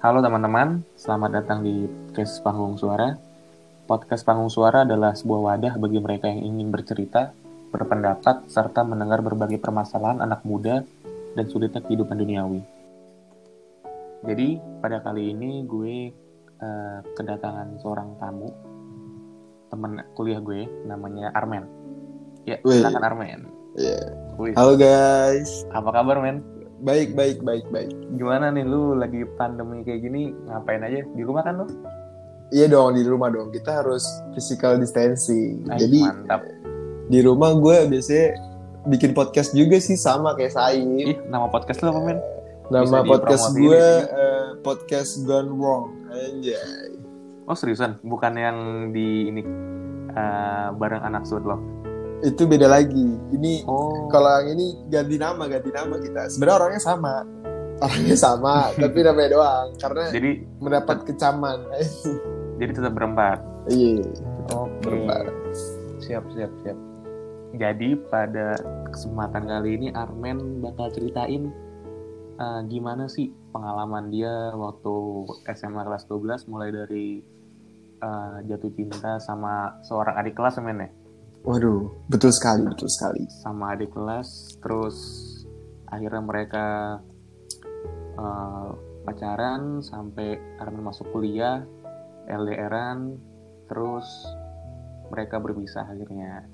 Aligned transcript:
Halo 0.00 0.24
teman-teman, 0.24 0.80
selamat 0.96 1.28
datang 1.28 1.60
di 1.60 1.84
podcast 1.84 2.40
Panggung 2.40 2.72
Suara. 2.80 3.20
Podcast 3.84 4.24
Panggung 4.24 4.48
Suara 4.48 4.88
adalah 4.88 5.12
sebuah 5.12 5.40
wadah 5.44 5.76
bagi 5.76 6.00
mereka 6.00 6.24
yang 6.24 6.40
ingin 6.40 6.72
bercerita, 6.72 7.36
berpendapat, 7.68 8.48
serta 8.48 8.80
mendengar 8.80 9.20
berbagai 9.20 9.60
permasalahan 9.60 10.24
anak 10.24 10.40
muda 10.40 10.80
dan 11.36 11.44
sulitnya 11.52 11.84
kehidupan 11.84 12.16
duniawi. 12.16 12.64
Jadi, 14.24 14.56
pada 14.80 15.04
kali 15.04 15.36
ini 15.36 15.68
gue 15.68 16.16
uh, 16.64 17.04
kedatangan 17.20 17.76
seorang 17.84 18.16
tamu, 18.16 18.48
teman 19.68 20.00
kuliah 20.16 20.40
gue, 20.40 20.64
namanya 20.88 21.28
Armen. 21.36 21.68
Ya, 22.48 22.56
silakan 22.64 23.04
Armen. 23.04 23.40
Yeah. 23.76 24.16
Halo 24.56 24.80
guys. 24.80 25.68
Apa 25.76 25.92
kabar, 25.92 26.24
men? 26.24 26.59
Baik, 26.80 27.12
baik, 27.12 27.44
baik, 27.44 27.68
baik. 27.68 27.92
Gimana 28.16 28.48
nih 28.48 28.64
lu 28.64 28.96
lagi 28.96 29.28
pandemi 29.36 29.84
kayak 29.84 30.00
gini 30.00 30.32
ngapain 30.48 30.80
aja? 30.80 31.04
Di 31.12 31.22
rumah 31.28 31.44
kan 31.44 31.60
lu? 31.60 31.68
Iya 32.56 32.72
dong, 32.72 32.96
di 32.96 33.04
rumah 33.04 33.28
dong. 33.28 33.52
Kita 33.52 33.84
harus 33.84 34.00
physical 34.32 34.80
distancing. 34.80 35.60
Ay, 35.68 35.84
Jadi 35.84 36.00
mantap. 36.08 36.40
Di 37.12 37.20
rumah 37.20 37.52
gue 37.52 37.84
biasanya 37.84 38.32
bikin 38.88 39.12
podcast 39.12 39.52
juga 39.52 39.76
sih 39.76 39.92
sama 39.92 40.32
kayak 40.32 40.56
saya. 40.56 40.80
Ih, 40.80 41.20
nama 41.28 41.52
podcast 41.52 41.84
lu 41.84 41.92
apa, 41.92 42.00
men? 42.00 42.18
Nama 42.72 43.04
podcast 43.04 43.52
gue 43.52 43.84
uh, 44.08 44.56
podcast 44.64 45.20
Gone 45.28 45.52
Wrong. 45.60 45.92
Anjay. 46.08 46.96
Oh, 47.44 47.52
seriusan? 47.52 48.00
Bukan 48.00 48.40
yang 48.40 48.56
di 48.96 49.28
ini 49.28 49.44
uh, 50.16 50.72
bareng 50.80 51.04
anak 51.04 51.28
sud 51.28 51.44
lo? 51.44 51.60
Itu 52.20 52.42
beda 52.44 52.68
lagi. 52.68 53.08
Ini 53.32 53.64
oh. 53.64 54.08
kalau 54.12 54.44
yang 54.44 54.56
ini 54.56 54.66
ganti 54.92 55.16
nama, 55.16 55.44
ganti 55.48 55.70
nama 55.72 55.94
kita. 55.96 56.22
Sebenarnya 56.28 56.56
orangnya 56.60 56.82
sama. 56.82 57.14
Orangnya 57.80 58.16
sama, 58.16 58.54
tapi 58.82 58.98
namanya 59.00 59.28
doang 59.32 59.68
karena 59.80 60.04
jadi 60.12 60.30
mendapat 60.60 60.96
kecaman. 61.08 61.58
jadi 62.60 62.70
tetap 62.76 62.92
berempat. 62.92 63.38
Iya. 63.72 64.04
Oh, 64.52 64.68
berempat. 64.84 65.32
Siap, 66.04 66.24
siap, 66.36 66.52
siap. 66.64 66.78
Jadi 67.56 67.98
pada 68.12 68.54
kesempatan 68.94 69.48
kali 69.48 69.70
ini 69.80 69.88
Armen 69.90 70.62
bakal 70.62 70.92
ceritain 70.94 71.50
uh, 72.38 72.60
gimana 72.68 73.10
sih 73.10 73.32
pengalaman 73.50 74.08
dia 74.08 74.54
waktu 74.54 74.94
SMA 75.50 75.82
kelas 75.82 76.06
12 76.06 76.46
mulai 76.46 76.70
dari 76.70 77.18
uh, 78.00 78.38
jatuh 78.46 78.70
cinta 78.70 79.18
sama 79.18 79.82
seorang 79.82 80.14
adik 80.14 80.38
kelas 80.38 80.62
men 80.62 80.86
ya? 80.86 80.90
Waduh, 81.40 81.88
betul 82.12 82.30
sekali, 82.36 82.68
betul 82.68 82.88
sekali. 82.92 83.24
Sama 83.40 83.72
adik 83.72 83.96
kelas, 83.96 84.60
terus 84.60 84.96
akhirnya 85.88 86.20
mereka 86.20 86.66
uh, 88.20 88.76
pacaran 89.08 89.80
sampai 89.80 90.36
Armin 90.60 90.84
masuk 90.84 91.08
kuliah, 91.16 91.64
LDRan, 92.28 93.16
terus 93.72 94.04
mereka 95.08 95.40
berpisah 95.40 95.88
akhirnya. 95.88 96.44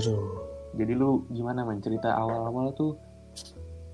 Aduh. 0.00 0.48
Jadi 0.72 0.92
lu 0.96 1.28
gimana 1.28 1.68
men 1.68 1.84
cerita 1.84 2.16
awal-awal 2.16 2.72
tuh 2.72 2.96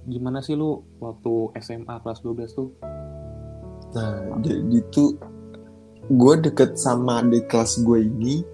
gimana 0.07 0.39
sih 0.39 0.55
lu 0.55 0.87
waktu 1.03 1.59
SMA 1.59 1.99
kelas 2.07 2.23
12 2.23 2.55
tuh? 2.55 2.69
Nah, 3.99 4.39
jadi 4.39 4.79
tuh 4.95 5.19
gue 6.07 6.35
deket 6.39 6.79
sama 6.79 7.21
adik 7.21 7.51
kelas 7.51 7.83
gue 7.83 8.07
ini 8.07 8.47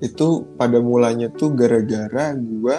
itu 0.00 0.48
pada 0.56 0.80
mulanya 0.80 1.28
tuh 1.28 1.52
gara-gara 1.52 2.32
gue 2.36 2.76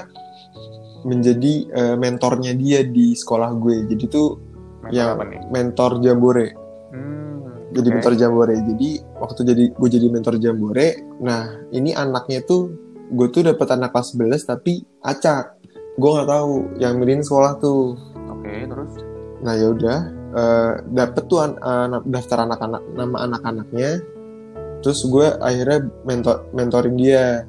menjadi 1.05 1.53
uh, 1.73 1.95
mentornya 1.97 2.53
dia 2.53 2.85
di 2.85 3.13
sekolah 3.17 3.53
gue. 3.57 3.89
Jadi 3.89 4.03
tuh 4.09 4.37
mentor 4.81 4.93
yang 4.93 5.17
mentor 5.53 5.91
jambore. 6.01 6.47
Hmm, 6.93 7.69
jadi 7.73 7.87
okay. 7.89 7.95
mentor 7.97 8.13
jambore. 8.17 8.55
Jadi 8.57 8.89
waktu 9.17 9.41
jadi 9.45 9.63
gue 9.73 9.89
jadi 9.89 10.07
mentor 10.09 10.35
jambore 10.41 10.87
nah 11.21 11.53
ini 11.69 11.93
anaknya 11.93 12.41
tuh 12.45 12.73
gue 13.11 13.27
tuh 13.29 13.45
dapat 13.45 13.67
anak 13.77 13.93
kelas 13.93 14.17
11 14.17 14.49
tapi 14.49 14.81
acak 15.03 15.61
gue 15.99 16.09
nggak 16.09 16.29
tahu 16.29 16.53
yang 16.81 16.97
mirin 16.97 17.21
sekolah 17.21 17.61
tuh. 17.61 17.97
Oke 18.29 18.49
okay, 18.49 18.65
terus? 18.65 18.93
Nah 19.41 19.53
ya 19.57 19.67
udah 19.73 19.99
uh, 20.33 20.71
dapet 20.89 21.23
tuh 21.27 21.39
an 21.43 21.57
uh, 21.61 21.99
daftar 22.07 22.47
anak-anak 22.47 22.81
nama 22.95 23.17
anak-anaknya 23.29 24.01
terus 24.81 25.05
gue 25.07 25.27
akhirnya 25.39 25.87
mentor 26.03 26.45
mentoring 26.51 26.97
dia. 26.97 27.45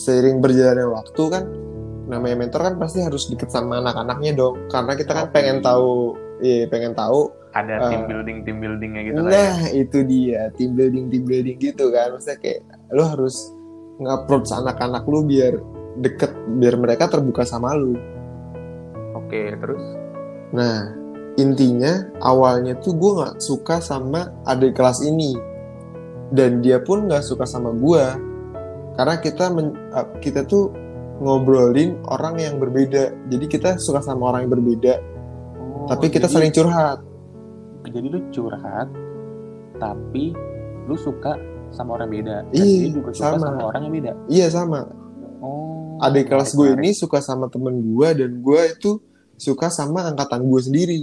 Seiring 0.00 0.40
berjalannya 0.40 0.88
waktu 0.88 1.22
kan 1.28 1.44
namanya 2.08 2.36
mentor 2.40 2.60
kan 2.64 2.74
pasti 2.80 3.04
harus 3.04 3.28
deket 3.28 3.52
sama 3.52 3.84
anak-anaknya 3.84 4.32
dong. 4.32 4.56
Karena 4.72 4.96
kita 4.96 5.12
kan 5.12 5.26
pengen 5.28 5.60
tahu 5.60 6.16
iya 6.40 6.64
pengen 6.72 6.96
tahu 6.96 7.28
ada 7.52 7.82
uh, 7.82 7.90
team 7.92 8.08
building 8.08 8.38
team 8.46 8.56
buildingnya 8.64 9.02
gitu 9.12 9.20
nah 9.20 9.60
ya. 9.68 9.76
itu 9.76 9.98
dia. 10.08 10.48
Team 10.56 10.72
building 10.72 11.12
team 11.12 11.24
building 11.28 11.56
gitu 11.60 11.92
kan. 11.92 12.16
Maksudnya 12.16 12.38
kayak 12.40 12.60
lo 12.96 13.04
harus 13.04 13.52
ngapproach 14.00 14.48
anak-anak 14.56 15.04
lu 15.04 15.20
biar 15.28 15.60
deket 16.00 16.32
biar 16.56 16.80
mereka 16.80 17.12
terbuka 17.12 17.44
sama 17.44 17.76
lu 17.76 18.00
oke 19.30 19.42
terus? 19.62 19.84
Nah 20.50 20.90
intinya 21.38 22.10
awalnya 22.18 22.74
tuh 22.82 22.98
gue 22.98 23.12
nggak 23.22 23.38
suka 23.38 23.78
sama 23.78 24.34
adik 24.50 24.74
kelas 24.74 25.06
ini 25.06 25.38
dan 26.30 26.62
dia 26.62 26.78
pun 26.82 27.10
nggak 27.10 27.22
suka 27.26 27.44
sama 27.46 27.74
gue 27.74 28.04
karena 28.94 29.14
kita 29.18 29.44
men, 29.50 29.74
kita 30.22 30.46
tuh 30.46 30.70
ngobrolin 31.20 32.00
orang 32.08 32.40
yang 32.40 32.56
berbeda. 32.56 33.12
Jadi 33.28 33.44
kita 33.46 33.76
suka 33.76 34.00
sama 34.00 34.32
orang 34.32 34.48
yang 34.48 34.52
berbeda. 34.56 34.94
Oh, 35.60 35.86
tapi 35.88 36.08
kita 36.08 36.26
jadi, 36.26 36.34
saling 36.34 36.52
curhat. 36.52 36.98
Jadi 37.88 38.06
lu 38.08 38.20
curhat 38.32 38.88
tapi 39.80 40.32
lu 40.88 40.96
suka 40.96 41.36
sama 41.72 42.00
orang 42.00 42.08
beda. 42.08 42.36
Iya 42.52 42.92
juga 42.92 43.10
suka 43.14 43.36
sama. 43.36 43.46
sama 43.46 43.60
orang 43.68 43.82
yang 43.88 43.94
beda. 44.00 44.12
Iya 44.28 44.46
sama. 44.48 44.80
Oh 45.40 45.70
adik 46.00 46.32
kelas 46.32 46.56
gue 46.56 46.68
ini 46.80 46.96
suka 46.96 47.20
sama 47.20 47.52
temen 47.52 47.76
gue 47.76 48.08
dan 48.16 48.30
gue 48.40 48.60
itu 48.72 49.04
suka 49.36 49.68
sama 49.68 50.08
angkatan 50.08 50.48
gue 50.48 50.60
sendiri. 50.60 51.00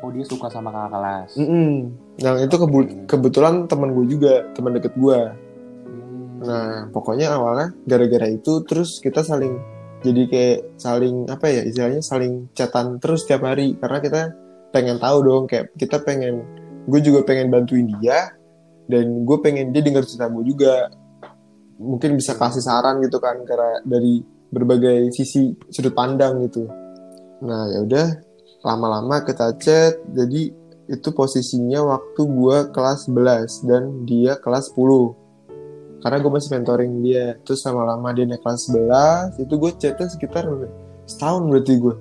Oh 0.00 0.10
dia 0.10 0.24
suka 0.24 0.48
sama 0.48 0.72
kakak 0.72 0.90
kelas? 0.96 1.30
Mm 1.36 1.48
-mm. 1.48 1.72
Yang 2.18 2.36
itu 2.42 2.54
kebu 2.58 3.06
kebetulan 3.06 3.70
teman 3.70 3.94
gue 3.94 4.06
juga 4.10 4.42
teman 4.54 4.74
deket 4.74 4.94
gue 4.98 5.18
hmm. 5.86 6.42
nah 6.42 6.90
pokoknya 6.90 7.30
awalnya 7.34 7.70
gara-gara 7.86 8.26
itu 8.26 8.66
terus 8.66 8.98
kita 8.98 9.22
saling 9.22 9.78
jadi 9.98 10.22
kayak 10.30 10.78
saling 10.78 11.26
apa 11.26 11.50
ya 11.50 11.62
istilahnya 11.66 12.02
saling 12.02 12.46
catatan 12.54 13.02
terus 13.02 13.26
tiap 13.26 13.42
hari. 13.42 13.74
Karena 13.82 13.98
kita 13.98 14.20
pengen 14.70 15.02
tahu 15.02 15.18
dong 15.26 15.44
kayak 15.50 15.74
kita 15.74 15.98
pengen 16.06 16.46
gue 16.86 17.00
juga 17.02 17.26
pengen 17.26 17.50
bantuin 17.50 17.90
dia 17.98 18.30
dan 18.86 19.26
gue 19.26 19.38
pengen 19.42 19.74
dia 19.74 19.82
dengar 19.82 20.06
cerita 20.06 20.30
gue 20.30 20.44
juga. 20.46 20.86
Mungkin 21.78 22.18
bisa 22.18 22.34
kasih 22.38 22.62
saran 22.62 23.02
gitu 23.02 23.18
kan 23.22 23.42
karena 23.42 23.82
dari 23.86 24.22
berbagai 24.50 25.14
sisi 25.14 25.54
sudut 25.70 25.94
pandang 25.94 26.46
gitu. 26.46 26.66
Nah 27.42 27.66
ya 27.74 27.82
udah 27.82 28.06
lama-lama 28.66 29.22
kita 29.22 29.54
chat 29.58 29.98
jadi 30.14 30.50
itu 30.88 31.08
posisinya 31.12 31.84
waktu 31.84 32.20
gue 32.24 32.56
kelas 32.72 33.12
11 33.12 33.68
dan 33.68 33.82
dia 34.08 34.40
kelas 34.40 34.72
10 34.72 35.28
karena 35.98 36.16
gue 36.22 36.30
masih 36.30 36.50
mentoring 36.54 36.92
dia. 37.02 37.36
Terus 37.42 37.60
lama-lama 37.66 38.14
dia 38.14 38.24
naik 38.24 38.42
kelas 38.42 38.70
11 38.70 39.42
itu 39.42 39.54
gue 39.58 39.70
chatnya 39.76 40.06
sekitar 40.08 40.46
setahun 41.08 41.42
berarti 41.48 41.74
gue 41.80 41.94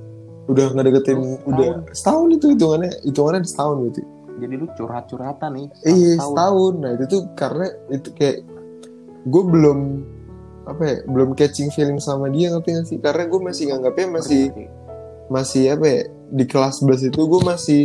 udah 0.47 0.65
nggak 0.71 0.85
deketin 0.87 1.19
oh, 1.19 1.39
udah 1.51 1.83
setahun. 1.91 2.27
itu 2.31 2.45
hitungannya 2.55 2.91
hitungannya 3.03 3.41
setahun 3.43 3.75
berarti. 3.83 4.03
Jadi 4.37 4.53
lu 4.53 4.67
curhat-curhatan 4.77 5.49
nih 5.57 5.67
iya 5.83 6.11
setahun. 6.15 6.31
setahun. 6.31 6.73
Nah 6.79 6.91
itu 6.95 7.05
tuh 7.09 7.21
karena 7.35 7.67
itu 7.91 8.09
kayak 8.15 8.37
gue 9.27 9.43
belum 9.43 9.79
apa 10.67 10.83
ya 10.83 10.95
belum 11.07 11.29
catching 11.35 11.71
feeling 11.71 11.99
sama 11.99 12.31
dia 12.31 12.53
ngerti 12.53 12.69
gak 12.75 12.85
sih? 12.87 12.97
Karena 13.01 13.23
gue 13.27 13.39
masih 13.43 13.63
nganggapnya 13.73 14.07
masih 14.07 14.43
masih 15.27 15.63
apa 15.75 15.85
ya 15.87 16.01
di 16.31 16.45
kelas 16.47 16.83
11 16.83 17.11
itu 17.11 17.21
gue 17.23 17.41
masih 17.43 17.81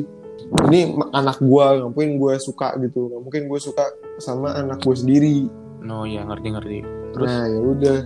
ini 0.70 0.96
anak 1.12 1.38
gue 1.40 1.64
nggak 1.64 1.90
mungkin 1.92 2.10
gue 2.20 2.34
suka 2.38 2.76
gitu. 2.80 3.08
Nggak 3.08 3.22
mungkin 3.22 3.42
gue 3.48 3.60
suka 3.60 3.84
sama 4.20 4.54
anak 4.56 4.82
gue 4.82 4.96
sendiri. 4.96 5.36
No 5.82 6.04
ya 6.06 6.22
ngerti 6.26 6.48
ngerti. 6.52 6.78
Terus? 7.16 7.28
Nah 7.28 7.44
ya 7.48 7.60
udah. 7.60 7.98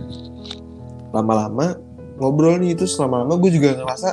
Lama-lama 1.15 1.65
ngobrol 2.17 2.59
nih 2.59 2.73
itu 2.73 2.85
lama-lama 2.97 3.37
gue 3.37 3.51
juga 3.53 3.77
ngerasa 3.77 4.09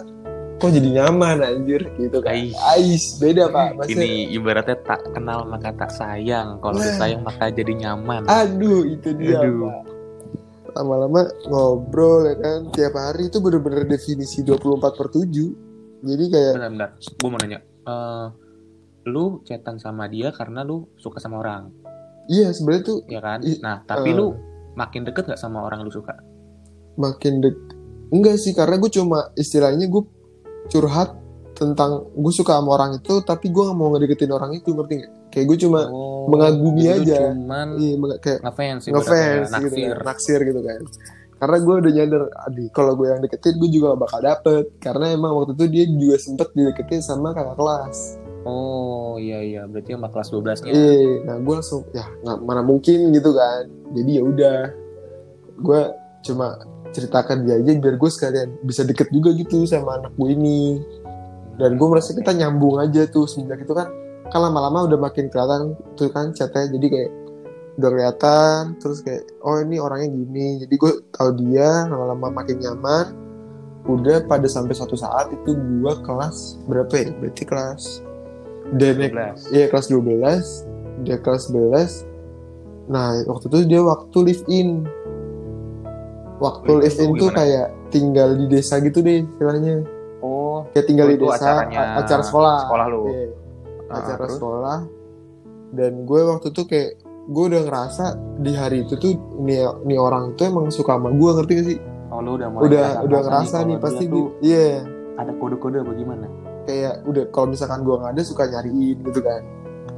kok 0.55 0.71
jadi 0.71 0.88
nyaman 1.03 1.43
anjir 1.43 1.82
gitu 1.99 2.23
kan. 2.23 2.32
Ais, 2.32 2.55
Ais 2.55 3.05
beda 3.19 3.50
pak. 3.50 3.75
Maksudnya, 3.81 4.06
ini 4.06 4.32
ibaratnya 4.32 4.77
tak 4.87 5.03
kenal 5.11 5.44
maka 5.50 5.75
tak 5.75 5.91
sayang. 5.91 6.62
Kalau 6.62 6.79
nah, 6.79 6.94
sayang 6.94 7.23
maka 7.27 7.50
jadi 7.50 7.73
nyaman. 7.75 8.29
Aduh 8.31 8.87
itu 8.87 9.12
dia 9.19 9.43
aduh. 9.43 9.69
pak 9.69 9.93
lama-lama 10.75 11.31
ngobrol 11.47 12.27
ya 12.27 12.35
kan. 12.38 12.59
Tiap 12.75 12.94
hari 12.99 13.31
itu 13.31 13.38
bener-bener 13.38 13.87
definisi 13.87 14.43
24 14.43 14.99
per 14.99 15.09
7 15.11 15.75
jadi 16.05 16.25
kayak 16.29 16.53
bentar, 16.61 16.70
bentar. 16.70 16.91
gue 17.00 17.29
mau 17.32 17.41
nanya 17.41 17.59
uh, 17.84 18.32
lu 19.04 19.44
chatan 19.44 19.76
sama 19.76 20.08
dia 20.08 20.32
karena 20.32 20.64
lu 20.64 20.88
suka 20.96 21.20
sama 21.20 21.40
orang. 21.44 21.70
Iya 22.28 22.56
sebenarnya 22.56 22.84
tuh 22.88 22.98
ya 23.04 23.20
kan? 23.20 23.44
nah 23.60 23.84
tapi 23.84 24.12
uh, 24.12 24.16
lu 24.16 24.26
makin 24.75 25.04
deket 25.04 25.28
gak 25.28 25.40
sama 25.40 25.64
orang 25.64 25.84
lu 25.84 25.92
suka? 25.92 26.16
Makin 26.96 27.44
dek 27.44 27.56
enggak 28.14 28.36
sih 28.40 28.52
karena 28.56 28.81
gue 28.81 28.90
cuma 28.92 29.28
istilahnya 29.36 29.90
gue 29.90 30.02
curhat 30.72 31.25
tentang 31.54 32.10
gue 32.10 32.32
suka 32.34 32.58
sama 32.58 32.75
orang 32.75 32.98
itu 32.98 33.22
tapi 33.22 33.48
gue 33.48 33.62
nggak 33.62 33.78
mau 33.78 33.94
ngedeketin 33.94 34.32
orang 34.34 34.50
itu 34.58 34.75
ngerti 34.75 35.06
gak? 35.06 35.12
kayak 35.31 35.46
gue 35.50 35.58
cuma 35.66 35.81
oh, 35.90 36.26
mengagumi 36.31 36.86
aja. 36.90 37.31
cuman 37.31 37.78
iya 37.78 37.94
kayak 38.19 38.40
ngefans 38.42 38.82
ngefans 38.90 39.48
gitu 39.50 39.78
kan, 39.90 39.98
naksir 40.02 40.40
gitu 40.42 40.60
kan 40.62 40.81
karena 41.38 41.56
gue 41.60 41.75
udah 41.82 41.92
nyadar 41.92 42.22
aduh 42.46 42.69
kalau 42.70 42.92
gue 42.94 43.06
yang 43.10 43.20
deketin 43.20 43.58
gue 43.58 43.70
juga 43.70 43.94
gak 43.94 44.02
bakal 44.06 44.20
dapet. 44.22 44.64
Karena 44.78 45.06
emang 45.12 45.32
waktu 45.34 45.52
itu 45.58 45.64
dia 45.69 45.84
juga 45.90 46.16
sempet 46.22 46.48
dideketin 46.54 47.02
sama 47.02 47.34
kakak 47.34 47.56
kelas. 47.58 47.98
Oh 48.44 49.16
iya 49.19 49.40
iya. 49.40 49.62
Berarti 49.66 49.96
sama 49.96 50.08
kelas 50.12 50.28
12 50.31 50.64
nya 50.69 50.72
iya 50.72 51.12
nah 51.26 51.36
gue 51.40 51.54
langsung 51.54 51.82
ya 51.96 52.04
nggak 52.22 52.38
mana 52.44 52.62
mungkin 52.62 53.10
gitu 53.10 53.31
kan. 53.34 53.64
Jadi 53.92 54.10
ya 54.14 54.22
udah 54.22 54.58
gue 55.54 55.81
cuma 56.25 56.58
ceritakan 56.94 57.42
dia 57.42 57.58
aja 57.58 57.70
biar 57.75 57.98
gue 57.98 58.10
sekalian 58.10 58.48
bisa 58.62 58.86
deket 58.86 59.10
juga 59.10 59.34
gitu 59.34 59.66
sama 59.66 59.98
anak 59.98 60.14
gue 60.14 60.31
ini. 60.31 60.78
Dan 61.58 61.78
gue 61.78 61.86
merasa 61.86 62.14
kita 62.14 62.34
nyambung 62.34 62.78
aja 62.82 63.06
tuh 63.10 63.26
semenjak 63.26 63.62
itu 63.66 63.75
kan 63.75 63.90
kan 64.31 64.40
lama-lama 64.40 64.88
udah 64.88 64.98
makin 64.98 65.28
kelihatan 65.28 65.75
tuh 65.98 66.10
kan 66.14 66.31
chatnya. 66.31 66.70
Jadi 66.70 66.86
kayak 66.88 67.10
udah 67.75 67.91
kelihatan 67.91 68.79
terus 68.79 69.03
kayak 69.03 69.26
oh 69.43 69.59
ini 69.59 69.76
orangnya 69.82 70.15
gini. 70.15 70.62
Jadi 70.62 70.75
gue 70.75 70.93
tahu 71.15 71.31
dia 71.43 71.91
lama-lama 71.91 72.43
makin 72.43 72.62
nyaman. 72.62 73.06
Udah 73.85 74.25
pada 74.25 74.49
sampai 74.49 74.73
suatu 74.73 74.97
saat 74.97 75.29
itu 75.29 75.53
gue 75.53 75.94
kelas 76.06 76.65
berapa 76.65 76.93
ya? 76.94 77.12
Berarti 77.21 77.44
kelas 77.44 78.00
dan 78.73 78.97
iya 79.53 79.69
kelas 79.69 79.93
12 79.93 81.05
dia 81.05 81.21
kelas 81.21 81.53
11 81.53 82.88
nah 82.88 83.12
waktu 83.29 83.44
itu 83.49 83.59
dia 83.69 83.81
waktu 83.81 84.19
live 84.25 84.44
in. 84.49 84.85
Waktu 86.43 86.70
oh, 86.73 86.81
live 86.82 86.99
in 87.00 87.11
tuh 87.17 87.31
kayak 87.32 87.73
tinggal 87.88 88.37
di 88.37 88.44
desa 88.50 88.81
gitu 88.81 89.00
deh 89.00 89.25
istilahnya. 89.25 89.85
Oh 90.20 90.69
kayak 90.73 90.87
tinggal 90.88 91.09
oh, 91.09 91.12
di 91.12 91.19
desa 91.20 91.65
acara 92.00 92.23
sekolah. 92.25 92.69
sekolah 92.69 92.87
lu. 92.93 93.03
Yeah. 93.09 93.32
Ah, 93.88 94.00
acara 94.00 94.25
terus? 94.29 94.37
sekolah. 94.37 94.79
Dan 95.75 95.93
gue 96.05 96.20
waktu 96.29 96.47
itu 96.53 96.62
kayak 96.69 96.91
gue 97.25 97.44
udah 97.49 97.62
ngerasa 97.65 98.05
di 98.44 98.53
hari 98.53 98.85
itu 98.85 99.00
tuh 99.00 99.17
nih 99.41 99.65
nih 99.88 99.99
orang 99.99 100.37
tuh 100.37 100.53
emang 100.53 100.69
suka 100.69 101.00
sama 101.00 101.09
gue 101.12 101.31
ngerti 101.41 101.53
gak 101.56 101.67
sih? 101.73 101.79
Oh 102.12 102.21
lu 102.21 102.37
udah 102.37 102.49
mulai 102.53 102.65
udah 102.69 102.88
udah 103.09 103.21
ngerasa 103.25 103.56
nih, 103.65 103.67
nih 103.67 103.76
pasti 103.81 104.05
gue 104.06 104.25
iya. 104.44 104.85
yeah. 104.85 105.21
ada 105.21 105.32
kode-kode 105.41 105.81
bagaimana 105.82 106.26
kayak 106.69 107.05
udah 107.09 107.25
kalau 107.32 107.53
misalkan 107.53 107.81
gue 107.85 107.94
nggak 107.97 108.12
ada 108.12 108.23
suka 108.25 108.44
nyariin 108.49 108.97
gitu 109.00 109.21
kan. 109.25 109.43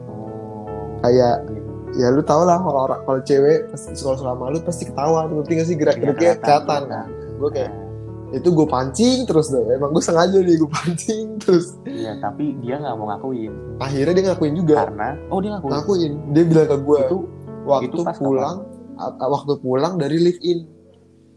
Oh. 0.06 0.67
Kayak 1.02 1.46
ya 1.96 2.06
lu 2.12 2.23
tau 2.23 2.43
lah 2.44 2.58
kalau 2.61 2.81
orang 2.90 3.00
kalau 3.06 3.20
cewek 3.23 3.70
pasti 3.72 3.94
sekolah 3.96 4.19
selama 4.22 4.52
lu 4.55 4.58
pasti 4.62 4.82
ketawa 4.87 5.26
ngerti 5.26 5.52
gak 5.58 5.67
sih? 5.67 5.76
Gerak 5.79 5.96
geriknya 5.99 6.31
ya, 6.31 6.37
kelihatan. 6.38 6.82
kan. 6.87 7.06
Gue 7.43 7.50
kayak 7.50 7.70
nah. 7.75 7.85
Itu 8.34 8.49
gue 8.50 8.67
pancing 8.67 9.23
terus 9.23 9.55
deh 9.55 9.62
emang 9.78 9.94
gue 9.94 10.02
sengaja 10.02 10.34
nih 10.43 10.58
gue 10.58 10.70
pancing 10.70 11.38
terus. 11.38 11.78
Iya 11.87 12.19
tapi 12.19 12.58
dia 12.58 12.82
nggak 12.82 12.94
mau 12.99 13.06
ngakuin. 13.14 13.52
Akhirnya 13.78 14.12
dia 14.19 14.25
ngakuin 14.34 14.55
juga. 14.58 14.75
Karena 14.82 15.14
oh 15.31 15.38
dia 15.38 15.50
ngakuin. 15.55 15.70
Ngakuin. 15.70 16.12
Dia 16.34 16.43
bilang 16.43 16.67
ke 16.67 16.76
gue 16.82 16.99
itu 17.06 17.19
waktu 17.67 17.87
itu 17.87 17.96
pulang 18.19 18.56
kapan? 18.99 19.31
waktu 19.31 19.52
pulang 19.62 19.93
dari 19.94 20.17
live 20.19 20.40
in. 20.43 20.58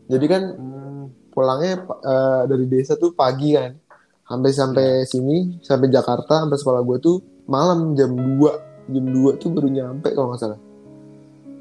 Jadi 0.10 0.26
kan 0.26 0.42
hmm. 0.58 1.04
pulangnya 1.30 1.86
uh, 1.86 2.44
dari 2.50 2.66
desa 2.66 2.98
tuh 2.98 3.14
pagi 3.14 3.54
kan. 3.54 3.78
Sampai 4.26 4.50
sampai 4.54 4.88
ya. 5.06 5.10
sini 5.10 5.62
sampai 5.62 5.94
Jakarta 5.94 6.42
sampai 6.42 6.58
sekolah 6.58 6.82
gue 6.82 6.98
tuh 7.02 7.18
malam 7.46 7.94
jam 7.94 8.14
2 8.14 8.90
jam 8.90 9.06
2 9.06 9.42
tuh 9.42 9.50
baru 9.54 9.70
nyampe 9.70 10.10
kalau 10.18 10.34
nggak 10.34 10.42
salah. 10.42 10.60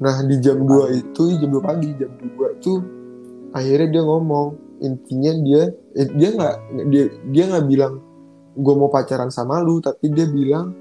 Nah 0.01 0.25
di 0.25 0.41
jam 0.41 0.57
2 0.65 0.89
itu 1.05 1.37
jam 1.37 1.49
2 1.53 1.61
pagi 1.61 1.89
jam 2.01 2.09
2 2.17 2.65
tuh 2.65 2.81
akhirnya 3.53 3.87
dia 3.93 4.03
ngomong 4.05 4.68
intinya 4.79 5.31
dia 5.43 5.61
eh, 5.95 6.09
dia 6.15 6.29
nggak 6.35 6.55
dia 6.91 7.03
dia 7.29 7.43
nggak 7.51 7.65
bilang 7.67 7.93
gue 8.59 8.73
mau 8.75 8.91
pacaran 8.91 9.31
sama 9.31 9.63
lu 9.63 9.79
tapi 9.79 10.11
dia 10.11 10.27
bilang 10.27 10.75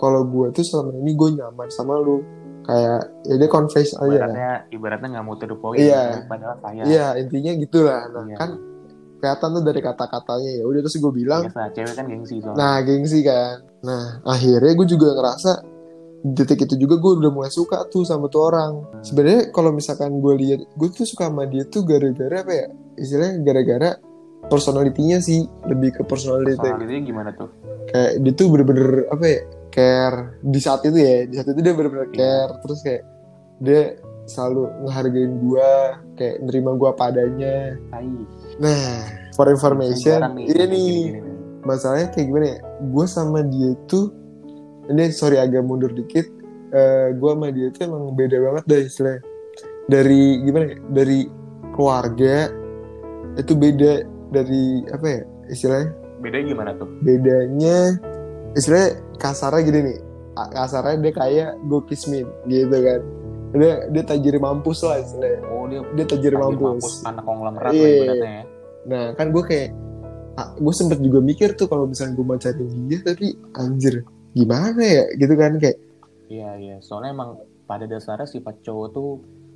kalau 0.00 0.24
gue 0.24 0.48
tuh 0.56 0.64
selama 0.64 0.96
ini 0.96 1.12
gue 1.12 1.28
nyaman 1.36 1.68
sama 1.68 2.00
lu. 2.00 2.24
Kayak 2.64 3.00
ya 3.28 3.34
dia 3.36 3.48
confess 3.52 3.92
aja. 4.00 4.08
Ibaratnya 4.08 4.52
ibaratnya 4.72 5.08
nggak 5.16 5.24
mau 5.24 5.36
to 5.36 5.46
iya. 5.76 6.24
padahal 6.24 6.56
saya 6.64 6.82
iya 6.88 7.06
intinya 7.20 7.52
gitulah. 7.56 8.08
Nah 8.08 8.24
iya. 8.24 8.36
kan 8.36 8.50
kelihatan 9.20 9.48
tuh 9.60 9.64
dari 9.64 9.80
kata-katanya. 9.84 10.50
Ya 10.60 10.64
udah 10.64 10.80
terus 10.80 10.96
gue 10.96 11.12
bilang 11.12 11.42
Biasa, 11.48 11.72
cewek 11.76 11.94
kan 11.96 12.04
gengsi 12.08 12.36
soalnya. 12.40 12.56
nah 12.56 12.76
gengsi 12.80 13.20
kan. 13.20 13.56
Nah 13.84 14.04
akhirnya 14.24 14.72
gue 14.76 14.86
juga 14.88 15.08
ngerasa 15.12 15.52
detik 16.20 16.68
itu 16.68 16.76
juga 16.76 17.00
gue 17.00 17.12
udah 17.24 17.32
mulai 17.32 17.52
suka 17.52 17.88
tuh 17.88 18.04
sama 18.04 18.28
tuh 18.28 18.52
orang. 18.52 18.72
Sebenarnya 19.00 19.50
kalau 19.50 19.72
misalkan 19.72 20.20
gue 20.20 20.34
lihat 20.36 20.60
gue 20.76 20.88
tuh 20.92 21.08
suka 21.08 21.32
sama 21.32 21.48
dia 21.48 21.64
tuh 21.66 21.82
gara-gara 21.84 22.44
apa 22.44 22.52
ya? 22.52 22.66
Istilahnya 23.00 23.40
gara-gara 23.40 23.90
personalitinya 24.48 25.18
sih 25.20 25.44
lebih 25.68 25.96
ke 25.96 26.02
personality 26.04 26.60
personalitinya 26.60 27.02
gimana 27.04 27.30
tuh? 27.32 27.48
Kayak 27.88 28.12
dia 28.20 28.32
tuh 28.36 28.46
bener-bener 28.52 28.88
apa 29.08 29.24
ya? 29.24 29.40
Care 29.70 30.18
di 30.42 30.58
saat 30.58 30.82
itu 30.82 30.98
ya 30.98 31.30
di 31.30 31.34
saat 31.38 31.48
itu 31.54 31.60
dia 31.62 31.74
bener-bener 31.78 32.10
yeah. 32.10 32.18
care 32.18 32.52
terus 32.66 32.82
kayak 32.82 33.06
dia 33.62 33.94
selalu 34.26 34.66
ngehargain 34.82 35.32
gue 35.38 35.70
kayak 36.18 36.36
nerima 36.42 36.74
gue 36.74 36.90
padanya 36.94 37.78
nah 38.58 39.06
for 39.34 39.46
information 39.46 40.22
ini 40.38 40.64
nih 40.66 40.94
masalahnya 41.62 42.10
kayak 42.12 42.26
gimana 42.28 42.46
ya? 42.46 42.58
Gue 42.90 43.06
sama 43.06 43.46
dia 43.46 43.76
tuh 43.86 44.19
ini 44.90 45.14
sorry 45.14 45.38
agak 45.38 45.62
mundur 45.62 45.94
dikit. 45.94 46.26
Uh, 46.70 47.10
eh, 47.10 47.18
gue 47.18 47.30
sama 47.30 47.48
dia 47.50 47.66
itu 47.70 47.78
emang 47.82 48.14
beda 48.14 48.36
banget 48.42 48.64
deh 48.66 48.82
istilahnya. 48.86 49.22
Dari 49.90 50.22
gimana 50.46 50.64
ya 50.70 50.76
dari 50.90 51.18
keluarga 51.74 52.36
itu 53.38 53.52
beda 53.54 53.92
dari 54.30 54.86
apa 54.90 55.06
ya 55.06 55.20
istilahnya? 55.50 55.90
Beda 56.20 56.38
gimana 56.42 56.70
tuh? 56.78 56.88
Bedanya 57.02 57.98
istilahnya 58.54 58.90
kasarnya 59.18 59.60
gini 59.66 59.80
nih. 59.90 59.98
Kasarnya 60.34 60.96
dia 61.02 61.12
kayak 61.14 61.50
gue 61.66 61.80
kismin 61.90 62.26
gitu 62.46 62.76
kan. 62.76 63.00
Dia 63.50 63.72
dia 63.90 64.02
tajir 64.06 64.38
mampus 64.38 64.86
lah 64.86 65.02
istilahnya. 65.02 65.40
Oh 65.50 65.66
dia 65.66 65.82
dia 65.98 66.06
tajir, 66.06 66.34
tajir 66.34 66.38
mampus. 66.38 66.62
mampus 66.62 66.94
anak 67.02 67.24
konglomerat 67.26 67.72
yeah. 67.74 67.82
lah 67.82 67.90
ibaratnya 67.90 68.30
ya. 68.30 68.44
Nah 68.86 69.04
kan 69.18 69.26
gue 69.34 69.42
kayak 69.42 69.70
gue 70.40 70.74
sempet 70.74 70.98
juga 71.02 71.18
mikir 71.20 71.58
tuh 71.58 71.66
kalau 71.66 71.84
misalnya 71.90 72.16
gue 72.16 72.24
mau 72.24 72.38
cari 72.38 72.64
dia 72.88 72.98
tapi 73.02 73.26
anjir 73.58 74.06
gimana 74.34 74.82
ya 74.82 75.04
gitu 75.18 75.34
kan 75.34 75.58
kayak 75.58 75.78
iya 76.30 76.54
iya. 76.56 76.76
Soalnya 76.78 77.10
emang 77.12 77.30
pada 77.66 77.84
dasarnya 77.86 78.26
sifat 78.26 78.62
cowok 78.62 78.86
tuh 78.94 79.10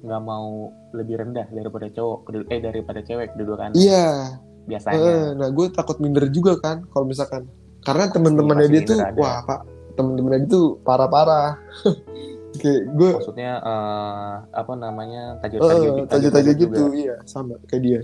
nggak 0.05 0.23
mau 0.23 0.69
lebih 0.93 1.25
rendah 1.25 1.49
daripada 1.49 1.88
cowok 1.88 2.50
eh 2.50 2.61
daripada 2.61 3.00
cewek 3.00 3.32
kedudukan. 3.35 3.73
Iya. 3.79 4.38
Biasanya. 4.65 4.99
Uh, 4.99 5.29
nah 5.38 5.49
gue 5.53 5.67
takut 5.71 5.97
minder 6.03 6.26
juga 6.29 6.59
kan 6.59 6.85
kalau 6.91 7.06
misalkan 7.09 7.47
karena 7.85 8.09
teman-temannya 8.09 8.69
dia 8.73 8.82
tuh 8.85 8.97
ada. 8.97 9.17
wah 9.17 9.38
pak 9.44 9.61
teman-temannya 9.94 10.41
dia 10.44 10.53
tuh 10.53 10.67
parah-parah. 10.82 11.57
Kayak 12.54 12.83
gue 12.95 13.11
maksudnya 13.19 13.59
uh, 13.66 14.47
apa 14.54 14.73
namanya 14.78 15.43
tajir-tajir 15.43 16.54
uh, 16.54 16.54
gitu 16.54 16.83
juga. 16.87 16.95
iya 16.95 17.14
sama 17.26 17.59
kayak 17.66 17.83
dia. 17.83 18.00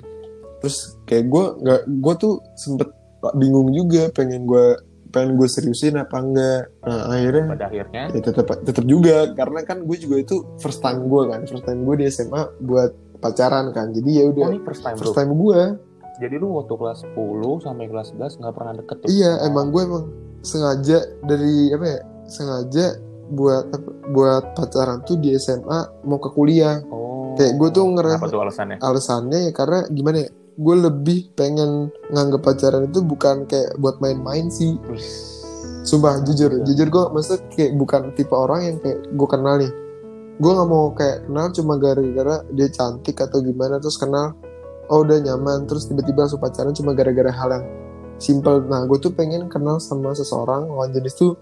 Terus 0.59 0.99
kayak 1.07 1.31
gue 1.31 1.45
nggak 1.63 1.81
gue 1.87 2.15
tuh 2.19 2.35
sempet 2.59 2.91
bingung 3.39 3.71
juga 3.71 4.11
pengen 4.11 4.51
gue 4.51 4.75
pengen 5.11 5.37
gue 5.37 5.49
seriusin 5.51 5.99
apa 5.99 6.17
enggak. 6.19 6.63
Nah 6.87 7.11
akhirnya 7.11 7.45
pada 7.51 7.67
akhirnya? 7.69 8.05
ya 8.15 8.21
tetap 8.23 8.47
tetap 8.63 8.85
juga 8.87 9.35
karena 9.35 9.61
kan 9.67 9.83
gue 9.85 9.97
juga 9.99 10.17
itu 10.23 10.37
first 10.63 10.81
time 10.81 11.07
gue 11.11 11.23
kan 11.29 11.41
first 11.47 11.67
time 11.67 11.83
gue 11.85 11.95
di 12.01 12.05
SMA 12.09 12.43
buat 12.63 12.91
pacaran 13.21 13.75
kan 13.77 13.93
jadi 13.93 14.11
ya 14.11 14.25
udah 14.33 14.47
oh, 14.49 14.63
first 14.65 14.83
time 14.87 14.97
first 14.97 15.13
time 15.13 15.35
gue 15.37 15.61
jadi 16.21 16.37
lu 16.37 16.53
waktu 16.61 16.75
kelas 16.77 16.99
10 17.17 17.65
sampai 17.65 17.85
kelas 17.89 18.13
11 18.13 18.41
nggak 18.45 18.55
pernah 18.55 18.73
deket 18.77 18.97
tuh? 19.01 19.09
Iya 19.09 19.33
emang 19.49 19.73
gue 19.73 19.83
emang 19.89 20.05
sengaja 20.45 21.01
dari 21.25 21.73
apa 21.73 21.87
ya 21.89 22.01
sengaja 22.29 22.87
buat 23.33 23.73
buat 24.13 24.53
pacaran 24.53 25.01
tuh 25.09 25.17
di 25.17 25.33
SMA 25.41 26.05
mau 26.05 26.21
ke 26.21 26.29
kuliah. 26.37 26.85
Oh, 26.93 27.33
kayak 27.41 27.57
gue 27.57 27.69
tuh 27.73 27.85
ngerasa 27.97 28.21
apa 28.21 28.29
tuh 28.29 28.43
alasannya? 28.45 28.77
alasannya 28.85 29.39
ya 29.49 29.53
karena 29.57 29.79
gimana 29.89 30.17
ya 30.21 30.29
gue 30.57 30.77
lebih 30.77 31.35
pengen 31.39 31.93
nganggep 32.11 32.43
pacaran 32.43 32.89
itu 32.89 33.05
bukan 33.05 33.45
kayak 33.47 33.77
buat 33.79 34.03
main-main 34.03 34.51
sih. 34.51 34.79
Sumpah 35.87 36.23
jujur. 36.27 36.63
Jujur 36.67 36.89
gue 36.89 37.05
maksudnya 37.15 37.41
kayak 37.55 37.73
bukan 37.79 38.11
tipe 38.17 38.35
orang 38.35 38.61
yang 38.67 38.77
kayak 38.83 38.99
gue 39.15 39.29
kenal 39.29 39.55
nih. 39.61 39.73
Gue 40.41 40.51
nggak 40.57 40.69
mau 40.71 40.91
kayak 40.97 41.29
kenal 41.29 41.47
cuma 41.53 41.75
gara-gara 41.77 42.37
dia 42.57 42.69
cantik 42.73 43.21
atau 43.21 43.45
gimana 43.45 43.77
terus 43.77 44.01
kenal 44.01 44.33
oh 44.91 45.07
udah 45.07 45.23
nyaman 45.23 45.71
terus 45.71 45.87
tiba-tiba 45.87 46.27
langsung 46.27 46.43
pacaran 46.43 46.75
cuma 46.75 46.93
gara-gara 46.93 47.31
hal 47.31 47.49
yang 47.55 47.65
simple 48.19 48.61
nah 48.67 48.85
gue 48.85 48.99
tuh 48.99 49.15
pengen 49.15 49.47
kenal 49.47 49.79
sama 49.79 50.13
seseorang 50.13 50.67
lawan 50.67 50.91
jenis 50.91 51.15
tuh 51.17 51.39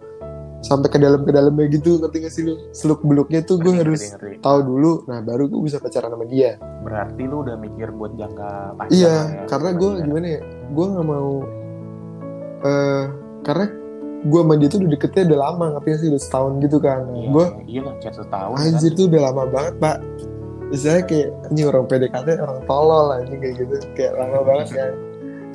sampai 0.58 0.90
ke 0.90 0.98
dalam 0.98 1.22
ke 1.22 1.30
dalamnya 1.30 1.70
gitu 1.70 2.02
ngerti 2.02 2.16
gak 2.26 2.32
sih 2.34 2.42
lu? 2.42 2.54
Seluk 2.74 3.06
beluknya 3.06 3.46
tuh 3.46 3.62
gue 3.62 3.72
harus 3.78 4.10
tahu 4.42 4.58
dulu 4.66 5.06
nah 5.06 5.22
baru 5.22 5.46
gue 5.46 5.60
bisa 5.62 5.78
pacaran 5.78 6.10
sama 6.10 6.26
dia. 6.26 6.58
Berarti 6.82 7.22
lu 7.26 7.46
udah 7.46 7.56
mikir 7.58 7.94
buat 7.94 8.18
jangka 8.18 8.74
panjang 8.74 8.94
iya 8.98 9.16
ya, 9.30 9.46
karena 9.46 9.70
gue 9.78 9.90
gimana 10.02 10.26
ya 10.26 10.40
gue 10.46 10.86
nggak 10.90 11.06
mau 11.06 11.30
uh, 12.66 13.04
karena 13.46 13.66
gue 14.18 14.40
sama 14.42 14.54
dia 14.58 14.66
tuh 14.66 14.78
udah 14.82 14.90
deketnya 14.98 15.22
udah 15.30 15.38
lama 15.38 15.64
ngerti 15.78 15.88
gak 15.88 16.00
sih? 16.02 16.08
Udah 16.10 16.22
setahun 16.26 16.52
gitu 16.58 16.78
kan. 16.82 17.00
Nah, 17.06 17.14
iya, 17.14 17.28
gue 17.30 17.46
iya 17.70 17.80
lah 17.86 17.94
chat 18.02 18.14
setahun 18.18 18.56
anjir 18.58 18.90
kan? 18.90 18.98
tuh 18.98 19.04
udah 19.06 19.20
lama 19.30 19.42
banget 19.46 19.74
pak. 19.78 19.96
Misalnya 20.68 21.02
kayak 21.08 21.28
ini 21.54 21.60
orang 21.64 21.84
PDKT 21.88 22.28
orang 22.44 22.60
tolol 22.68 23.04
lah 23.14 23.18
ini 23.24 23.36
kayak 23.40 23.54
gitu. 23.62 23.76
Kayak 23.94 24.12
lama 24.20 24.38
banget 24.42 24.68
kan. 24.74 24.92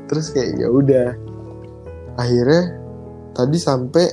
Terus 0.07 0.25
kayak 0.31 0.49
ya 0.57 0.67
udah. 0.71 1.09
Akhirnya 2.17 2.63
tadi 3.33 3.57
sampai 3.57 4.05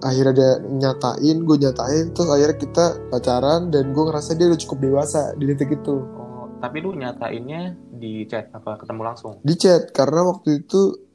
akhirnya 0.00 0.32
dia 0.32 0.52
nyatain 0.64 1.36
gue 1.44 1.56
nyatain 1.60 2.04
terus 2.16 2.28
akhirnya 2.28 2.56
kita 2.56 2.84
pacaran 3.12 3.68
dan 3.68 3.92
gue 3.92 4.04
ngerasa 4.08 4.36
dia 4.36 4.48
udah 4.48 4.60
cukup 4.60 4.78
dewasa 4.80 5.32
di 5.36 5.44
titik 5.52 5.76
itu. 5.80 5.96
Oh 6.16 6.30
tapi 6.60 6.76
lu 6.84 6.92
nyatainnya 6.92 7.72
di 7.88 8.28
chat 8.28 8.52
apa 8.52 8.76
ketemu 8.76 9.00
langsung? 9.02 9.32
Di 9.40 9.54
chat 9.56 9.90
karena 9.96 10.28
waktu 10.28 10.60
itu 10.60 11.08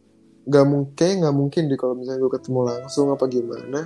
nggak 0.45 0.65
mungkin 0.69 1.11
nggak 1.25 1.35
mungkin 1.37 1.61
deh 1.69 1.77
kalau 1.77 1.97
misalnya 1.97 2.21
gue 2.25 2.33
ketemu 2.33 2.59
langsung 2.65 3.13
apa 3.13 3.25
gimana. 3.29 3.79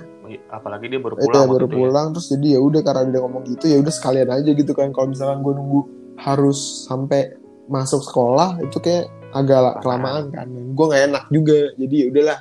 Apalagi 0.48 0.88
dia 0.88 1.00
baru 1.00 1.20
eh, 1.20 1.28
pulang 1.28 1.44
eh, 1.44 1.50
baru 1.52 1.66
ya. 1.68 1.72
pulang 1.76 2.06
ya? 2.08 2.12
terus 2.16 2.26
jadi 2.32 2.46
ya 2.56 2.60
udah 2.64 2.80
karena 2.80 3.12
dia 3.12 3.20
ngomong 3.20 3.42
gitu 3.44 3.64
ya 3.68 3.76
udah 3.80 3.92
sekalian 3.92 4.28
aja 4.32 4.50
gitu 4.56 4.72
kan. 4.72 4.88
Kalau 4.96 5.08
misalkan 5.12 5.38
gue 5.44 5.52
nunggu 5.52 5.80
harus 6.16 6.88
sampai 6.88 7.36
masuk 7.68 8.00
sekolah 8.02 8.60
itu 8.64 8.80
kayak 8.80 9.12
agak 9.36 9.84
kelamaan 9.84 10.32
kan. 10.32 10.48
Gue 10.48 10.84
nggak 10.88 11.02
enak 11.12 11.24
juga 11.28 11.58
jadi 11.76 11.94
ya 11.96 12.06
udahlah 12.08 12.38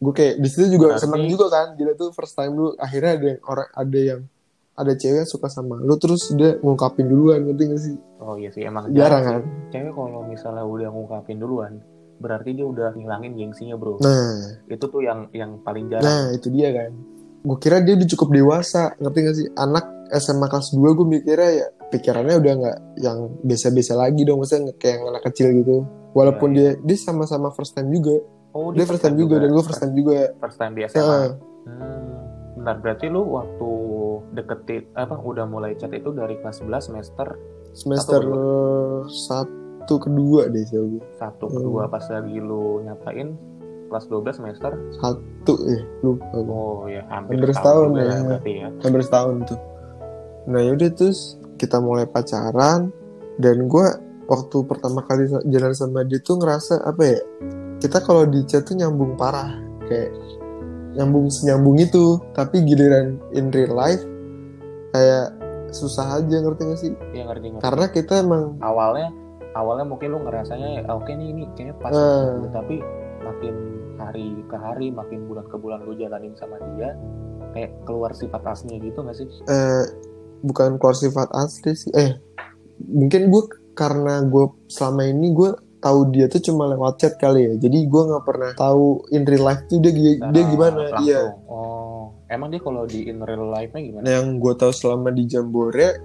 gue 0.00 0.12
kayak 0.16 0.34
di 0.40 0.48
situ 0.48 0.80
juga 0.80 0.96
Berarti... 0.96 1.04
seneng 1.04 1.24
juga 1.28 1.46
kan. 1.52 1.68
Jadi 1.76 1.92
tuh 1.94 2.08
first 2.16 2.32
time 2.32 2.52
lu 2.56 2.72
akhirnya 2.80 3.12
ada 3.20 3.26
yang 3.36 3.40
orang 3.44 3.68
ada 3.76 3.98
yang 4.00 4.20
ada 4.80 4.92
cewek 4.96 5.28
suka 5.28 5.52
sama 5.52 5.76
lu 5.76 6.00
terus 6.00 6.32
dia 6.32 6.56
ngungkapin 6.64 7.04
duluan 7.04 7.44
ngerti 7.44 7.62
gak 7.68 7.80
sih? 7.84 7.96
Oh 8.16 8.34
iya 8.40 8.48
sih 8.48 8.64
emang 8.64 8.88
jarang 8.96 9.22
kan? 9.22 9.42
Cewek 9.68 9.92
kalau 9.92 10.24
misalnya 10.24 10.64
udah 10.64 10.88
ngungkapin 10.88 11.36
duluan 11.36 11.72
berarti 12.20 12.52
dia 12.52 12.66
udah 12.68 12.96
ngilangin 12.96 13.32
gengsinya 13.36 13.76
bro. 13.76 14.00
Nah. 14.00 14.64
Itu 14.68 14.88
tuh 14.88 15.04
yang 15.04 15.28
yang 15.36 15.60
paling 15.60 15.88
jarang. 15.92 16.04
Nah 16.04 16.24
itu 16.32 16.48
dia 16.48 16.72
kan. 16.72 16.92
Gue 17.40 17.56
kira 17.60 17.80
dia 17.80 17.96
udah 17.96 18.08
cukup 18.08 18.28
dewasa 18.32 18.96
ngerti 18.96 19.18
gak 19.20 19.36
sih? 19.36 19.48
Anak 19.56 19.84
SMA 20.16 20.46
kelas 20.48 20.72
2 20.76 20.96
gue 20.96 21.06
mikirnya 21.06 21.50
ya 21.54 21.66
pikirannya 21.90 22.36
udah 22.42 22.52
nggak 22.58 22.78
yang 22.98 23.18
biasa-biasa 23.46 23.94
lagi 23.94 24.26
dong 24.26 24.42
maksudnya 24.42 24.74
kayak 24.80 25.06
anak 25.06 25.22
kecil 25.28 25.48
gitu. 25.54 25.84
Walaupun 26.16 26.56
ya, 26.56 26.56
ya. 26.56 26.62
dia 26.82 26.96
dia 26.96 26.96
sama-sama 26.98 27.52
first 27.54 27.76
time 27.76 27.92
juga 27.94 28.18
Oh, 28.50 28.74
dia 28.74 28.82
first 28.82 29.02
time 29.02 29.14
juga, 29.14 29.38
juga 29.38 29.46
dan 29.46 29.48
gue 29.54 29.64
first 29.64 29.80
time 29.80 29.94
juga. 29.94 30.18
First 30.42 30.58
time 30.58 30.72
di 30.74 30.82
SMA. 30.90 30.98
Uh. 31.00 31.28
Hmm. 31.70 32.10
Bentar, 32.60 32.76
berarti 32.82 33.06
lu 33.08 33.22
waktu 33.24 33.70
deketin 34.36 34.82
apa 34.94 35.16
udah 35.16 35.46
mulai 35.48 35.74
chat 35.78 35.90
itu 35.90 36.12
dari 36.14 36.38
kelas 36.38 36.62
11 36.62 36.92
semester 36.92 37.28
semester 37.74 38.20
satu 39.08 39.94
kedua 39.96 40.50
deh 40.50 40.62
sih 40.66 40.78
gue. 40.78 41.02
Satu 41.18 41.46
kedua 41.50 41.86
hmm. 41.86 41.92
pas 41.94 42.04
lagi 42.10 42.36
lu 42.38 42.84
nyatain 42.84 43.38
kelas 43.90 44.06
12 44.06 44.38
semester 44.38 44.72
satu 45.02 45.54
ya 45.66 45.82
lupa 46.06 46.26
Oh 46.38 46.86
ya 46.86 47.02
hampir, 47.10 47.42
hampir 47.42 47.50
setahun 47.54 47.90
ya. 47.98 48.38
ya. 48.46 48.68
Hampir 48.86 49.02
setahun 49.02 49.34
tuh. 49.50 49.58
Nah 50.46 50.60
yaudah 50.62 50.90
terus 50.94 51.38
kita 51.58 51.82
mulai 51.82 52.06
pacaran 52.06 52.94
dan 53.42 53.56
gue 53.66 53.86
waktu 54.30 54.56
pertama 54.62 55.02
kali 55.02 55.26
jalan 55.50 55.74
sama 55.74 56.06
dia 56.06 56.22
tuh 56.22 56.38
ngerasa 56.38 56.86
apa 56.86 57.02
ya 57.02 57.20
kita 57.80 57.98
kalau 58.04 58.28
di 58.28 58.44
chat 58.44 58.68
tuh 58.68 58.76
nyambung 58.76 59.16
parah 59.16 59.56
kayak 59.88 60.12
nyambung 60.94 61.32
senyambung 61.32 61.80
itu 61.80 62.20
tapi 62.36 62.62
giliran 62.62 63.16
in 63.32 63.48
real 63.50 63.72
life 63.74 64.02
kayak 64.92 65.32
susah 65.70 66.18
aja 66.18 66.36
ngerti 66.42 66.62
gak 66.66 66.80
sih? 66.82 66.92
Iya 67.14 67.30
ngerti, 67.30 67.46
ngerti. 67.54 67.62
Karena 67.62 67.86
kita 67.88 68.12
emang 68.26 68.58
awalnya 68.60 69.08
awalnya 69.54 69.86
mungkin 69.86 70.14
lu 70.14 70.18
ngerasanya 70.26 70.68
ya, 70.78 70.82
oke 70.90 71.06
okay 71.06 71.14
nih 71.14 71.26
ini 71.30 71.42
kayaknya 71.54 71.74
pas 71.78 71.94
uh, 71.94 72.42
tapi 72.50 72.82
makin 73.22 73.54
hari 73.98 74.34
ke 74.50 74.56
hari 74.58 74.90
makin 74.90 75.30
bulan 75.30 75.46
ke 75.46 75.56
bulan 75.58 75.82
lu 75.86 75.94
jalanin 75.94 76.34
sama 76.34 76.58
dia 76.74 76.98
kayak 77.54 77.70
keluar 77.86 78.10
sifat 78.14 78.42
aslinya 78.42 78.82
gitu 78.82 78.98
gak 79.06 79.14
sih? 79.14 79.26
Eh 79.46 79.84
bukan 80.42 80.80
keluar 80.80 80.96
sifat 80.96 81.28
asli 81.36 81.72
sih 81.76 81.92
eh 81.94 82.16
mungkin 82.80 83.28
gue 83.28 83.44
karena 83.76 84.24
gue 84.24 84.50
selama 84.72 85.06
ini 85.06 85.32
gue 85.36 85.50
tahu 85.80 86.12
dia 86.12 86.28
tuh 86.28 86.44
cuma 86.44 86.68
lewat 86.68 87.00
chat 87.00 87.16
kali 87.16 87.48
ya. 87.48 87.54
Jadi 87.56 87.88
gue 87.88 88.02
nggak 88.12 88.24
pernah 88.24 88.50
tahu 88.54 89.08
in 89.10 89.24
real 89.24 89.48
life 89.48 89.64
tuh 89.66 89.80
dia 89.80 89.92
nah, 90.20 90.30
dia 90.30 90.42
gimana. 90.46 90.80
iya. 91.02 91.34
Oh 91.48 91.80
emang 92.30 92.48
dia 92.54 92.62
kalau 92.62 92.86
di 92.86 93.10
in 93.10 93.18
real 93.20 93.50
life 93.50 93.74
nya 93.74 93.82
gimana? 93.82 94.02
Nah, 94.06 94.12
yang 94.22 94.38
gue 94.38 94.54
tahu 94.54 94.70
selama 94.70 95.10
di 95.10 95.26
Jambore 95.26 95.98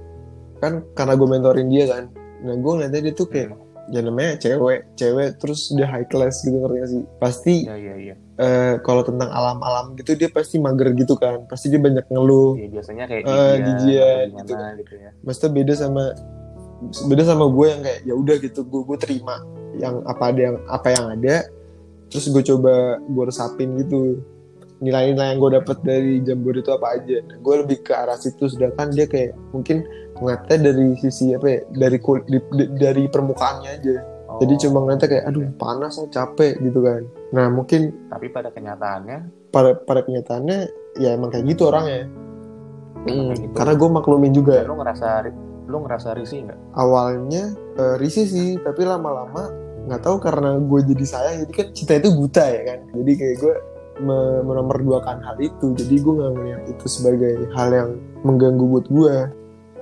kan 0.59 0.81
karena 0.97 1.13
gue 1.13 1.27
mentorin 1.29 1.69
dia 1.69 1.85
kan. 1.85 2.03
Nah 2.41 2.55
gue 2.57 2.71
ngeliatnya 2.73 3.01
dia 3.05 3.13
tuh 3.13 3.29
kayak 3.29 3.53
hmm. 3.53 3.93
ya 3.93 4.01
namanya 4.01 4.33
cewek 4.41 4.79
cewek 4.97 5.37
terus 5.37 5.69
dia 5.77 5.85
high 5.85 6.09
class 6.09 6.41
gitu 6.41 6.57
ngerti 6.57 6.77
gak 6.81 6.89
sih? 6.89 7.03
Pasti 7.21 7.55
ya, 7.69 7.77
ya, 7.77 7.95
ya. 8.01 8.15
Uh, 8.35 8.73
kalau 8.83 9.05
tentang 9.05 9.29
alam-alam 9.31 9.95
gitu 9.95 10.17
dia 10.17 10.27
pasti 10.33 10.57
mager 10.57 10.97
gitu 10.97 11.13
kan. 11.15 11.45
Pasti 11.45 11.69
dia 11.69 11.77
banyak 11.77 12.09
ngeluh. 12.09 12.57
Ya, 12.57 12.67
biasanya 12.73 13.05
kayak 13.05 13.23
uh, 13.29 13.55
di 13.61 13.71
dia 13.85 14.09
gitu. 14.33 14.53
gitu 14.57 14.93
ya. 14.97 15.09
Maksudnya 15.21 15.51
beda 15.53 15.73
sama 15.77 16.03
beda 17.07 17.23
sama 17.23 17.45
gue 17.47 17.65
yang 17.71 17.81
kayak 17.81 17.99
ya 18.03 18.13
udah 18.13 18.35
gitu 18.41 18.59
gue 18.67 18.81
gue 18.83 18.97
terima 18.99 19.39
yang 19.79 20.01
apa 20.07 20.31
ada 20.31 20.41
yang 20.51 20.57
apa 20.67 20.87
yang 20.91 21.05
ada 21.11 21.35
terus 22.09 22.31
gue 22.31 22.43
coba 22.55 23.01
gue 23.01 23.23
resapin 23.27 23.75
gitu. 23.81 24.21
Nilai-nilai 24.83 25.33
yang 25.33 25.39
gue 25.39 25.51
dapet 25.55 25.77
dari 25.87 26.19
jambur 26.19 26.51
itu 26.59 26.67
apa 26.67 26.99
aja. 26.99 27.23
Nah, 27.23 27.39
gue 27.39 27.55
lebih 27.63 27.79
ke 27.79 27.95
arah 27.95 28.19
situ 28.19 28.51
sedangkan 28.51 28.91
dia 28.91 29.07
kayak 29.07 29.31
mungkin 29.55 29.87
ngeliatnya 30.19 30.71
dari 30.71 30.99
sisi 30.99 31.31
apa 31.31 31.47
ya 31.47 31.59
dari 31.71 31.97
kul 31.99 32.23
di, 32.27 32.39
di, 32.55 32.63
dari 32.75 33.03
permukaannya 33.07 33.71
aja. 33.71 33.97
Oh. 34.25 34.41
jadi 34.41 34.67
cuma 34.67 34.81
ngeliatnya 34.83 35.07
kayak 35.07 35.25
aduh 35.31 35.47
panas 35.55 35.95
lah 35.95 36.09
capek 36.11 36.59
gitu 36.59 36.79
kan. 36.83 37.01
Nah 37.31 37.47
mungkin 37.47 37.93
tapi 38.11 38.27
pada 38.27 38.51
kenyataannya? 38.51 39.47
pada 39.55 39.71
pada 39.79 40.03
kenyataannya 40.03 40.59
ya 40.99 41.15
emang 41.15 41.31
kayak 41.31 41.47
gitu 41.55 41.71
orangnya. 41.71 42.11
Hmm, 43.07 43.31
gitu. 43.31 43.53
karena 43.55 43.73
gue 43.79 43.89
maklumin 43.89 44.33
juga. 44.35 44.67
Lo 44.67 44.75
ngerasa 44.75 45.23
lo 45.65 45.83
ngerasa 45.85 46.17
risih 46.17 46.49
nggak 46.49 46.59
awalnya 46.77 47.53
uh, 47.77 47.95
risih 47.97 48.25
sih 48.25 48.49
tapi 48.61 48.85
lama-lama 48.85 49.49
nggak 49.85 50.01
tahu 50.01 50.17
karena 50.17 50.57
gue 50.57 50.79
jadi 50.93 51.05
sayang 51.05 51.35
jadi 51.45 51.53
kan 51.53 51.67
cinta 51.77 51.93
itu 52.01 52.09
buta 52.13 52.43
ya 52.49 52.61
kan 52.65 52.79
jadi 52.93 53.11
kayak 53.17 53.37
gue 53.41 53.55
menomorduakan 54.43 55.23
hal 55.23 55.37
itu 55.39 55.71
jadi 55.77 55.95
gue 56.03 56.13
nggak 56.19 56.33
ngeliat 56.35 56.63
itu 56.67 56.85
sebagai 56.89 57.47
hal 57.55 57.69
yang 57.71 57.89
mengganggu 58.27 58.65
buat 58.67 58.85
gue 58.91 59.15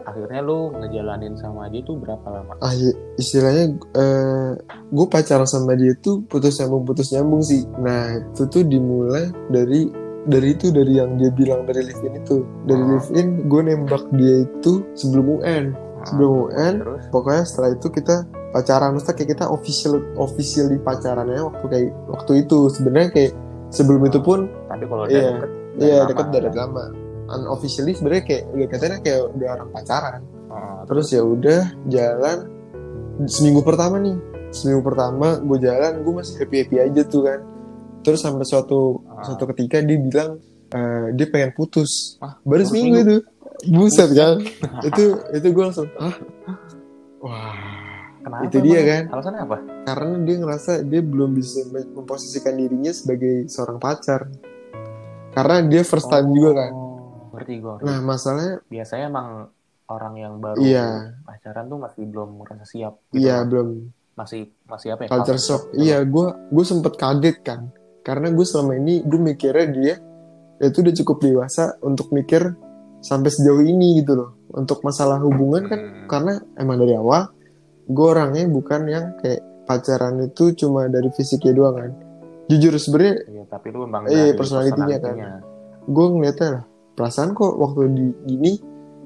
akhirnya 0.03 0.43
lu 0.43 0.75
ngejalanin 0.83 1.33
sama 1.39 1.71
dia 1.71 1.79
tuh 1.87 1.95
berapa 1.95 2.27
lama? 2.27 2.59
Ah, 2.59 2.75
istilahnya 3.15 3.71
uh, 3.95 4.51
gue 4.91 5.05
pacaran 5.07 5.47
sama 5.47 5.79
dia 5.79 5.95
tuh 6.03 6.21
putus 6.27 6.59
nyambung 6.59 6.83
putus 6.83 7.15
nyambung 7.15 7.39
sih. 7.39 7.63
Nah 7.79 8.19
itu 8.19 8.43
tuh 8.51 8.67
dimulai 8.67 9.31
dari 9.47 9.87
dari 10.23 10.55
itu 10.55 10.71
dari 10.71 10.99
yang 10.99 11.19
dia 11.19 11.31
bilang 11.31 11.67
dari 11.67 11.83
live 11.83 12.03
in 12.03 12.13
itu. 12.19 12.47
Dari 12.67 12.81
oh. 12.83 12.89
live 12.95 13.09
in 13.15 13.27
gue 13.47 13.61
nembak 13.63 14.03
dia 14.15 14.47
itu 14.47 14.83
sebelum 14.95 15.41
UN 15.41 15.75
sebelum 16.07 16.31
UN 16.47 16.73
Terus? 16.83 17.03
pokoknya 17.09 17.43
setelah 17.47 17.69
itu 17.75 17.87
kita 17.91 18.15
pacaran. 18.51 18.95
Maksudnya 18.95 19.15
kayak 19.15 19.29
kita 19.35 19.45
official 19.49 19.93
official 20.19 20.65
di 20.69 20.77
pacarannya 20.79 21.41
waktu 21.43 21.65
kayak 21.67 21.89
waktu 22.11 22.31
itu. 22.45 22.57
Sebenarnya 22.71 23.09
kayak 23.11 23.31
sebelum 23.73 24.01
itu 24.07 24.19
pun 24.21 24.51
tapi 24.69 24.83
kalau 24.85 25.05
iya, 25.09 25.39
deket 25.39 25.49
iya 25.79 25.99
deket 26.07 26.27
dari 26.31 26.49
lama. 26.51 26.85
Unofficially 27.23 27.95
sebenarnya 27.95 28.23
kayak 28.27 28.43
udah 28.51 28.67
katanya 28.67 28.97
kayak 28.99 29.21
udah 29.31 29.47
orang 29.59 29.69
pacaran. 29.71 30.21
Terus 30.85 31.07
ya 31.09 31.21
udah 31.23 31.61
jalan. 31.87 32.37
Seminggu 33.25 33.63
pertama 33.63 33.97
nih. 33.97 34.17
Seminggu 34.53 34.85
pertama 34.85 35.41
gue 35.41 35.57
jalan 35.63 36.05
gue 36.05 36.13
masih 36.13 36.45
happy 36.45 36.55
happy 36.61 36.77
aja 36.77 37.01
tuh 37.09 37.25
kan 37.25 37.52
terus 38.03 38.19
sampai 38.21 38.45
suatu 38.45 39.01
oh. 39.01 39.23
suatu 39.23 39.43
ketika 39.55 39.79
dia 39.81 39.97
bilang 39.97 40.37
uh, 40.75 41.07
dia 41.15 41.27
pengen 41.31 41.55
putus. 41.55 42.19
Ah, 42.19 42.37
baru 42.43 42.67
seminggu, 42.67 42.97
itu. 43.01 43.17
Buset 43.63 44.11
kan? 44.11 44.43
Itu 44.91 45.23
itu 45.31 45.47
gue 45.55 45.63
langsung 45.63 45.87
Hah? 45.95 46.15
wah. 47.23 47.55
Kenapa 48.23 48.47
itu 48.47 48.57
dia 48.63 48.79
kan? 48.87 49.03
Alasannya 49.11 49.41
apa? 49.43 49.57
Karena 49.83 50.15
dia 50.23 50.35
ngerasa 50.39 50.71
dia 50.87 51.01
belum 51.03 51.35
bisa 51.35 51.59
memposisikan 51.71 52.55
dirinya 52.55 52.91
sebagai 52.95 53.51
seorang 53.51 53.83
pacar. 53.83 54.31
Karena 55.35 55.63
dia 55.67 55.83
first 55.83 56.07
time 56.07 56.31
oh, 56.31 56.35
juga 56.35 56.51
kan? 56.55 56.71
ngerti 57.33 57.53
gue 57.59 57.75
nah 57.81 57.97
masalahnya 57.99 58.61
biasanya 58.69 59.05
emang 59.09 59.27
orang 59.89 60.13
yang 60.15 60.33
baru 60.37 60.61
iya. 60.61 61.17
pacaran 61.25 61.65
tuh 61.65 61.79
masih 61.81 62.01
belum 62.07 62.29
merasa 62.39 62.63
siap 62.63 62.93
gitu 63.11 63.25
iya 63.25 63.41
kan? 63.43 63.49
belum. 63.49 63.69
Masih 64.13 64.53
masih 64.69 64.93
apa 64.93 65.01
ya? 65.03 65.09
Culture 65.09 65.41
shock. 65.41 65.63
Iya 65.73 66.05
gue 66.05 66.27
gue 66.53 66.65
sempet 66.65 66.93
kaget 67.01 67.37
kan 67.41 67.73
karena 68.03 68.27
gue 68.35 68.45
selama 68.45 68.75
ini 68.75 69.01
gue 69.07 69.19
mikirnya 69.19 69.67
dia 69.71 69.95
itu 70.59 70.77
udah 70.83 70.93
cukup 71.03 71.17
dewasa 71.23 71.79
untuk 71.81 72.11
mikir 72.11 72.55
sampai 73.03 73.31
sejauh 73.31 73.63
ini 73.63 74.03
gitu 74.03 74.15
loh. 74.15 74.29
Untuk 74.53 74.85
masalah 74.85 75.17
hubungan 75.23 75.65
kan 75.65 75.79
hmm. 75.81 76.07
karena 76.07 76.33
emang 76.59 76.77
dari 76.77 76.93
awal 76.93 77.31
gue 77.83 78.05
orangnya 78.05 78.47
bukan 78.47 78.81
yang 78.87 79.05
kayak 79.19 79.43
pacaran 79.67 80.19
itu 80.23 80.55
cuma 80.55 80.87
dari 80.87 81.09
fisiknya 81.15 81.51
doang 81.55 81.75
kan. 81.79 81.91
Jujur 82.51 82.75
sebenarnya 82.75 83.15
iya, 83.31 83.43
tapi 83.47 83.71
lu 83.71 83.87
memang 83.87 84.03
iya 84.11 84.35
personalitinya 84.35 84.97
kan. 84.99 85.15
gue 85.83 86.05
ngeliatnya 86.11 86.49
lah 86.59 86.63
perasaan 86.95 87.31
kok 87.35 87.55
waktu 87.59 87.91
di 87.91 88.07
gini 88.27 88.51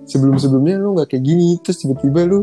sebelum 0.10 0.42
sebelumnya 0.42 0.78
lu 0.82 0.98
nggak 0.98 1.10
kayak 1.10 1.24
gini 1.26 1.58
terus 1.62 1.82
tiba-tiba 1.82 2.26
lu 2.26 2.40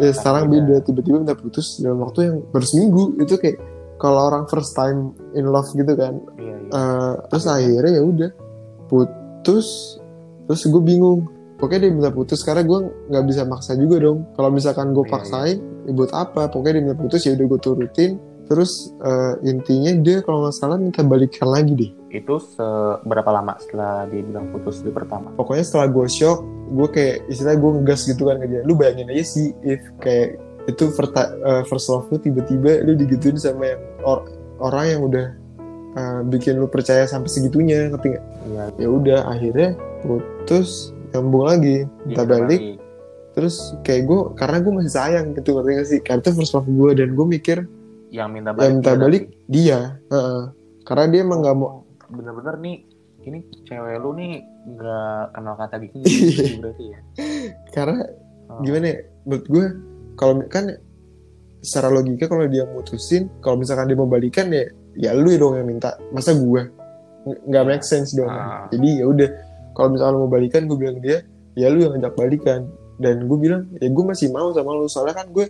eh, 0.00 0.12
sekarang 0.12 0.48
beda 0.48 0.80
tiba-tiba 0.84 1.16
minta 1.24 1.36
putus 1.36 1.80
dalam 1.80 2.04
waktu 2.04 2.30
yang 2.30 2.36
baru 2.52 2.66
seminggu. 2.68 3.02
Itu 3.20 3.36
kayak 3.36 3.56
kalau 4.00 4.32
orang 4.32 4.48
first 4.48 4.72
time 4.72 5.12
in 5.36 5.44
love 5.46 5.68
gitu 5.76 5.92
kan 5.92 6.16
iya, 6.40 6.56
iya. 6.56 6.70
Uh, 6.72 7.14
terus 7.28 7.44
akhirnya 7.44 8.00
ya 8.00 8.02
udah 8.02 8.30
putus. 8.90 9.96
Terus 10.50 10.66
gue 10.66 10.82
bingung 10.82 11.30
pokoknya 11.62 11.86
dia 11.86 11.92
minta 11.94 12.10
putus 12.10 12.42
karena 12.42 12.66
gue 12.66 12.90
nggak 13.14 13.24
bisa 13.30 13.46
maksa 13.46 13.78
juga 13.78 14.02
dong. 14.02 14.26
Kalau 14.34 14.50
misalkan 14.50 14.90
gue 14.90 15.06
iya, 15.06 15.12
paksain 15.14 15.56
iya, 15.62 15.62
iya. 15.62 15.86
ya 15.86 15.92
buat 15.94 16.10
apa? 16.10 16.50
Pokoknya 16.50 16.72
dia 16.74 16.84
minta 16.90 16.98
putus 16.98 17.22
ya 17.22 17.38
udah 17.38 17.46
gue 17.46 17.60
turutin. 17.62 18.10
Terus 18.50 18.90
uh, 18.98 19.38
intinya 19.46 19.94
dia 20.02 20.26
kalau 20.26 20.42
nggak 20.42 20.56
salah 20.58 20.74
minta 20.74 21.06
balikan 21.06 21.46
lagi 21.46 21.70
deh. 21.70 21.90
Itu 22.10 22.42
seberapa 22.42 23.30
lama 23.30 23.54
setelah 23.62 24.10
dia 24.10 24.26
bilang 24.26 24.50
putus 24.50 24.82
di 24.82 24.90
pertama? 24.90 25.30
Pokoknya 25.38 25.62
setelah 25.62 25.86
gue 25.86 26.06
shock 26.10 26.42
gue 26.70 26.88
kayak 26.90 27.30
istilah 27.30 27.54
gue 27.54 27.70
ngegas 27.78 28.00
gitu 28.10 28.26
kan 28.26 28.42
ke 28.42 28.46
dia. 28.50 28.60
Lu 28.66 28.74
bayangin 28.74 29.06
aja 29.14 29.22
sih 29.22 29.54
if 29.62 29.78
kayak 30.02 30.42
itu 30.68 30.92
first, 30.92 31.14
uh, 31.16 31.62
first 31.64 31.86
love 31.88 32.08
lu 32.12 32.18
tiba-tiba 32.20 32.84
lu 32.84 32.96
digituin 32.98 33.36
sama 33.40 33.72
yang 33.76 33.80
or, 34.04 34.28
orang 34.60 34.84
yang 34.92 35.00
udah 35.06 35.26
uh, 35.96 36.20
bikin 36.28 36.60
lu 36.60 36.68
percaya 36.68 37.08
sampai 37.08 37.30
segitunya 37.32 37.88
ngerti 37.88 38.16
gak? 38.18 38.24
Iya. 38.50 38.64
Ya 38.76 38.88
udah 38.88 39.20
akhirnya 39.30 39.68
putus 40.04 40.92
nyambung 41.10 41.44
lagi 41.46 41.76
minta 42.06 42.22
balik 42.22 42.60
lagi. 42.60 42.74
terus 43.34 43.74
kayak 43.82 44.06
gue 44.06 44.20
karena 44.38 44.56
gue 44.62 44.72
masih 44.78 44.92
sayang 44.94 45.26
gitu 45.34 45.58
ngerti 45.58 45.70
gak 45.74 45.88
sih 45.88 46.00
karena 46.02 46.20
itu 46.22 46.30
first 46.38 46.54
love 46.54 46.70
gue 46.70 46.90
dan 46.94 47.08
gue 47.18 47.26
mikir 47.26 47.58
yang 48.10 48.30
minta 48.34 48.50
balik, 48.50 48.66
yang 48.66 48.74
minta 48.82 48.92
balik 48.98 49.24
dia 49.46 49.78
uh 50.10 50.14
-uh. 50.14 50.42
karena 50.86 51.04
dia 51.10 51.20
emang 51.22 51.42
nggak 51.42 51.56
mau 51.58 51.86
bener-bener 52.10 52.54
nih 52.58 52.76
ini 53.26 53.38
cewek 53.68 53.96
lu 54.02 54.10
nih 54.18 54.42
nggak 54.74 55.22
kenal 55.36 55.54
kata 55.58 55.74
gitu 55.82 55.94
berarti 56.62 56.84
ya 56.90 57.00
karena 57.74 57.98
oh. 58.50 58.62
gimana 58.66 58.86
ya 58.86 58.98
menurut 59.26 59.46
gue 59.46 59.66
kalau 60.18 60.42
kan 60.48 60.76
secara 61.60 61.92
logika 61.92 62.24
kalau 62.24 62.48
dia 62.48 62.64
mutusin 62.64 63.28
kalau 63.44 63.60
misalkan 63.60 63.92
dia 63.92 63.96
mau 63.96 64.08
balikan 64.08 64.48
ya 64.48 64.64
ya 64.96 65.10
lu 65.14 65.30
dong 65.36 65.60
yang 65.60 65.68
minta. 65.68 65.96
Masa 66.10 66.34
gue 66.34 66.62
nggak 67.20 67.64
make 67.68 67.84
sense 67.84 68.16
dong. 68.16 68.32
Ah. 68.32 68.64
jadi 68.72 69.04
ya 69.04 69.06
udah 69.06 69.28
kalau 69.76 69.94
misalkan 69.94 70.14
mau 70.16 70.30
balikan 70.30 70.62
gue 70.66 70.78
bilang 70.78 70.98
dia 71.04 71.20
ya 71.54 71.68
lu 71.68 71.84
yang 71.84 71.96
ngajak 71.96 72.14
balikan. 72.16 72.60
Dan 73.00 73.24
gue 73.28 73.38
bilang 73.40 73.68
ya 73.80 73.88
gue 73.88 74.04
masih 74.04 74.28
mau 74.32 74.52
sama 74.52 74.76
lu. 74.76 74.88
Soalnya 74.88 75.24
kan 75.24 75.28
gue 75.32 75.46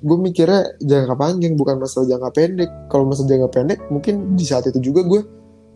gue 0.00 0.16
mikirnya 0.16 0.80
jangka 0.80 1.14
panjang 1.16 1.56
bukan 1.56 1.76
masalah 1.80 2.08
jangka 2.08 2.30
pendek. 2.36 2.70
Kalau 2.88 3.04
masalah 3.08 3.28
jangka 3.28 3.48
pendek 3.52 3.78
mungkin 3.88 4.36
di 4.36 4.44
saat 4.44 4.68
itu 4.68 4.80
juga 4.80 5.04
gue 5.04 5.20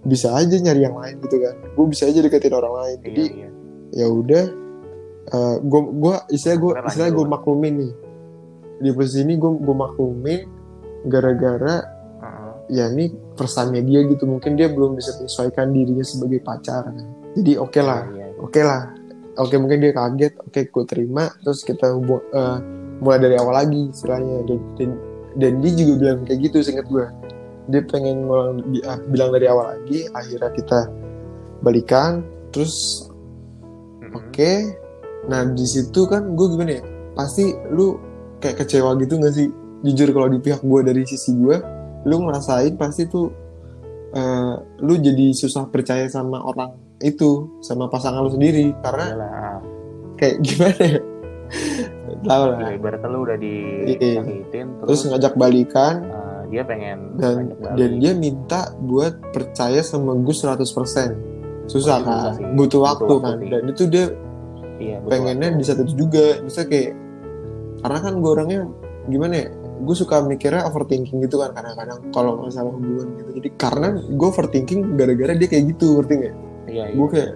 bisa 0.04 0.36
aja 0.36 0.56
nyari 0.60 0.80
yang 0.84 0.96
lain 0.96 1.16
gitu 1.24 1.40
kan. 1.40 1.54
Gue 1.76 1.86
bisa 1.88 2.08
aja 2.08 2.20
deketin 2.20 2.52
orang 2.52 2.74
lain. 2.84 2.98
Iya, 3.00 3.04
jadi 3.08 3.24
iya. 3.32 3.48
ya 4.04 4.06
udah 4.12 4.44
uh, 5.32 5.56
gue 5.60 5.80
gue 6.04 6.14
istilah 6.36 6.56
gue 6.60 6.72
istilah 6.84 7.10
gue 7.12 7.24
maklumin 7.24 7.74
nih 7.80 7.92
di 8.80 8.90
posisi 8.90 9.22
ini 9.22 9.34
gue 9.38 9.50
gue 9.60 9.76
maklumin 9.76 10.40
gara-gara 11.06 11.84
uh-huh. 12.20 12.54
ya 12.72 12.90
ini 12.90 13.12
persannya 13.36 13.84
dia 13.84 14.02
gitu 14.08 14.24
mungkin 14.26 14.56
dia 14.58 14.70
belum 14.72 14.98
bisa 14.98 15.14
menyesuaikan 15.20 15.70
dirinya 15.70 16.04
sebagai 16.04 16.40
pacar 16.42 16.88
kan 16.88 16.96
jadi 17.38 17.60
oke 17.60 17.70
okay 17.70 17.82
lah 17.82 18.02
iya, 18.14 18.26
iya. 18.30 18.40
oke 18.40 18.50
okay 18.50 18.62
lah 18.64 18.82
oke 19.38 19.50
okay, 19.50 19.58
mungkin 19.58 19.78
dia 19.82 19.92
kaget 19.92 20.34
oke 20.40 20.50
okay, 20.50 20.62
gue 20.66 20.84
terima 20.86 21.24
terus 21.42 21.60
kita 21.62 21.94
hubung 21.94 22.22
uh, 22.34 22.58
mulai 23.02 23.18
dari 23.18 23.36
awal 23.38 23.54
lagi 23.58 23.90
istilahnya 23.90 24.46
dan, 24.46 24.60
dan 24.78 24.90
dan 25.34 25.52
dia 25.58 25.72
juga 25.74 25.92
bilang 25.98 26.18
kayak 26.22 26.40
gitu 26.50 26.62
seingat 26.62 26.86
gue 26.86 27.06
dia 27.72 27.80
pengen 27.88 28.28
ngulang 28.28 28.60
ah, 28.84 29.00
bilang 29.08 29.30
dari 29.32 29.46
awal 29.48 29.74
lagi 29.74 30.06
akhirnya 30.12 30.50
kita 30.54 30.80
balikan 31.64 32.22
terus 32.52 33.08
mm-hmm. 33.08 34.12
oke 34.14 34.30
okay. 34.30 34.76
nah 35.26 35.42
di 35.48 35.64
situ 35.66 36.06
kan 36.06 36.36
gue 36.38 36.46
gimana 36.54 36.78
ya 36.78 36.84
pasti 37.18 37.54
lu 37.72 37.98
kayak 38.44 38.60
kecewa 38.60 38.92
gitu 39.00 39.16
gak 39.16 39.32
sih? 39.32 39.48
Jujur 39.80 40.12
kalau 40.12 40.28
di 40.28 40.38
pihak 40.44 40.60
gue 40.60 40.80
dari 40.84 41.08
sisi 41.08 41.32
gue 41.32 41.56
lu 42.04 42.28
ngerasain 42.28 42.76
pasti 42.76 43.08
tuh 43.08 43.32
uh, 44.12 44.54
lu 44.84 44.94
jadi 45.00 45.32
susah 45.32 45.72
percaya 45.72 46.04
sama 46.12 46.44
orang 46.44 46.76
itu 47.00 47.60
sama 47.64 47.88
pasangan 47.88 48.20
lu 48.20 48.30
sendiri. 48.32 48.76
Karena 48.84 49.06
Yalah. 49.16 49.58
kayak 50.20 50.36
gimana 50.44 50.82
ya? 50.84 51.00
Tahu 52.24 52.44
lah. 52.48 52.58
Ya, 52.60 52.70
ibaratnya 52.76 53.08
lu 53.08 53.18
udah 53.24 53.36
disakitin 53.36 54.66
terus, 54.80 55.04
terus 55.04 55.12
ngajak 55.12 55.34
balikan. 55.36 55.94
Uh, 56.08 56.42
dia 56.52 56.62
pengen 56.62 57.18
dan 57.18 57.50
dan 57.74 57.90
dia 57.98 58.12
minta 58.14 58.70
buat 58.78 59.18
percaya 59.32 59.82
sama 59.82 60.14
Gus 60.22 60.44
100% 60.44 60.62
susah 61.64 61.96
oh, 61.98 62.04
kan? 62.04 62.36
sih. 62.36 62.44
butuh 62.52 62.80
waktu 62.84 63.08
butuh 63.08 63.20
kan? 63.24 63.36
dan 63.40 63.62
itu 63.72 63.84
dia 63.88 64.06
iya, 64.76 65.00
pengennya 65.00 65.48
waktu. 65.56 65.60
di 65.60 65.64
saat 65.64 65.80
itu 65.82 65.94
juga. 65.96 66.40
Bisa 66.44 66.68
kayak 66.68 67.03
karena 67.84 67.98
kan 68.00 68.14
gue 68.16 68.30
orangnya 68.32 68.60
gimana 69.12 69.34
ya 69.44 69.48
gue 69.84 69.96
suka 69.96 70.24
mikirnya 70.24 70.64
overthinking 70.64 71.20
gitu 71.20 71.36
kan 71.36 71.52
kadang-kadang 71.52 72.00
kalau 72.16 72.40
masalah 72.40 72.72
hubungan 72.72 73.12
gitu 73.20 73.30
jadi 73.36 73.48
karena 73.60 73.88
gue 74.00 74.28
overthinking 74.32 74.96
gara-gara 74.96 75.36
dia 75.36 75.48
kayak 75.52 75.76
gitu 75.76 76.00
ngerti 76.00 76.14
gak? 76.24 76.34
Iya, 76.64 76.84
iya. 76.88 76.96
Gue 76.96 77.08
kayak 77.12 77.32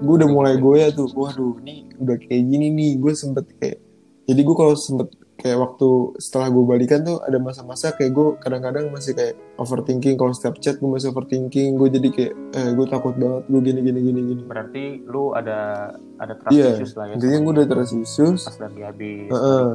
gue 0.00 0.14
udah 0.16 0.30
mulai 0.32 0.54
goya 0.56 0.88
tuh, 0.90 1.06
waduh 1.12 1.60
ini 1.62 1.92
udah 2.00 2.16
kayak 2.18 2.42
gini 2.48 2.66
nih, 2.72 2.90
gue 2.98 3.12
sempet 3.12 3.44
kayak 3.60 3.78
jadi 4.24 4.40
gue 4.40 4.56
kalau 4.56 4.74
sempet 4.74 5.12
kayak 5.42 5.58
waktu 5.58 6.14
setelah 6.22 6.54
gue 6.54 6.62
balikan 6.62 7.02
tuh 7.02 7.18
ada 7.18 7.42
masa-masa 7.42 7.90
kayak 7.98 8.14
gue 8.14 8.38
kadang-kadang 8.38 8.94
masih 8.94 9.18
kayak 9.18 9.34
overthinking. 9.58 10.14
Kalau 10.14 10.30
setiap 10.30 10.62
chat 10.62 10.78
gue 10.78 10.86
masih 10.86 11.10
overthinking. 11.10 11.74
Gue 11.74 11.90
jadi 11.90 12.08
kayak 12.14 12.34
eh, 12.54 12.70
gue 12.78 12.86
takut 12.86 13.18
banget. 13.18 13.42
Gue 13.50 13.60
gini 13.66 13.80
gini 13.82 14.00
gini 14.06 14.20
gini. 14.22 14.42
Berarti 14.46 15.02
lu 15.02 15.34
ada 15.34 15.90
ada 16.22 16.38
trust 16.38 16.54
yeah, 16.54 16.78
issues 16.78 16.94
lah 16.94 17.10
ya? 17.10 17.18
Intinya 17.18 17.38
gue 17.42 17.52
udah 17.58 17.66
trust 17.66 17.94
issues. 17.98 18.46
Pas 18.46 18.58
lagi 18.62 18.80
habis. 18.86 19.28
Uh 19.28 19.34
-uh. 19.34 19.70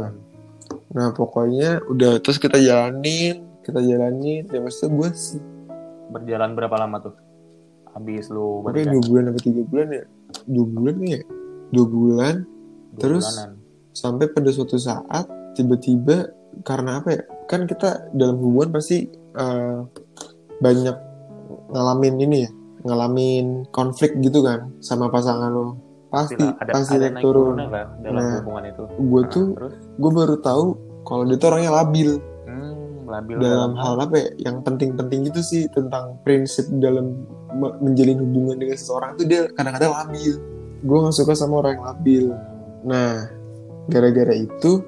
nah 0.91 1.15
pokoknya 1.15 1.79
udah 1.87 2.19
terus 2.23 2.39
kita 2.39 2.55
jalanin 2.63 3.43
kita 3.67 3.83
jalanin. 3.83 4.47
Ya 4.47 4.63
maksudnya 4.63 4.95
gue 4.95 5.09
sih 5.19 5.43
berjalan 6.15 6.55
berapa 6.55 6.75
lama 6.79 7.11
tuh? 7.11 7.15
Habis 7.91 8.31
lu 8.31 8.63
balikan. 8.63 8.95
dua 8.95 9.03
bulan 9.03 9.23
sampai 9.27 9.43
tiga 9.43 9.61
bulan 9.67 9.87
ya. 9.91 10.03
Dua 10.47 10.65
bulan 10.71 10.95
ya? 11.03 11.21
Dua 11.75 11.85
bulan. 11.91 12.35
Dua 12.47 12.99
terus 13.03 13.27
bulanan. 13.27 13.51
sampai 13.91 14.25
pada 14.31 14.49
suatu 14.55 14.79
saat 14.79 15.27
tiba-tiba 15.57 16.29
karena 16.61 17.01
apa 17.01 17.09
ya? 17.17 17.21
Kan 17.49 17.65
kita 17.65 18.13
dalam 18.13 18.37
hubungan 18.37 18.77
pasti 18.77 19.09
uh, 19.33 19.81
banyak 20.61 20.97
ngalamin 21.73 22.15
ini 22.21 22.37
ya 22.45 22.51
ngalamin 22.87 23.67
konflik 23.75 24.15
gitu 24.23 24.45
kan 24.45 24.71
sama 24.79 25.09
pasangan 25.09 25.51
lo. 25.51 25.75
Pasti 26.07 26.39
ada, 26.39 26.71
pasti 26.71 26.95
ada 26.95 27.11
naik 27.11 27.23
turun. 27.25 27.59
dalam 27.59 28.15
nah, 28.15 28.39
hubungan 28.39 28.63
itu. 28.71 28.83
gue 28.87 29.21
nah, 29.21 29.27
tuh 29.27 29.47
gue 29.99 30.11
baru 30.15 30.35
tahu 30.39 30.65
kalau 31.03 31.23
dia 31.27 31.35
tuh 31.35 31.47
orangnya 31.51 31.71
labil. 31.83 32.09
Hmm, 32.47 33.03
labil 33.03 33.35
dalam 33.43 33.75
hal 33.75 33.95
apa 33.99 34.15
ya? 34.15 34.29
Yang 34.47 34.57
penting-penting 34.63 35.21
itu 35.27 35.41
sih 35.43 35.63
tentang 35.75 36.15
prinsip 36.23 36.63
dalam 36.79 37.27
menjalin 37.83 38.23
hubungan 38.23 38.55
dengan 38.55 38.77
seseorang 38.79 39.19
itu 39.19 39.23
dia 39.27 39.41
kadang-kadang 39.51 39.91
labil. 39.91 40.33
Gue 40.85 40.97
gak 41.03 41.15
suka 41.15 41.33
sama 41.35 41.59
orang 41.59 41.75
yang 41.75 41.85
labil. 41.91 42.25
Nah 42.87 43.27
gara-gara 43.91 44.35
itu 44.35 44.83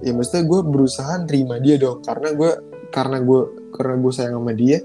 ya 0.00 0.12
maksudnya 0.16 0.44
gue 0.48 0.60
berusaha 0.64 1.14
terima 1.24 1.56
dia 1.60 1.76
dong. 1.76 2.00
Karena 2.04 2.32
gue 2.32 2.52
karena 2.90 3.18
gue 3.22 3.40
karena 3.76 3.94
gue 4.00 4.12
sayang 4.12 4.40
sama 4.42 4.52
dia 4.52 4.78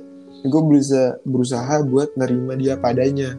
gue 0.46 0.62
berusaha 0.62 1.18
berusaha 1.26 1.76
buat 1.88 2.14
nerima 2.14 2.54
dia 2.54 2.78
padanya. 2.78 3.34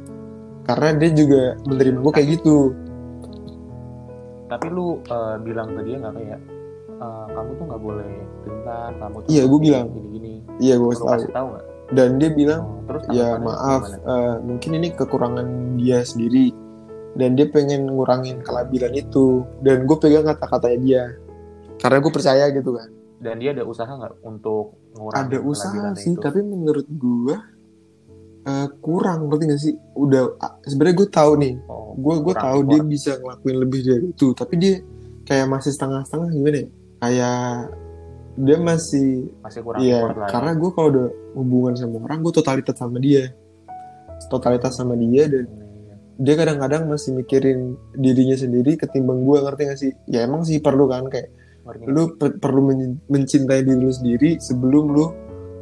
Karena 0.67 0.99
dia 0.99 1.11
juga 1.15 1.43
menerima 1.69 1.99
gue 2.03 2.13
kayak 2.13 2.29
gitu. 2.41 2.75
Tapi 4.51 4.67
lu 4.71 4.99
uh, 5.11 5.37
bilang 5.43 5.75
ke 5.75 5.81
dia 5.87 5.97
nggak 6.03 6.15
kayak 6.19 6.41
uh, 6.99 7.27
kamu 7.31 7.51
tuh 7.55 7.65
nggak 7.71 7.83
boleh 7.83 8.13
gentar 8.47 8.91
kamu 8.99 9.17
tuh 9.23 9.29
iya 9.31 9.43
gue 9.47 9.61
bilang. 9.63 9.87
gini 9.91 10.09
gini 10.15 10.33
iya 10.63 10.75
gue 10.79 10.91
tahu. 10.95 11.27
tahu 11.31 11.47
gak? 11.55 11.65
dan 11.87 12.19
dia 12.19 12.31
bilang 12.35 12.63
oh, 12.67 12.83
terus 12.91 13.05
ya 13.15 13.39
maaf 13.39 13.87
uh, 14.03 14.43
mungkin 14.43 14.71
ini 14.83 14.89
kekurangan 14.95 15.79
dia 15.79 16.03
sendiri. 16.03 16.55
Dan 17.17 17.33
dia 17.33 17.49
pengen 17.49 17.89
ngurangin 17.89 18.45
kelabilan 18.45 18.93
itu. 18.93 19.41
Dan 19.65 19.89
gue 19.89 19.97
pegang 19.97 20.29
kata-katanya 20.29 20.79
dia 20.85 21.03
karena 21.81 21.99
gue 22.01 22.13
percaya 22.13 22.45
gitu 22.53 22.71
kan. 22.73 22.89
Dan 23.17 23.41
dia 23.41 23.57
ada 23.57 23.65
usaha 23.65 23.89
nggak 23.89 24.21
untuk 24.25 24.77
ngurangin 24.93 25.25
ada 25.25 25.39
usaha 25.41 25.89
sih 25.97 26.13
itu? 26.13 26.21
tapi 26.21 26.45
menurut 26.45 26.85
gue 26.89 27.37
uh, 28.45 28.69
kurang 28.81 29.29
berarti 29.29 29.45
gak 29.49 29.61
sih? 29.61 29.75
Udah 29.97 30.37
sebenarnya 30.69 30.97
gue 31.01 31.09
tahu 31.09 31.33
nih. 31.41 31.55
Oh, 31.69 31.97
gue 31.97 32.15
gue 32.23 32.35
tahu 32.37 32.59
dia 32.69 32.81
bisa 32.85 33.11
ngelakuin 33.21 33.57
lebih 33.57 33.81
dari 33.85 34.07
itu 34.13 34.27
tapi 34.37 34.55
dia 34.61 34.75
kayak 35.27 35.47
masih 35.49 35.73
setengah-setengah 35.73 36.29
gimana 36.33 36.57
ya? 36.57 36.69
Kayak 36.97 37.45
dia 38.37 38.57
masih 38.61 39.33
masih 39.41 39.61
kurang 39.65 39.81
iya 39.81 40.05
ya. 40.13 40.29
karena 40.29 40.53
gue 40.53 40.71
kalau 40.77 40.89
udah 40.93 41.09
hubungan 41.41 41.73
sama 41.73 42.05
orang 42.05 42.21
gue 42.21 42.33
totalitas 42.37 42.77
sama 42.77 43.01
dia. 43.01 43.33
Totalitas 44.33 44.73
sama 44.77 44.97
dia 44.97 45.29
dan 45.29 45.45
dia 46.17 46.35
kadang-kadang 46.37 46.89
masih 46.89 47.13
mikirin 47.13 47.77
dirinya 47.93 48.33
sendiri 48.33 48.81
ketimbang 48.81 49.25
gue 49.25 49.37
ngerti 49.41 49.63
gak 49.69 49.81
sih? 49.81 49.93
Ya 50.09 50.25
emang 50.25 50.45
sih 50.45 50.61
perlu 50.61 50.89
kan 50.89 51.09
kayak 51.13 51.29
lu 51.87 52.15
per 52.15 52.39
perlu 52.39 52.71
mencintai 53.11 53.67
diri 53.67 53.81
lu 53.83 53.91
sendiri 53.91 54.39
sebelum 54.39 54.85
lu 54.95 55.07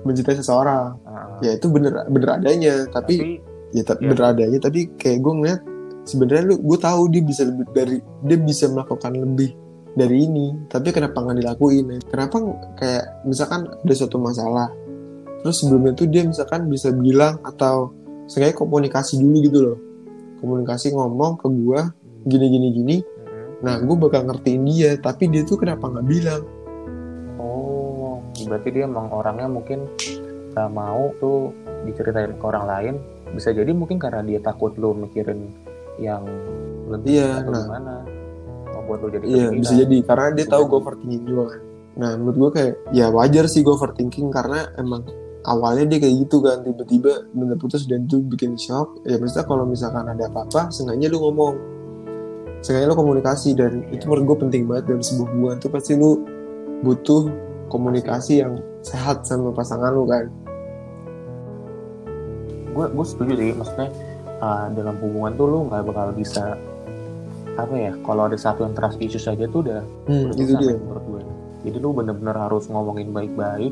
mencintai 0.04 0.36
seseorang. 0.36 1.00
Uh, 1.04 1.40
ya 1.40 1.56
itu 1.56 1.66
bener 1.72 2.04
bener 2.12 2.28
adanya. 2.36 2.84
Tapi, 2.92 3.14
tapi 3.16 3.30
ya 3.72 3.82
tapi 3.82 4.02
ya. 4.04 4.08
bener 4.12 4.24
adanya. 4.36 4.58
Tapi 4.60 4.80
kayak 5.00 5.18
gue 5.24 5.32
ngeliat 5.32 5.60
sebenarnya 6.04 6.44
lu 6.52 6.54
gue 6.60 6.78
tahu 6.78 7.02
dia 7.08 7.22
bisa 7.24 7.42
lebih 7.48 7.66
dari 7.72 7.98
dia 8.28 8.38
bisa 8.38 8.64
melakukan 8.68 9.12
lebih 9.16 9.50
dari 9.96 10.16
ini. 10.28 10.46
Tapi 10.68 10.88
kenapa 10.92 11.24
nggak 11.24 11.38
dilakuin? 11.40 11.86
Kenapa 12.12 12.36
kayak 12.76 13.24
misalkan 13.24 13.68
ada 13.68 13.94
suatu 13.96 14.20
masalah 14.20 14.68
terus 15.44 15.60
sebelumnya 15.60 15.92
tuh 15.92 16.08
dia 16.08 16.24
misalkan 16.24 16.72
bisa 16.72 16.88
bilang 16.88 17.36
atau 17.44 17.92
sengaja 18.28 18.56
komunikasi 18.56 19.20
dulu 19.20 19.36
gitu 19.44 19.58
loh. 19.60 19.78
Komunikasi 20.40 20.92
ngomong 20.92 21.40
ke 21.40 21.48
gue 21.48 21.80
gini 22.24 22.46
gini 22.48 22.68
gini 22.72 22.96
nah 23.64 23.80
gue 23.80 23.96
bakal 23.96 24.28
ngertiin 24.28 24.62
dia 24.68 24.90
tapi 25.00 25.32
dia 25.32 25.40
tuh 25.48 25.56
kenapa 25.56 25.88
nggak 25.88 26.06
bilang 26.06 26.42
oh 27.40 28.20
berarti 28.44 28.68
dia 28.68 28.84
emang 28.84 29.08
orangnya 29.08 29.48
mungkin 29.48 29.88
gak 30.54 30.70
mau 30.70 31.10
tuh 31.18 31.50
diceritain 31.88 32.36
ke 32.36 32.44
orang 32.44 32.64
lain 32.68 32.94
bisa 33.34 33.50
jadi 33.50 33.72
mungkin 33.74 33.98
karena 33.98 34.22
dia 34.22 34.38
takut 34.38 34.76
lu 34.78 34.94
mikirin 34.94 35.50
yang 35.98 36.22
lebih 36.86 37.18
Iya, 37.18 37.42
atau 37.42 37.50
nah. 37.50 37.64
gimana 37.66 37.94
membuat 38.78 38.98
lu 39.02 39.08
jadi 39.18 39.24
Iya 39.26 39.46
bisa 39.50 39.72
jadi 39.74 39.96
karena 40.06 40.28
dia 40.36 40.46
tahu 40.46 40.62
gue 40.70 40.78
overthinking 40.78 41.24
juga 41.26 41.44
kan. 41.56 41.60
Nah 41.94 42.10
menurut 42.18 42.36
gue 42.38 42.50
kayak 42.60 42.74
ya 42.94 43.06
wajar 43.10 43.44
sih 43.50 43.66
gue 43.66 43.74
overthinking 43.74 44.28
karena 44.30 44.70
emang 44.78 45.02
awalnya 45.44 45.84
dia 45.94 45.98
kayak 46.02 46.14
gitu 46.26 46.40
kan 46.42 46.64
tiba-tiba 46.64 47.12
bener 47.30 47.56
putus 47.58 47.86
dan 47.86 48.06
itu 48.06 48.22
bikin 48.24 48.54
shock. 48.58 49.02
Ya 49.06 49.18
maksudnya 49.20 49.46
kalau 49.46 49.64
misalkan 49.68 50.06
ada 50.08 50.26
apa-apa, 50.26 50.72
sengaja 50.72 51.06
lu 51.12 51.20
ngomong, 51.20 51.54
sengaja 52.64 52.86
lu 52.86 52.96
komunikasi 52.96 53.52
dan 53.52 53.84
Iya. 53.84 53.94
itu 53.94 54.04
menurut 54.06 54.24
gue 54.24 54.36
penting 54.40 54.62
banget 54.64 54.84
dalam 54.88 55.02
sebuah 55.02 55.28
hubungan 55.28 55.56
tuh 55.58 55.68
pasti 55.68 55.92
lu 55.92 56.24
butuh 56.80 57.22
komunikasi 57.66 58.40
yang 58.40 58.56
sehat 58.80 59.22
sama 59.22 59.50
pasangan 59.50 59.90
lu 59.90 60.04
kan. 60.04 60.24
gue 62.70 62.86
gue 62.88 63.06
setuju 63.06 63.32
sih 63.34 63.50
maksudnya 63.52 63.88
uh, 64.40 64.66
dalam 64.72 64.96
hubungan 64.98 65.32
tuh 65.34 65.46
lu 65.46 65.58
nggak 65.64 65.82
bakal 65.84 66.10
bisa 66.10 66.58
apa 67.54 67.70
ya 67.72 67.92
kalau 68.02 68.26
ada 68.26 68.34
satu 68.34 68.66
yang 68.66 68.74
trust 68.74 68.98
issues 68.98 69.24
aja 69.24 69.46
tuh 69.46 69.62
udah 69.62 69.82
Hmm, 70.04 70.34
itu 70.34 70.58
dia. 70.58 70.74
men, 70.74 70.82
menurut 70.82 71.04
gue 71.06 71.22
jadi 71.62 71.76
lu 71.78 71.94
bener-bener 71.94 72.34
harus 72.34 72.66
ngomongin 72.66 73.14
baik-baik 73.14 73.70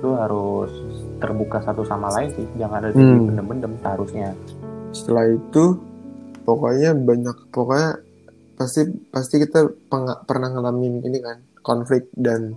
lu 0.00 0.16
harus 0.16 0.72
terbuka 1.20 1.62
satu 1.62 1.84
sama 1.84 2.10
lain 2.10 2.34
sih 2.34 2.46
jangan 2.56 2.82
ada 2.82 2.90
Hmm. 2.92 3.28
bendem-bendem 3.28 3.72
harusnya 3.80 4.34
Setelah 4.90 5.30
itu 5.30 5.78
pokoknya 6.42 6.90
banyak 6.96 7.36
pokoknya 7.54 8.02
pasti 8.60 8.84
pasti 9.08 9.40
kita 9.40 9.88
peng- 9.88 10.20
pernah 10.28 10.52
ngalamin 10.52 11.00
ini 11.00 11.18
kan 11.24 11.40
konflik 11.64 12.12
dan 12.12 12.52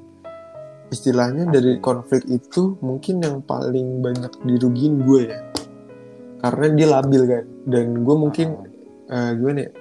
istilahnya 0.92 1.48
dari 1.48 1.80
konflik 1.80 2.28
itu 2.28 2.76
mungkin 2.84 3.24
yang 3.24 3.40
paling 3.40 4.04
banyak 4.04 4.36
dirugiin 4.44 5.00
gue 5.08 5.32
ya. 5.32 5.40
Karena 6.44 6.66
dia 6.76 6.88
labil 6.92 7.24
kan 7.24 7.46
dan 7.64 8.04
gue 8.04 8.16
mungkin 8.20 8.48
eh, 9.08 9.32
gimana 9.40 9.64
ya 9.64 9.72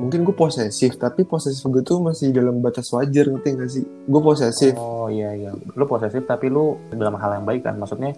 mungkin 0.00 0.24
gue 0.24 0.32
posesif 0.32 0.96
tapi 0.96 1.28
posesif 1.28 1.60
gue 1.68 1.84
tuh 1.84 2.00
masih 2.00 2.32
dalam 2.32 2.64
batas 2.64 2.88
wajar 2.88 3.28
ngerti 3.28 3.48
gak 3.52 3.68
sih? 3.68 3.84
Gue 4.08 4.20
posesif. 4.24 4.72
Oh 4.80 5.12
iya 5.12 5.36
iya. 5.36 5.52
Lu 5.52 5.84
posesif 5.84 6.24
tapi 6.24 6.48
lu 6.48 6.80
dalam 6.88 7.20
hal 7.20 7.36
yang 7.36 7.44
baik 7.44 7.68
kan? 7.68 7.76
Maksudnya 7.76 8.16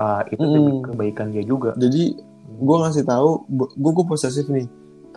uh, 0.00 0.24
itu 0.24 0.40
Mm. 0.40 0.88
kebaikan 0.88 1.28
dia 1.36 1.44
juga. 1.44 1.76
Jadi 1.76 2.16
gue 2.48 2.76
ngasih 2.80 3.04
tahu 3.04 3.44
gue 3.76 3.92
gue 3.92 4.04
posesif 4.08 4.48
nih 4.48 4.64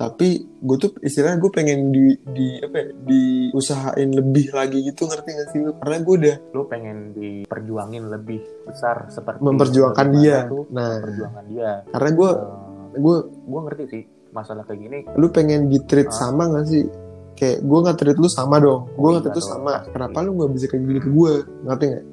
tapi 0.02 0.28
gue 0.42 0.78
tuh 0.78 0.92
istilahnya 1.00 1.38
gue 1.38 1.52
pengen 1.52 1.80
di 1.90 2.04
di 2.28 2.48
apa 2.58 2.76
ya, 2.76 2.88
diusahain 3.06 4.10
lebih 4.10 4.50
lagi 4.50 4.82
gitu 4.84 5.06
ngerti 5.06 5.30
gak 5.32 5.48
sih 5.50 5.60
lu? 5.62 5.72
Karena 5.78 5.98
gue 6.00 6.16
udah 6.18 6.36
lu 6.52 6.64
pengen 6.66 6.98
diperjuangin 7.14 8.04
lebih 8.08 8.42
besar 8.66 9.06
seperti 9.08 9.40
memperjuangkan 9.40 10.06
bagaimana 10.08 10.24
dia. 10.24 10.38
tuh 10.50 10.64
nah. 10.70 10.98
perjuangan 11.00 11.44
dia. 11.46 11.72
Karena 11.88 12.10
gue 12.12 12.30
Uh, 12.32 12.90
gue 12.94 13.18
gue 13.46 13.60
ngerti 13.62 13.84
sih 13.88 14.04
masalah 14.32 14.64
kayak 14.64 14.80
gini. 14.80 14.98
Lu 15.16 15.28
pengen 15.30 15.68
di 15.68 15.78
treat 15.84 16.08
Ah. 16.08 16.18
sama 16.18 16.50
gak 16.50 16.66
sih? 16.66 16.84
Kayak 17.32 17.64
gue 17.64 17.80
nggak 17.82 17.98
treat 17.98 18.18
lu 18.18 18.28
sama 18.28 18.60
dong. 18.60 18.92
Gue 18.94 19.08
Oh, 19.08 19.12
nggak 19.12 19.24
iya 19.24 19.26
treat 19.28 19.38
lu 19.38 19.42
dong, 19.42 19.52
sama. 19.56 19.72
pasti. 19.78 19.90
kenapa 19.92 20.18
lu 20.22 20.32
nggak 20.36 20.52
bisa 20.52 20.66
kayak 20.68 20.84
gini 20.84 21.00
ke 21.00 21.10
gue 21.10 21.32
ngerti 21.64 21.86
gak 21.88 22.06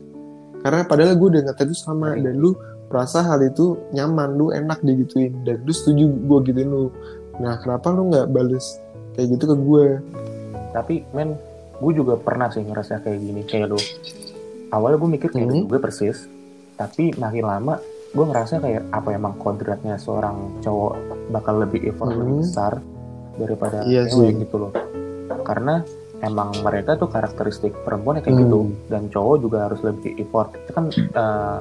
karena 0.59 0.81
padahal 0.83 1.15
gue 1.15 1.29
udah 1.31 1.41
nggak 1.45 1.57
treat 1.57 1.71
lu 1.71 1.77
sama 1.77 2.07
Ngerti. 2.11 2.23
dan 2.27 2.35
lu 2.37 2.51
merasa 2.89 3.19
hal 3.21 3.41
itu 3.45 3.67
nyaman 3.93 4.31
lu 4.35 4.47
enak 4.49 4.79
digituin 4.81 5.33
dan 5.45 5.61
lu 5.61 5.71
setuju 5.71 6.09
gue 6.09 6.39
gituin 6.47 6.67
lu 6.67 6.89
nah 7.39 7.55
kenapa 7.57 7.87
lu 7.89 8.09
nggak 8.09 8.27
bales 8.29 8.79
kayak 9.15 9.29
gitu 9.33 9.45
ke 9.47 9.57
gue 9.57 9.87
tapi 10.71 10.95
men 11.11 11.35
gue 11.79 11.93
juga 11.93 12.15
pernah 12.15 12.51
sih 12.51 12.61
ngerasa 12.61 13.01
kayak 13.01 13.19
gini 13.19 13.43
kayak 13.43 13.67
lu 13.69 13.79
awalnya 14.69 14.99
gue 14.99 15.11
mikir 15.11 15.29
kayak 15.29 15.47
Hmm. 15.47 15.65
gue 15.65 15.79
persis 15.79 16.27
tapi 16.75 17.15
makin 17.15 17.45
lama 17.45 17.79
gue 18.09 18.25
ngerasa 18.25 18.59
kayak 18.59 18.83
apa 18.91 19.09
emang 19.13 19.35
kodratnya 19.37 19.95
seorang 19.97 20.59
cowok 20.59 20.95
bakal 21.29 21.59
lebih 21.59 21.87
effort 21.87 22.11
Hmm. 22.11 22.21
lebih 22.21 22.35
besar 22.43 22.73
daripada 23.35 23.83
Iya 23.83 24.07
cewek 24.07 24.29
sih. 24.29 24.41
gitu 24.43 24.57
loh 24.59 24.73
karena 25.41 25.81
emang 26.19 26.51
mereka 26.61 26.95
tuh 26.95 27.07
karakteristik 27.07 27.71
perempuan 27.81 28.19
kayak 28.19 28.35
Hmm. 28.35 28.43
gitu 28.43 28.61
dan 28.87 29.07
cowok 29.07 29.37
juga 29.39 29.59
harus 29.65 29.81
lebih 29.81 30.19
effort 30.19 30.51
itu 30.53 30.71
kan 30.73 30.85
eh, 30.91 31.59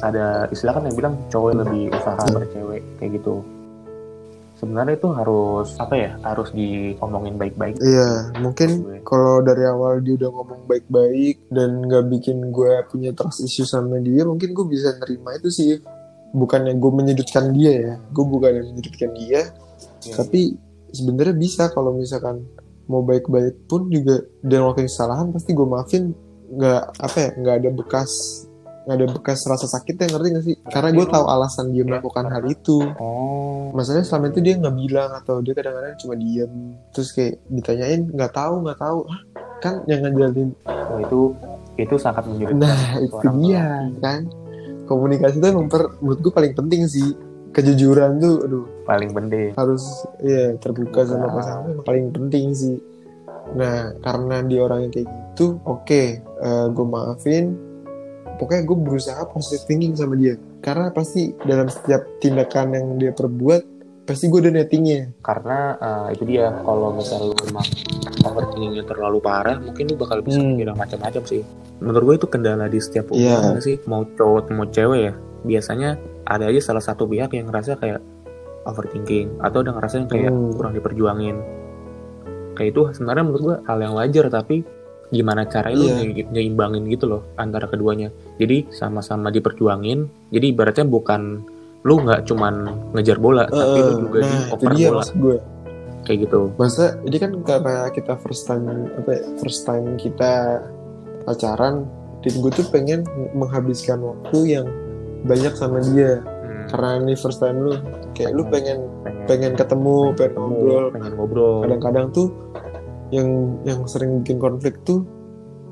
ada 0.00 0.26
istilah 0.46 0.78
kan 0.78 0.86
yang 0.86 0.94
bilang 0.94 1.14
cowok 1.26 1.50
lebih 1.58 1.90
usaha 1.90 2.14
Hmm. 2.14 2.22
daripada 2.30 2.46
cewek 2.52 2.82
kayak 2.96 3.10
gitu 3.18 3.34
sebenarnya 4.60 5.00
itu 5.00 5.08
harus 5.16 5.72
apa 5.80 5.94
ya 5.96 6.10
harus 6.20 6.52
diomongin 6.52 7.40
baik-baik. 7.40 7.80
Iya, 7.80 8.36
mungkin 8.44 9.00
kalau 9.08 9.40
dari 9.40 9.64
awal 9.64 10.04
dia 10.04 10.20
udah 10.20 10.30
ngomong 10.30 10.68
baik-baik 10.68 11.40
dan 11.48 11.80
nggak 11.88 12.12
bikin 12.12 12.52
gue 12.52 12.72
punya 12.92 13.16
trust 13.16 13.40
issue 13.40 13.64
sama 13.64 13.96
dia, 14.04 14.28
mungkin 14.28 14.52
gue 14.52 14.66
bisa 14.68 14.92
nerima 15.00 15.32
itu 15.40 15.48
sih. 15.48 15.80
Bukannya 16.30 16.78
gue 16.78 16.92
menyudutkan 16.94 17.50
dia 17.56 17.72
ya, 17.74 17.94
gue 17.98 18.24
bukan 18.28 18.52
yang 18.54 18.66
menyudutkan 18.70 19.10
dia, 19.18 19.50
Ya, 20.00 20.16
tapi 20.16 20.56
sebenarnya 20.96 21.36
bisa 21.36 21.68
kalau 21.72 21.92
misalkan 21.92 22.44
mau 22.88 23.04
baik-baik 23.04 23.68
pun 23.70 23.86
juga 23.92 24.24
dan 24.42 24.64
ngelakuin 24.66 24.88
kesalahan 24.88 25.28
pasti 25.30 25.52
gue 25.52 25.66
maafin 25.68 26.16
nggak 26.50 26.82
apa 26.98 27.16
ya 27.20 27.30
nggak 27.38 27.56
ada 27.62 27.70
bekas 27.70 28.10
ada 28.90 29.06
bekas 29.06 29.46
rasa 29.46 29.70
sakitnya 29.70 30.10
ngerti 30.10 30.28
gak 30.34 30.44
sih? 30.44 30.56
Karena 30.66 30.90
gue 30.90 31.06
tahu 31.06 31.24
alasan 31.30 31.70
dia 31.70 31.86
melakukan 31.86 32.26
hal 32.26 32.42
itu. 32.50 32.82
Oh, 32.98 33.70
masalahnya 33.70 34.06
selama 34.06 34.34
itu 34.34 34.40
dia 34.42 34.54
nggak 34.58 34.74
bilang 34.74 35.10
atau 35.14 35.38
dia 35.38 35.54
kadang-kadang 35.54 35.94
cuma 36.02 36.14
diem. 36.18 36.52
Terus 36.90 37.08
kayak 37.14 37.38
ditanyain 37.46 38.10
nggak 38.10 38.32
tahu 38.34 38.54
nggak 38.66 38.78
tahu. 38.82 38.98
Hah, 39.06 39.22
kan 39.62 39.74
yang 39.86 40.02
ngajarin 40.02 40.50
oh, 40.66 40.98
itu 40.98 41.20
itu 41.78 41.94
sangat 41.96 42.26
menyulitkan 42.28 42.60
nah 42.60 42.98
itu 42.98 43.16
dia 43.40 43.62
lelaki. 43.62 44.00
kan? 44.02 44.20
Komunikasi 44.90 45.38
itu 45.38 45.46
emang 45.46 45.70
per, 45.70 45.82
menurut 46.02 46.18
gue 46.18 46.32
paling 46.34 46.52
penting 46.58 46.80
sih. 46.90 47.14
Kejujuran 47.54 48.18
tuh 48.18 48.36
aduh. 48.42 48.66
Paling 48.86 49.10
penting. 49.14 49.54
harus 49.54 49.86
ya 50.18 50.58
terbuka 50.58 51.06
sama 51.06 51.30
pasangan 51.30 51.70
emang 51.70 51.86
paling 51.86 52.06
penting 52.10 52.50
sih. 52.54 52.76
Nah 53.54 53.94
karena 54.02 54.42
dia 54.46 54.60
orangnya 54.66 54.90
kayak 54.90 55.06
gitu 55.06 55.62
oke 55.62 56.02
gue 56.74 56.86
maafin 56.86 57.69
pokoknya 58.40 58.64
gue 58.64 58.78
berusaha 58.80 59.20
positive 59.28 59.68
thinking 59.68 59.92
sama 59.92 60.16
dia 60.16 60.40
karena 60.64 60.88
pasti 60.88 61.36
dalam 61.44 61.68
setiap 61.68 62.00
tindakan 62.18 62.72
yang 62.72 62.86
dia 62.96 63.12
perbuat 63.12 63.62
pasti 64.08 64.26
gue 64.26 64.40
ada 64.40 64.50
nettingnya 64.50 65.12
Karena 65.20 65.76
eh, 65.76 66.18
itu 66.18 66.24
dia 66.24 66.50
kalau 66.64 66.90
misalnya 66.90 67.30
lu 67.30 67.36
emang 67.46 67.62
overthinkingnya 68.20 68.82
terlalu 68.82 69.22
parah, 69.22 69.56
mungkin 69.56 69.86
lu 69.86 69.94
bakal 69.94 70.18
bisa 70.20 70.42
Hmm. 70.42 70.58
bilang 70.58 70.74
macam-macam 70.74 71.22
sih. 71.22 71.46
Menurut 71.78 72.02
gue 72.04 72.16
itu 72.18 72.26
kendala 72.26 72.66
di 72.66 72.82
setiap 72.82 73.08
Iya. 73.14 73.38
hubungan 73.38 73.50
nggak 73.54 73.64
sih, 73.64 73.76
mau 73.86 74.02
cowok 74.02 74.50
mau 74.50 74.66
cewek 74.66 75.00
ya. 75.00 75.12
Biasanya 75.40 75.90
ada 76.26 76.44
aja 76.44 76.60
salah 76.60 76.82
satu 76.82 77.06
pihak 77.06 77.30
yang 77.32 77.48
ngerasa 77.48 77.78
kayak 77.78 78.02
overthinking 78.62 79.40
atau 79.40 79.62
udah 79.62 79.72
ngerasa 79.72 79.94
yang 79.96 80.08
kayak 80.10 80.32
Hmm. 80.32 80.52
kurang 80.52 80.72
diperjuangin. 80.74 81.36
Kayak 82.52 82.68
itu 82.68 82.80
sebenarnya 82.92 83.24
menurut 83.24 83.42
gue 83.42 83.56
hal 83.64 83.78
yang 83.78 83.94
wajar 83.94 84.26
tapi 84.28 84.66
gimana 85.10 85.42
caranya 85.44 85.76
lu 85.76 85.86
nye- 85.90 86.26
nyeimbangin 86.30 86.86
gitu 86.86 87.06
loh 87.06 87.22
antara 87.34 87.66
keduanya. 87.66 88.08
Jadi 88.38 88.70
sama-sama 88.70 89.28
diperjuangin. 89.28 90.30
Jadi 90.30 90.46
ibaratnya 90.54 90.86
bukan 90.86 91.42
lu 91.80 91.96
nggak 92.04 92.28
cuman 92.28 92.54
ngejar 92.92 93.16
bola 93.16 93.48
tapi 93.48 93.80
lu 93.80 94.04
juga 94.04 94.20
di 94.20 94.28
nah 94.28 94.44
itu 94.44 94.52
oper 94.52 94.70
dia 94.76 94.88
bola 94.92 95.04
gue 95.08 95.36
kayak 96.04 96.18
gitu. 96.28 96.40
masa 96.60 96.84
ini 97.08 97.16
kan 97.16 97.32
karena 97.40 97.88
kita 97.88 98.20
first 98.20 98.44
time 98.44 98.68
apa 99.00 99.10
ya, 99.16 99.22
first 99.40 99.64
time 99.64 99.96
kita 99.96 100.60
pacaran 101.24 101.88
dan 102.20 102.34
gue 102.36 102.52
tuh 102.52 102.68
pengen 102.68 103.00
menghabiskan 103.32 103.96
waktu 103.96 104.60
yang 104.60 104.66
banyak 105.24 105.56
sama 105.56 105.80
dia 105.80 106.20
Hmm, 106.20 106.68
karena 106.68 106.88
ini 107.00 107.14
first 107.16 107.40
time 107.40 107.56
lu 107.64 107.72
kayak 108.12 108.36
lu 108.36 108.44
pengen 108.52 108.84
pengen, 109.00 109.24
pengen 109.24 109.52
ketemu 109.56 109.96
pengen 110.12 110.36
ngobrol 110.36 110.84
pengen 110.92 111.12
ngobrol. 111.16 111.58
kadang-kadang 111.64 112.06
tuh 112.12 112.28
yang 113.10 113.58
yang 113.66 113.84
sering 113.90 114.22
bikin 114.22 114.38
konflik 114.38 114.80
tuh 114.86 115.06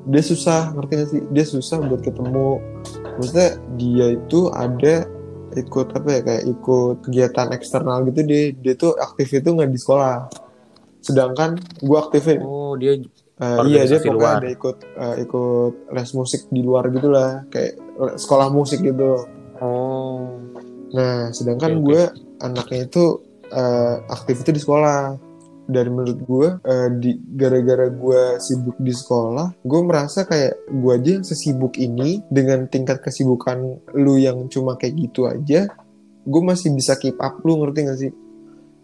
dia 0.09 0.23
susah 0.25 0.73
ngerti 0.75 0.93
gak 0.95 1.09
sih? 1.13 1.23
Dia 1.35 1.45
susah 1.45 1.79
buat 1.85 2.01
ketemu. 2.01 2.63
Maksudnya 3.19 3.51
dia 3.77 4.07
itu 4.17 4.41
ada 4.55 5.05
ikut 5.57 5.87
apa 5.97 6.09
ya 6.13 6.21
kayak 6.23 6.45
ikut 6.45 6.97
kegiatan 7.09 7.49
eksternal 7.57 8.05
gitu 8.07 8.21
dia 8.25 8.53
dia 8.53 8.75
tuh 8.77 8.95
aktif 9.01 9.33
itu 9.37 9.49
nggak 9.53 9.71
di 9.71 9.81
sekolah. 9.81 10.29
Sedangkan 11.05 11.61
gue 11.83 11.99
aktifin. 11.99 12.41
Oh 12.43 12.75
dia 12.77 12.99
Eh, 13.39 13.59
iya 13.71 13.87
dia 13.87 14.03
pokoknya 14.03 14.19
luar. 14.19 14.37
ada 14.43 14.51
ikut 14.51 14.77
eh, 14.99 15.17
ikut 15.23 15.73
les 15.95 16.11
musik 16.19 16.51
di 16.51 16.59
luar 16.59 16.91
gitulah 16.91 17.47
kayak 17.55 17.79
sekolah 18.19 18.51
musik 18.51 18.83
gitu. 18.83 19.31
Oh. 19.63 20.43
Nah, 20.91 21.31
sedangkan 21.31 21.79
oke. 21.79 21.83
gue 21.87 22.03
anaknya 22.43 22.91
itu 22.91 23.23
eh, 23.55 23.95
aktif 24.11 24.43
itu 24.43 24.51
di 24.51 24.59
sekolah. 24.59 25.28
Dan 25.69 25.93
menurut 25.93 26.19
gue, 26.25 26.49
eh, 26.65 26.89
di 26.97 27.13
gara-gara 27.37 27.93
gue 27.93 28.41
sibuk 28.41 28.81
di 28.81 28.89
sekolah, 28.89 29.61
gue 29.61 29.81
merasa 29.85 30.25
kayak 30.25 30.65
gue 30.65 30.93
aja 30.97 31.11
yang 31.21 31.27
sesibuk 31.29 31.77
ini 31.77 32.25
dengan 32.33 32.65
tingkat 32.65 33.05
kesibukan 33.05 33.77
lu 33.93 34.17
yang 34.17 34.49
cuma 34.49 34.81
kayak 34.81 34.97
gitu 34.97 35.29
aja, 35.29 35.69
gue 36.25 36.43
masih 36.43 36.73
bisa 36.73 36.97
keep 36.97 37.21
up 37.21 37.37
lu 37.45 37.61
ngerti 37.61 37.81
gak 37.85 38.01
sih? 38.01 38.13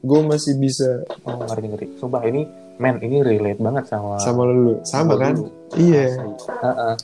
Gue 0.05 0.21
masih 0.21 0.61
bisa 0.61 1.01
oh 1.25 1.41
ngerti 1.41 1.67
ngerti. 1.73 1.87
Sumpah 1.97 2.21
ini 2.29 2.45
men 2.77 3.01
ini 3.01 3.25
relate 3.25 3.57
banget 3.57 3.85
sama 3.89 4.21
sama 4.21 4.43
lu, 4.45 4.77
sama 4.85 5.17
gua 5.17 5.23
kan? 5.25 5.35
dulu. 5.41 5.49
Iya. 5.81 6.05
Asli. 6.21 6.33
Heeh. 6.61 6.95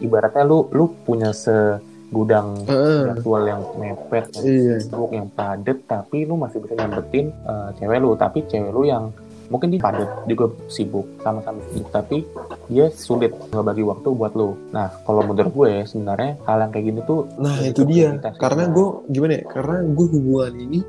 ibaratnya 0.00 0.44
lu 0.44 0.68
lu 0.72 0.84
punya 1.04 1.32
segudang 1.32 2.60
Heeh. 2.64 3.16
jadwal 3.16 3.44
yang 3.44 3.62
mepet 3.76 4.28
yang 4.36 4.44
Iya. 4.44 4.74
sibuk 4.80 5.12
yang 5.12 5.28
padet 5.28 5.78
tapi 5.84 6.24
lu 6.24 6.36
masih 6.36 6.60
bisa 6.60 6.76
nyampetin 6.76 7.32
uh, 7.44 7.68
cewek 7.76 7.96
lu 7.96 8.12
tapi 8.16 8.44
cewek 8.44 8.72
lu 8.72 8.84
yang 8.84 9.08
mungkin 9.50 9.74
dia 9.74 9.82
padet 9.82 10.10
juga 10.30 10.54
sibuk 10.70 11.06
sama-sama 11.20 11.58
sibuk 11.74 11.90
tapi 11.90 12.22
dia 12.70 12.86
sulit 12.94 13.34
ngebagi 13.50 13.82
waktu 13.82 14.08
buat 14.14 14.32
lu 14.38 14.54
nah 14.70 14.94
kalau 15.02 15.26
menurut 15.26 15.50
gue 15.50 15.72
sebenarnya 15.84 16.38
hal 16.46 16.62
yang 16.62 16.70
kayak 16.70 16.86
gini 16.86 17.00
tuh 17.04 17.26
Nah 17.40 17.56
itu 17.64 17.82
dia. 17.88 18.12
Karena 18.36 18.68
gue 18.68 18.86
gimana 19.08 19.32
ya? 19.40 19.44
Karena 19.48 19.76
gue 19.84 20.06
hubungan 20.12 20.54
ini 20.60 20.80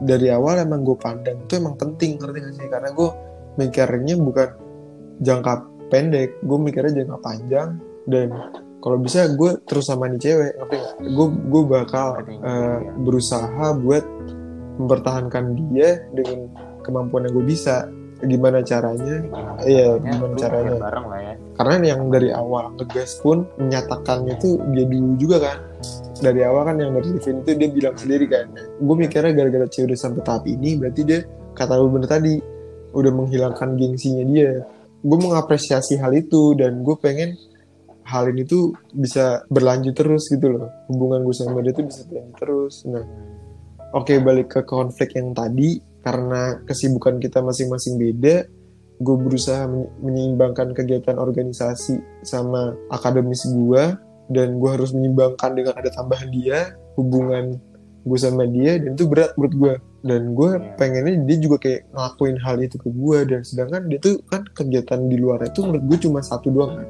dari 0.00 0.32
awal 0.32 0.64
emang 0.64 0.80
gue 0.80 0.96
pandang 0.96 1.36
itu 1.44 1.52
emang 1.60 1.76
penting 1.76 2.16
ngerti 2.16 2.38
gak 2.40 2.54
sih? 2.56 2.68
Karena 2.72 2.90
gue 2.96 3.08
mikirnya 3.60 4.14
bukan 4.16 4.48
jangka 5.20 5.54
pendek, 5.92 6.40
gue 6.40 6.58
mikirnya 6.58 7.04
jangka 7.04 7.18
panjang 7.20 7.68
dan 8.08 8.28
kalau 8.80 8.96
bisa 8.96 9.28
gue 9.36 9.60
terus 9.68 9.92
sama 9.92 10.08
nih 10.08 10.20
cewek, 10.20 10.52
ngerti 10.56 10.76
gak? 10.80 10.94
Gue 11.04 11.26
gue 11.52 11.62
bakal 11.68 12.06
iya. 12.24 12.80
berusaha 12.96 13.66
buat 13.76 14.04
mempertahankan 14.80 15.44
dia 15.76 16.00
dengan 16.16 16.48
kemampuan 16.80 17.28
yang 17.28 17.36
gue 17.36 17.46
bisa. 17.46 17.92
Gimana 18.20 18.60
caranya? 18.60 19.14
Gimana 19.24 19.60
Iya, 19.64 19.96
gimana 19.96 20.34
caranya. 20.36 20.72
bareng 20.76 21.06
lah 21.08 21.20
ya. 21.24 21.34
Karena 21.56 21.74
yang 21.96 22.00
dari 22.12 22.28
awal 22.32 22.76
ngegas 22.76 23.20
pun 23.24 23.48
menyatakannya 23.56 24.34
tuh 24.36 24.60
dia 24.76 24.84
dulu 24.84 25.16
juga 25.16 25.36
kan. 25.40 25.58
Dari 26.20 26.40
awal 26.44 26.62
kan 26.68 26.76
yang 26.76 26.92
dari 26.92 27.16
Devin 27.16 27.40
itu 27.40 27.50
dia 27.56 27.68
bilang 27.72 27.96
sendiri 27.96 28.26
kan. 28.28 28.46
Gue 28.76 28.96
mikirnya 28.96 29.32
gara-gara 29.32 29.66
cewek 29.68 29.92
udah 29.92 29.98
sampai 29.98 30.20
tahap 30.20 30.44
ini 30.44 30.76
berarti 30.76 31.00
dia 31.08 31.20
kata 31.56 31.80
lu 31.80 31.88
bener 31.88 32.08
tadi 32.12 32.34
udah 32.92 33.12
menghilangkan 33.12 33.80
gengsinya 33.80 34.24
dia. 34.28 34.64
Gue 35.00 35.16
mengapresiasi 35.16 35.96
hal 35.96 36.12
itu 36.12 36.52
dan 36.60 36.84
gue 36.84 36.96
pengen 37.00 37.40
hal 38.04 38.28
ini 38.28 38.44
tuh 38.44 38.76
bisa 38.92 39.48
berlanjut 39.48 39.96
terus 39.96 40.28
gitu 40.28 40.60
loh. 40.60 40.68
Hubungan 40.92 41.24
gue 41.24 41.32
sama 41.32 41.64
dia 41.64 41.72
tuh 41.72 41.88
bisa 41.88 42.04
berlanjut 42.04 42.36
terus. 42.36 42.74
Nah 42.84 43.04
oke 43.96 44.12
balik 44.20 44.48
ke 44.52 44.60
konflik 44.68 45.16
yang 45.16 45.32
tadi 45.32 45.80
karena 46.00 46.60
kesibukan 46.64 47.20
kita 47.20 47.40
masing-masing 47.40 47.96
beda 47.96 48.48
gue 49.00 49.16
berusaha 49.16 49.64
men- 49.64 49.88
menyeimbangkan 50.00 50.72
kegiatan 50.72 51.16
organisasi 51.16 52.00
sama 52.20 52.76
akademis 52.88 53.48
gue 53.48 53.96
dan 54.28 54.60
gue 54.60 54.70
harus 54.70 54.92
menyeimbangkan 54.92 55.56
dengan 55.56 55.74
ada 55.76 55.90
tambahan 55.90 56.28
dia 56.28 56.76
hubungan 56.94 57.56
gue 58.00 58.18
sama 58.18 58.44
dia 58.44 58.80
dan 58.80 58.96
itu 58.96 59.04
berat 59.04 59.32
menurut 59.36 59.54
gue 59.56 59.74
dan 60.00 60.32
gue 60.32 60.50
Iya. 60.56 60.72
pengennya 60.80 61.14
dia 61.28 61.36
juga 61.36 61.56
kayak 61.60 61.92
ngelakuin 61.92 62.36
hal 62.40 62.56
itu 62.58 62.76
ke 62.76 62.88
gue 62.88 63.18
dan 63.28 63.40
sedangkan 63.44 63.82
dia 63.88 63.98
tuh 64.00 64.16
kan 64.24 64.42
kegiatan 64.48 65.00
di 65.04 65.16
luar 65.20 65.44
itu 65.44 65.60
menurut 65.60 65.84
gue 65.84 65.98
cuma 66.08 66.20
satu 66.20 66.48
doang 66.48 66.80
kan. 66.80 66.88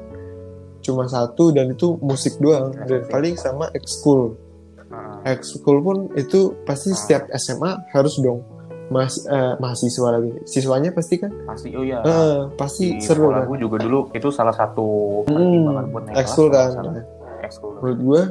Cuma 0.81 1.05
satu 1.05 1.51
dan 1.51 1.75
itu 1.75 1.99
musik 1.99 2.39
doang 2.39 2.71
dan 2.87 3.05
paling 3.05 3.35
sama 3.35 3.67
ekskul. 3.71 4.33
Heeh. 4.79 5.35
ekskul 5.35 5.77
pun 5.79 5.97
itu 6.15 6.55
pasti 6.63 6.91
setiap 6.91 7.27
SMA 7.35 7.91
harus 7.91 8.19
dong 8.19 8.43
mas 8.91 9.23
eh, 9.23 9.55
mahasiswa 9.57 10.09
lagi. 10.11 10.31
Siswanya 10.43 10.91
pasti 10.91 11.15
kan? 11.17 11.31
Pasti 11.47 11.71
oh 11.73 11.81
ya 11.81 12.03
eh, 12.03 12.51
pasti 12.53 12.99
di 12.99 13.01
seru 13.01 13.31
kan? 13.31 13.47
gue 13.47 13.57
juga 13.57 13.79
dulu 13.79 14.11
itu 14.11 14.27
salah 14.29 14.51
satu 14.51 15.23
Hmm, 15.25 15.33
pertimbangan 15.33 15.85
buat 15.89 16.03
naik 16.05 16.15
ekskul 16.19 16.47
kan? 16.51 16.69
salah. 16.69 16.93
ekskul. 17.41 17.71
Menurut 17.79 17.99
gue 18.03 18.21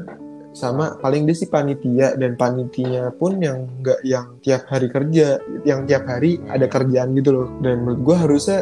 sama 0.50 0.98
paling 0.98 1.24
dia 1.24 1.36
sih 1.36 1.46
panitia 1.46 2.18
dan 2.18 2.34
panitianya 2.34 3.14
pun 3.14 3.38
yang 3.38 3.70
nggak 3.80 4.02
yang 4.02 4.34
tiap 4.42 4.66
hari 4.66 4.90
kerja 4.90 5.38
yang 5.62 5.86
tiap 5.86 6.04
hari 6.04 6.42
ada 6.44 6.66
kerjaan 6.66 7.14
gitu 7.14 7.30
loh. 7.32 7.48
Dan 7.58 7.86
menurut 7.86 8.00
gue 8.02 8.16
harusnya 8.18 8.58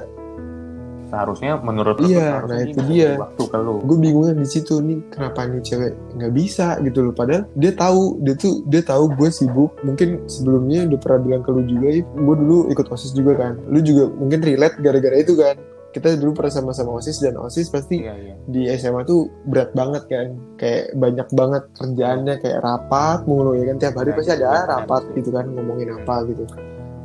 seharusnya 1.09 1.57
menurut 1.59 1.97
Iya, 2.01 2.45
nah 2.45 2.59
itu 2.61 2.79
dia. 2.87 3.17
waktu 3.17 3.43
ke 3.49 3.59
lu. 3.59 3.81
Gue 3.83 3.97
bingungnya 3.97 4.35
di 4.37 4.47
situ 4.47 4.79
nih 4.79 5.01
kenapa 5.09 5.49
nih 5.49 5.65
cewek 5.65 5.93
nggak 6.15 6.33
bisa? 6.37 6.77
Gitu 6.85 6.99
loh. 7.01 7.15
Padahal 7.17 7.49
dia 7.57 7.73
tahu 7.73 8.21
dia 8.23 8.35
tuh 8.37 8.63
dia 8.69 8.85
tahu 8.85 9.11
gue 9.17 9.29
sibuk. 9.33 9.73
Mungkin 9.83 10.29
sebelumnya 10.29 10.85
udah 10.87 10.99
pernah 11.01 11.21
bilang 11.25 11.43
ke 11.43 11.51
lu 11.51 11.63
juga 11.65 11.89
"Ih, 11.91 12.05
gue 12.05 12.35
dulu 12.39 12.59
ikut 12.69 12.87
osis 12.89 13.17
juga 13.17 13.33
kan. 13.35 13.57
Lu 13.67 13.81
juga 13.81 14.13
mungkin 14.13 14.41
relate 14.45 14.77
gara-gara 14.79 15.17
itu 15.17 15.35
kan. 15.35 15.57
Kita 15.89 16.21
dulu 16.21 16.37
pernah 16.37 16.53
sama-sama 16.53 17.01
osis 17.01 17.17
dan 17.19 17.41
osis 17.41 17.73
pasti 17.73 18.05
iya 18.05 18.13
iya. 18.13 18.35
di 18.45 18.69
SMA 18.77 19.09
tuh 19.09 19.33
berat 19.49 19.73
banget 19.73 20.05
kan. 20.07 20.27
Kayak 20.61 20.93
banyak 20.95 21.29
banget 21.33 21.63
kerjaannya 21.75 22.35
kayak 22.39 22.61
rapat 22.61 23.25
mulu 23.25 23.57
ya 23.57 23.73
kan. 23.73 23.77
Tiap 23.81 23.95
hari 23.97 24.13
Iya, 24.13 24.17
pasti 24.21 24.33
iya, 24.37 24.49
ada 24.53 24.69
rapat 24.69 25.03
gitu 25.17 25.33
kan 25.33 25.49
ngomongin 25.49 25.97
apa 25.97 26.29
gitu. 26.29 26.45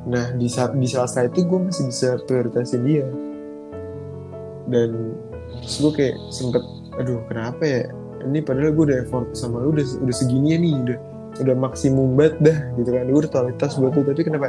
Nah 0.04 0.36
di 0.36 0.52
saat 0.52 0.76
di 0.76 0.84
sela-sela 0.84 1.32
itu 1.32 1.48
gue 1.48 1.60
masih 1.64 1.88
bisa 1.88 2.20
prioritasin 2.28 2.84
dia 2.84 3.08
dan 4.70 5.16
terus 5.64 5.78
gue 5.80 5.92
kayak 5.94 6.16
sempet 6.32 6.64
aduh 7.00 7.20
kenapa 7.28 7.64
ya? 7.64 7.82
Ini 8.24 8.40
padahal 8.40 8.72
gue 8.72 8.86
udah 8.88 9.00
effort 9.04 9.36
sama 9.36 9.60
lu 9.60 9.76
udah 9.76 9.84
udah 9.84 10.16
segini 10.16 10.56
ya 10.56 10.58
nih 10.62 10.74
udah 10.80 10.98
udah 11.44 11.56
maksimum 11.60 12.16
banget 12.16 12.36
dah 12.40 12.58
gitu 12.80 12.90
kan. 12.96 13.04
Gue 13.10 13.20
udah 13.26 13.32
totalitas 13.32 13.72
buat 13.76 13.94
lu 13.94 14.04
tapi 14.08 14.22
kenapa 14.24 14.48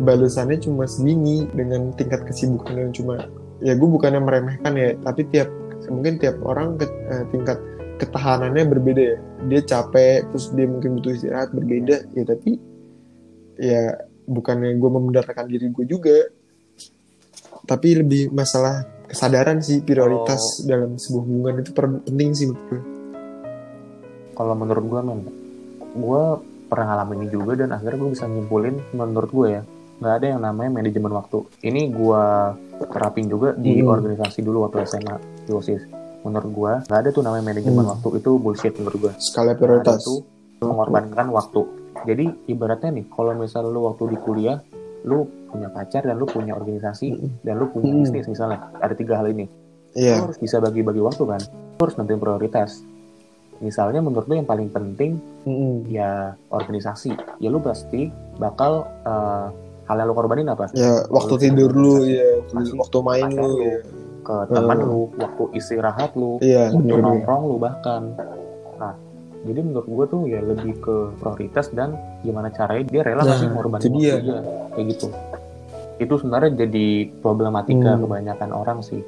balasannya 0.00 0.56
cuma 0.62 0.86
segini 0.86 1.44
dengan 1.52 1.92
tingkat 1.98 2.24
kesibukan 2.24 2.72
yang 2.72 2.92
cuma 2.94 3.26
ya 3.60 3.76
gue 3.76 3.88
bukannya 3.88 4.22
meremehkan 4.22 4.72
ya 4.78 4.96
tapi 5.04 5.28
tiap 5.28 5.50
mungkin 5.92 6.16
tiap 6.16 6.40
orang 6.46 6.80
ke- 6.80 6.88
eh, 6.88 7.24
tingkat 7.34 7.58
ketahanannya 7.98 8.64
berbeda 8.64 9.02
ya. 9.02 9.18
Dia 9.50 9.60
capek 9.66 10.30
terus 10.30 10.54
dia 10.54 10.66
mungkin 10.70 11.00
butuh 11.00 11.12
istirahat 11.18 11.50
berbeda 11.52 11.96
ya 12.14 12.24
tapi 12.24 12.56
ya 13.60 13.82
bukannya 14.30 14.78
gue 14.78 14.90
membenarkan 14.90 15.50
diri 15.50 15.68
gue 15.68 15.84
juga 15.84 16.30
tapi 17.66 17.98
lebih 17.98 18.30
masalah 18.30 18.86
kesadaran 19.10 19.58
sih 19.58 19.82
prioritas 19.82 20.62
dalam 20.62 20.94
sebuah 20.94 21.22
hubungan 21.22 21.54
itu 21.58 21.70
penting 21.74 22.28
sih 22.32 22.46
menurut 22.46 22.64
gue. 22.70 22.80
Kalau 24.32 24.54
menurut 24.54 24.84
gue 24.86 25.00
men 25.02 25.20
gue 25.90 26.22
pernah 26.70 26.94
ngalamin 26.94 27.18
ini 27.20 27.28
juga 27.28 27.52
dan 27.58 27.74
akhirnya 27.74 27.98
gue 27.98 28.10
bisa 28.14 28.24
nyimpulin 28.24 28.78
menurut 28.92 29.30
gue 29.30 29.48
ya 29.50 29.62
nggak 30.00 30.14
ada 30.16 30.26
yang 30.28 30.40
namanya 30.40 30.70
manajemen 30.72 31.12
waktu. 31.12 31.38
Ini 31.60 31.82
gue 31.90 32.22
terapin 32.88 33.26
juga 33.26 33.52
di 33.52 33.82
Hmm. 33.82 33.90
organisasi 33.90 34.40
dulu 34.40 34.64
waktu 34.64 34.86
SMA 34.86 35.16
di 35.44 35.52
OSIS 35.52 35.82
menurut 36.20 36.50
gue 36.50 36.72
nggak 36.86 37.00
ada 37.00 37.10
tuh 37.10 37.20
namanya 37.20 37.44
manajemen 37.46 37.84
Hmm. 37.84 37.92
waktu 37.98 38.08
itu 38.16 38.30
bullshit 38.38 38.74
menurut 38.78 38.98
gue 39.00 39.12
skala 39.18 39.52
prioritas. 39.52 40.00
tuh 40.00 40.22
mengorbankan 40.60 41.28
waktu. 41.28 41.60
Jadi 42.00 42.24
ibaratnya 42.46 42.90
nih 42.94 43.04
kalau 43.10 43.34
misal 43.34 43.66
lu 43.66 43.84
waktu 43.84 44.08
di 44.08 44.16
kuliah 44.16 44.56
lu 45.04 45.24
punya 45.50 45.68
pacar 45.68 46.02
dan 46.02 46.14
lu 46.14 46.24
punya 46.24 46.54
organisasi 46.54 47.06
Hmm. 47.10 47.30
dan 47.42 47.54
lu 47.56 47.66
punya 47.68 47.90
Hmm. 47.90 48.02
bisnis 48.02 48.26
misalnya 48.26 48.70
ada 48.74 48.94
tiga 48.94 49.14
hal 49.14 49.28
ini 49.28 49.50
iya 49.92 50.16
lu 50.16 50.26
harus 50.26 50.38
bisa 50.38 50.56
bagi-bagi 50.56 50.98
waktu 50.98 51.22
kan 51.24 51.40
lu 51.76 51.80
harus 51.80 51.94
nentuin 51.94 52.16
prioritas 52.16 52.86
misalnya 53.58 54.00
menurut 54.00 54.24
lu 54.24 54.34
yang 54.34 54.46
paling 54.46 54.68
penting 54.68 55.20
Mm-mm. 55.42 55.84
ya 55.84 56.32
organisasi 56.48 57.12
ya 57.36 57.48
lu 57.48 57.58
pasti 57.58 58.08
bakal 58.36 58.88
eh, 59.04 59.46
hal 59.84 59.96
yang 59.96 60.08
lu 60.08 60.14
korbanin 60.14 60.46
apa 60.46 60.70
ya 60.72 61.04
waktu 61.06 61.34
Lu 61.34 61.40
tidur 61.42 61.70
lu 61.70 61.94
ya 62.02 62.40
waktu, 62.40 62.54
Masih 62.54 62.74
waktu 62.78 62.98
main 63.02 63.28
lu 63.28 63.48
lu. 63.50 63.72
ke 64.20 64.36
teman 64.48 64.78
Hmm. 64.78 64.86
lu 64.86 65.00
waktu 65.14 65.42
istirahat 65.54 66.10
lu 66.14 66.40
iya 66.40 66.68
waktu 66.68 66.80
bener 66.80 67.00
nongkrong 67.02 67.42
lu 67.46 67.56
bahkan 67.56 68.02
jadi 69.42 69.60
menurut 69.60 69.86
gue 69.86 70.06
tuh 70.06 70.20
ya 70.26 70.40
lebih 70.40 70.72
ke 70.78 70.96
prioritas 71.16 71.70
dan 71.70 71.94
gimana 72.20 72.48
caranya 72.48 72.84
dia 72.86 73.02
rela 73.02 73.22
Nah, 73.22 73.34
sih 73.34 73.46
ngorbanin 73.46 73.82
itu 73.82 73.90
dia. 73.96 74.14
dia 74.18 74.38
kayak 74.70 74.86
gitu 74.90 75.06
itu 75.96 76.14
sebenarnya 76.16 76.50
jadi 76.58 76.86
problematika 77.18 77.90
Hmm. 77.90 78.02
kebanyakan 78.04 78.50
orang 78.50 78.78
sih 78.80 79.00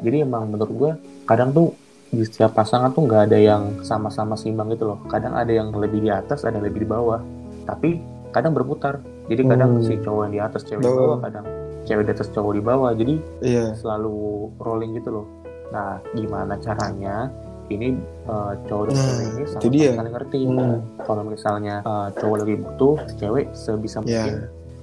jadi 0.00 0.22
emang 0.22 0.48
menurut 0.48 0.72
gue 0.72 0.90
kadang 1.24 1.50
tuh 1.50 1.72
di 2.08 2.20
setiap 2.22 2.52
pasangan 2.52 2.90
tuh 2.90 3.02
nggak 3.02 3.22
ada 3.26 3.38
yang 3.38 3.62
sama-sama 3.80 4.34
seimbang 4.34 4.68
gitu 4.68 4.84
loh 4.86 4.98
kadang 5.06 5.32
ada 5.32 5.48
yang 5.48 5.72
lebih 5.72 5.98
di 5.98 6.10
atas 6.10 6.42
ada 6.42 6.54
yang 6.54 6.66
lebih 6.66 6.84
di 6.84 6.88
bawah 6.88 7.20
tapi 7.64 8.00
kadang 8.30 8.52
berputar 8.52 9.00
jadi 9.24 9.44
kadang 9.46 9.76
Hmm. 9.78 9.84
si 9.84 9.96
cowok 9.96 10.20
yang 10.22 10.32
di 10.32 10.40
atas 10.42 10.62
cewek 10.62 10.82
di 10.82 10.88
Bawah. 10.90 11.16
kadang 11.20 11.46
cewek 11.82 12.04
di 12.04 12.12
atas 12.12 12.28
cowok 12.28 12.52
di 12.52 12.62
bawah 12.62 12.90
jadi 12.92 13.14
iya 13.40 13.64
selalu 13.72 14.14
rolling 14.58 14.92
gitu 14.94 15.10
loh. 15.10 15.26
Nah, 15.68 15.96
gimana 16.12 16.54
caranya? 16.58 17.32
Ini 17.72 17.88
eh, 18.24 18.52
cowok 18.66 18.84
dan 18.86 18.94
Nah, 18.94 19.02
cewek 19.02 19.22
ini 19.22 19.40
itu 19.42 19.48
sama-sama 19.48 19.72
dia. 19.72 19.90
saling 19.92 20.14
ngerti. 20.14 20.38
Hmm. 20.44 20.76
Kalau 21.00 21.22
misalnya 21.24 21.74
eh, 21.82 22.08
cowok 22.14 22.36
lagi 22.38 22.54
butuh, 22.56 22.94
cewek 23.16 23.44
sebisa 23.52 23.98
ya 24.04 24.22
mungkin 24.22 24.34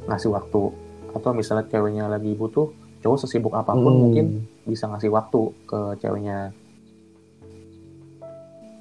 ngasih 0.07 0.29
waktu. 0.31 0.61
Atau 1.09 1.29
misalnya 1.33 1.65
ceweknya 1.67 2.05
lagi 2.05 2.31
butuh, 2.33 2.67
cowok 2.99 3.17
sesibuk 3.19 3.53
apa 3.53 3.73
pun 3.73 3.89
Hmm. 3.89 4.01
mungkin 4.03 4.25
bisa 4.63 4.85
ngasih 4.85 5.09
waktu 5.09 5.39
ke 5.65 5.79
ceweknya. 5.97 6.53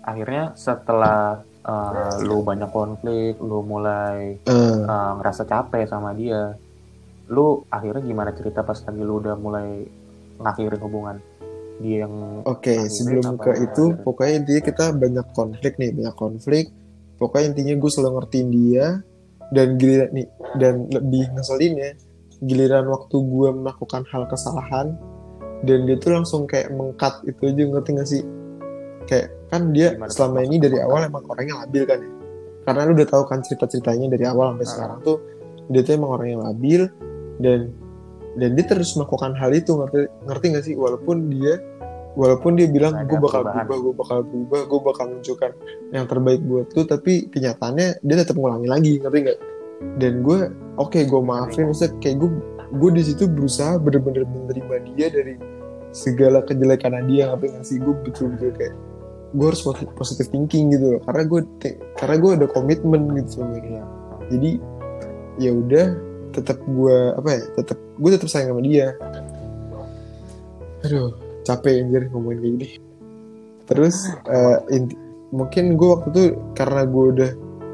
Akhirnya 0.03 0.53
setelah 0.55 1.45
eh, 1.61 2.13
lu 2.25 2.41
banyak 2.41 2.71
konflik, 2.71 3.37
lu 3.39 3.61
mulai 3.61 4.41
Eh, 4.41 4.79
uh, 4.81 5.13
ngerasa 5.17 5.45
capek 5.45 5.85
sama 5.85 6.13
dia 6.13 6.57
lu 7.29 7.61
akhirnya 7.69 8.01
gimana 8.01 8.33
cerita 8.33 8.65
pas 8.65 8.81
lagi 8.81 9.05
lu 9.05 9.21
udah 9.21 9.37
mulai 9.37 9.85
ngakhirin 10.41 10.81
hubungan 10.81 11.21
dia 11.79 12.05
yang 12.07 12.43
Oke, 12.45 12.75
Akhirin 12.75 12.91
sebelum 12.91 13.39
ke 13.39 13.53
itu, 13.63 13.85
pokoknya 14.03 14.35
intinya 14.45 14.63
kita 14.67 14.85
banyak 14.95 15.27
konflik 15.33 15.79
nih, 15.79 15.91
banyak 15.95 16.17
konflik. 16.19 16.67
Pokoknya 17.19 17.55
intinya 17.55 17.75
gue 17.79 17.91
selalu 17.91 18.13
ngertiin 18.23 18.49
dia 18.55 18.87
dan 19.51 19.75
giliran 19.79 20.11
nih 20.15 20.27
dan 20.59 20.75
lebih 20.91 21.25
ngeselin 21.35 21.75
ya, 21.75 21.91
giliran 22.43 22.87
waktu 22.87 23.17
gue 23.19 23.49
melakukan 23.55 24.03
hal 24.11 24.27
kesalahan 24.31 24.95
dan 25.67 25.79
dia 25.87 25.97
tuh 25.99 26.15
langsung 26.15 26.47
kayak 26.47 26.71
mengkat 26.71 27.19
itu 27.27 27.43
aja 27.51 27.63
ngerti 27.67 27.91
gak 27.99 28.09
sih? 28.09 28.23
kayak 29.09 29.33
kan 29.49 29.73
dia 29.73 29.97
Gimana 29.97 30.13
selama 30.13 30.39
ini 30.45 30.57
dari 30.61 30.79
awal 30.85 31.09
emang 31.09 31.25
orangnya 31.25 31.65
labil 31.65 31.83
kan 31.89 31.99
ya 32.05 32.11
karena 32.69 32.81
lu 32.85 32.93
udah 32.93 33.09
tahu 33.09 33.25
kan 33.25 33.41
cerita 33.41 33.65
ceritanya 33.65 34.07
dari 34.13 34.25
awal 34.29 34.53
sampai 34.53 34.67
Ah. 34.69 34.71
sekarang 34.77 34.99
tuh 35.01 35.17
dia 35.73 35.81
tuh 35.81 35.93
emang 35.97 36.11
orang 36.13 36.29
yang 36.37 36.43
labil 36.45 36.83
dan 37.41 37.73
dan 38.39 38.55
dia 38.55 38.65
terus 38.65 38.95
melakukan 38.95 39.35
hal 39.35 39.51
itu 39.51 39.75
ngerti 39.75 40.07
ngerti 40.25 40.47
gak 40.55 40.65
sih? 40.65 40.75
Walaupun 40.79 41.29
dia 41.29 41.59
walaupun 42.15 42.59
dia 42.59 42.67
bilang 42.71 42.95
Nggak 42.95 43.11
gue 43.11 43.19
bakal 43.19 43.41
perubahan. 43.47 43.67
berubah 43.67 43.79
gue 43.79 43.95
bakal 43.95 44.19
berubah 44.27 44.61
gue 44.67 44.81
bakal 44.83 45.05
menunjukkan 45.11 45.51
yang 45.95 46.07
terbaik 46.07 46.41
buat 46.47 46.67
lu 46.75 46.83
tapi 46.87 47.13
kenyataannya 47.31 47.89
dia 48.03 48.17
tetap 48.19 48.35
ngulangi 48.39 48.69
lagi 48.71 48.95
ngerti 49.03 49.19
nggak? 49.27 49.39
Dan 49.99 50.13
gue 50.27 50.39
oke 50.79 50.99
gue 50.99 51.21
maafin 51.23 51.71
maksudnya 51.71 51.95
kayak 51.99 52.17
gue 52.23 52.31
gue 52.69 52.91
di 52.95 53.03
situ 53.03 53.25
berusaha 53.27 53.79
bener-bener 53.79 54.27
menerima 54.27 54.75
dia 54.95 55.07
dari 55.11 55.35
segala 55.91 56.43
kejelekan 56.47 56.95
dia 57.11 57.35
ngerti 57.35 57.47
gak 57.55 57.65
sih? 57.67 57.77
Gue 57.83 57.95
betul-betul 58.07 58.55
kayak 58.55 58.75
gue 59.29 59.45
harus 59.45 59.61
positive, 59.93 60.33
thinking 60.33 60.73
gitu 60.73 60.97
loh 60.97 61.01
karena 61.05 61.29
gue 61.29 61.41
karena 62.01 62.17
gue 62.17 62.31
ada 62.33 62.47
komitmen 62.49 63.13
gitu 63.21 63.45
dia 63.61 63.85
jadi 64.33 64.51
ya 65.37 65.51
udah 65.53 66.08
tetap 66.35 66.59
gue 66.65 66.97
apa 67.17 67.29
ya 67.35 67.43
tetap 67.57 67.79
gue 67.79 68.11
tetap 68.13 68.29
sayang 68.29 68.53
sama 68.55 68.63
dia. 68.63 68.95
Aduh 70.87 71.29
capek 71.49 71.81
anjir 71.81 72.03
ngomongin 72.13 72.39
kayak 72.39 72.53
gini. 72.55 72.69
Terus 73.65 73.97
eh, 74.29 74.59
inti- 74.77 75.01
mungkin 75.33 75.81
gue 75.81 75.89
waktu 75.89 76.09
itu 76.13 76.23
karena 76.53 76.85
gue 76.85 77.05
udah 77.17 77.31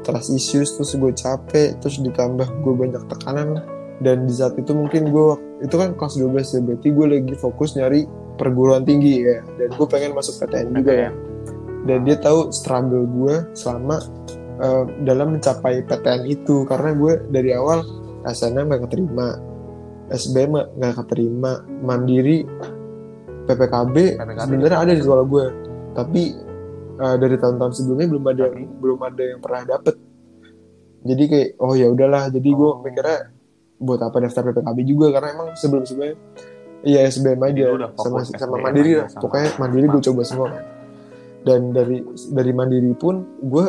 trust 0.07 0.31
issues 0.31 0.75
terus 0.79 0.95
gue 0.95 1.11
capek 1.11 1.75
terus 1.83 1.99
ditambah 1.99 2.47
gue 2.63 2.73
banyak 2.75 3.03
tekanan 3.09 3.63
dan 4.03 4.27
di 4.27 4.33
saat 4.35 4.59
itu 4.59 4.75
mungkin 4.75 5.09
gue 5.09 5.39
itu 5.63 5.75
kan 5.75 5.95
kelas 5.95 6.19
12 6.19 6.35
ya 6.35 6.59
berarti 6.61 6.87
gue 6.91 7.05
lagi 7.07 7.35
fokus 7.39 7.79
nyari 7.79 8.03
perguruan 8.35 8.83
tinggi 8.83 9.23
ya 9.23 9.39
dan 9.59 9.69
gue 9.71 9.87
pengen 9.87 10.11
masuk 10.15 10.43
PTN 10.43 10.75
juga 10.75 10.93
ya. 10.93 11.11
Dan 11.85 12.01
dia 12.01 12.17
tahu 12.17 12.49
struggle 12.49 13.05
gue 13.05 13.35
selama 13.55 14.01
eh, 14.59 14.83
dalam 15.07 15.39
mencapai 15.39 15.83
PTN 15.87 16.27
itu 16.27 16.67
karena 16.67 16.91
gue 16.95 17.13
dari 17.31 17.55
awal 17.55 17.83
SNM 18.25 18.65
gak 18.67 18.83
keterima. 18.89 19.27
SBM 20.07 20.51
gak 20.75 20.93
keterima. 21.01 21.51
Mandiri 21.81 22.45
PPKB, 23.45 24.17
PPKB 24.17 24.39
sebenarnya 24.41 24.77
ada 24.79 24.91
di 24.91 25.01
sekolah 25.01 25.23
gue. 25.23 25.45
Tapi 25.93 26.21
eh, 26.97 27.15
dari 27.17 27.35
tahun-tahun 27.37 27.73
sebelumnya 27.73 28.07
belum 28.09 28.25
ada 28.25 28.43
Tapi? 28.49 28.63
belum 28.79 28.99
ada 29.01 29.23
yang 29.23 29.39
pernah 29.39 29.61
dapet. 29.67 29.95
Jadi 31.05 31.23
kayak 31.25 31.49
oh 31.59 31.73
ya 31.73 31.87
udahlah. 31.87 32.29
Jadi 32.29 32.49
gue 32.49 32.69
Oh. 32.69 32.81
mikirnya 32.81 33.29
buat 33.77 34.01
apa 34.01 34.17
daftar 34.19 34.49
PPKB 34.49 34.77
juga? 34.83 35.07
Karena 35.13 35.27
emang 35.33 35.47
sebelum 35.53 35.85
sebelumnya 35.85 36.17
iya 36.81 37.05
SBM 37.05 37.41
aja. 37.43 37.63
Sama 37.69 37.93
fokus 37.93 38.33
sama 38.33 38.57
SBM 38.57 38.63
mandiri 38.63 38.91
lah. 38.95 39.07
sama- 39.07 39.21
pokoknya 39.21 39.49
mandiri 39.57 39.85
gue 39.87 40.01
coba 40.03 40.21
semua. 40.25 40.47
Kan 40.49 40.63
dan 41.45 41.69
dari 41.69 42.01
dari 42.33 42.51
mandiri 42.51 42.91
pun 42.97 43.21
gue 43.39 43.65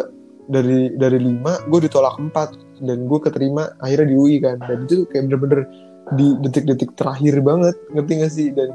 dari 0.48 0.96
dari 0.96 1.18
lima 1.20 1.60
gue 1.68 1.80
ditolak 1.84 2.16
empat 2.16 2.56
dan 2.80 3.08
gue 3.08 3.18
keterima 3.22 3.76
akhirnya 3.80 4.06
di 4.12 4.16
UI 4.16 4.36
kan. 4.42 4.56
Dan 4.62 4.88
itu 4.88 5.06
kayak 5.08 5.30
bener-bener 5.30 5.60
di 6.14 6.26
detik-detik 6.42 6.94
terakhir 6.94 7.42
banget 7.42 7.76
ngerti 7.90 8.12
gak 8.22 8.32
sih? 8.32 8.48
Dan 8.54 8.68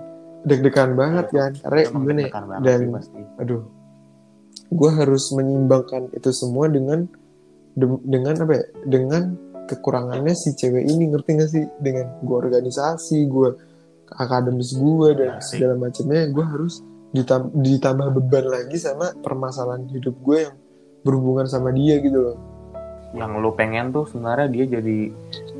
deg-degan 0.45 0.97
banget 0.97 1.27
kan. 1.31 1.51
Karena 1.61 1.79
gimana 1.87 2.19
ya? 2.25 2.31
dan 2.65 2.79
pasti. 2.91 3.21
aduh 3.37 3.61
gue 4.71 4.89
harus 4.91 5.23
menyimbangkan 5.35 6.15
itu 6.15 6.31
semua 6.31 6.71
dengan 6.71 7.07
de- 7.75 8.03
dengan 8.07 8.35
apa 8.43 8.53
ya? 8.55 8.65
Dengan 8.87 9.23
kekurangannya 9.67 10.35
si 10.35 10.55
cewek 10.55 10.83
ini 10.83 11.11
ngerti 11.11 11.29
gak 11.39 11.49
sih? 11.51 11.65
Dengan 11.79 12.19
gue 12.23 12.35
organisasi 12.35 13.27
gue 13.27 13.49
akademis 14.11 14.75
gue 14.75 15.09
dan 15.15 15.39
Asik. 15.39 15.59
segala 15.59 15.75
macamnya 15.79 16.27
gue 16.27 16.45
harus 16.45 16.83
ditam- 17.15 17.51
ditambah 17.55 18.07
beban 18.19 18.45
lagi 18.47 18.75
sama 18.75 19.15
permasalahan 19.23 19.87
hidup 19.87 20.15
gue 20.19 20.47
yang 20.47 20.55
berhubungan 21.03 21.47
sama 21.47 21.71
dia 21.71 21.99
gitu 21.99 22.19
loh 22.19 22.37
yang 23.11 23.37
lu 23.37 23.51
pengen 23.51 23.91
tuh 23.91 24.05
sebenarnya 24.05 24.47
dia 24.47 24.65
jadi 24.71 25.11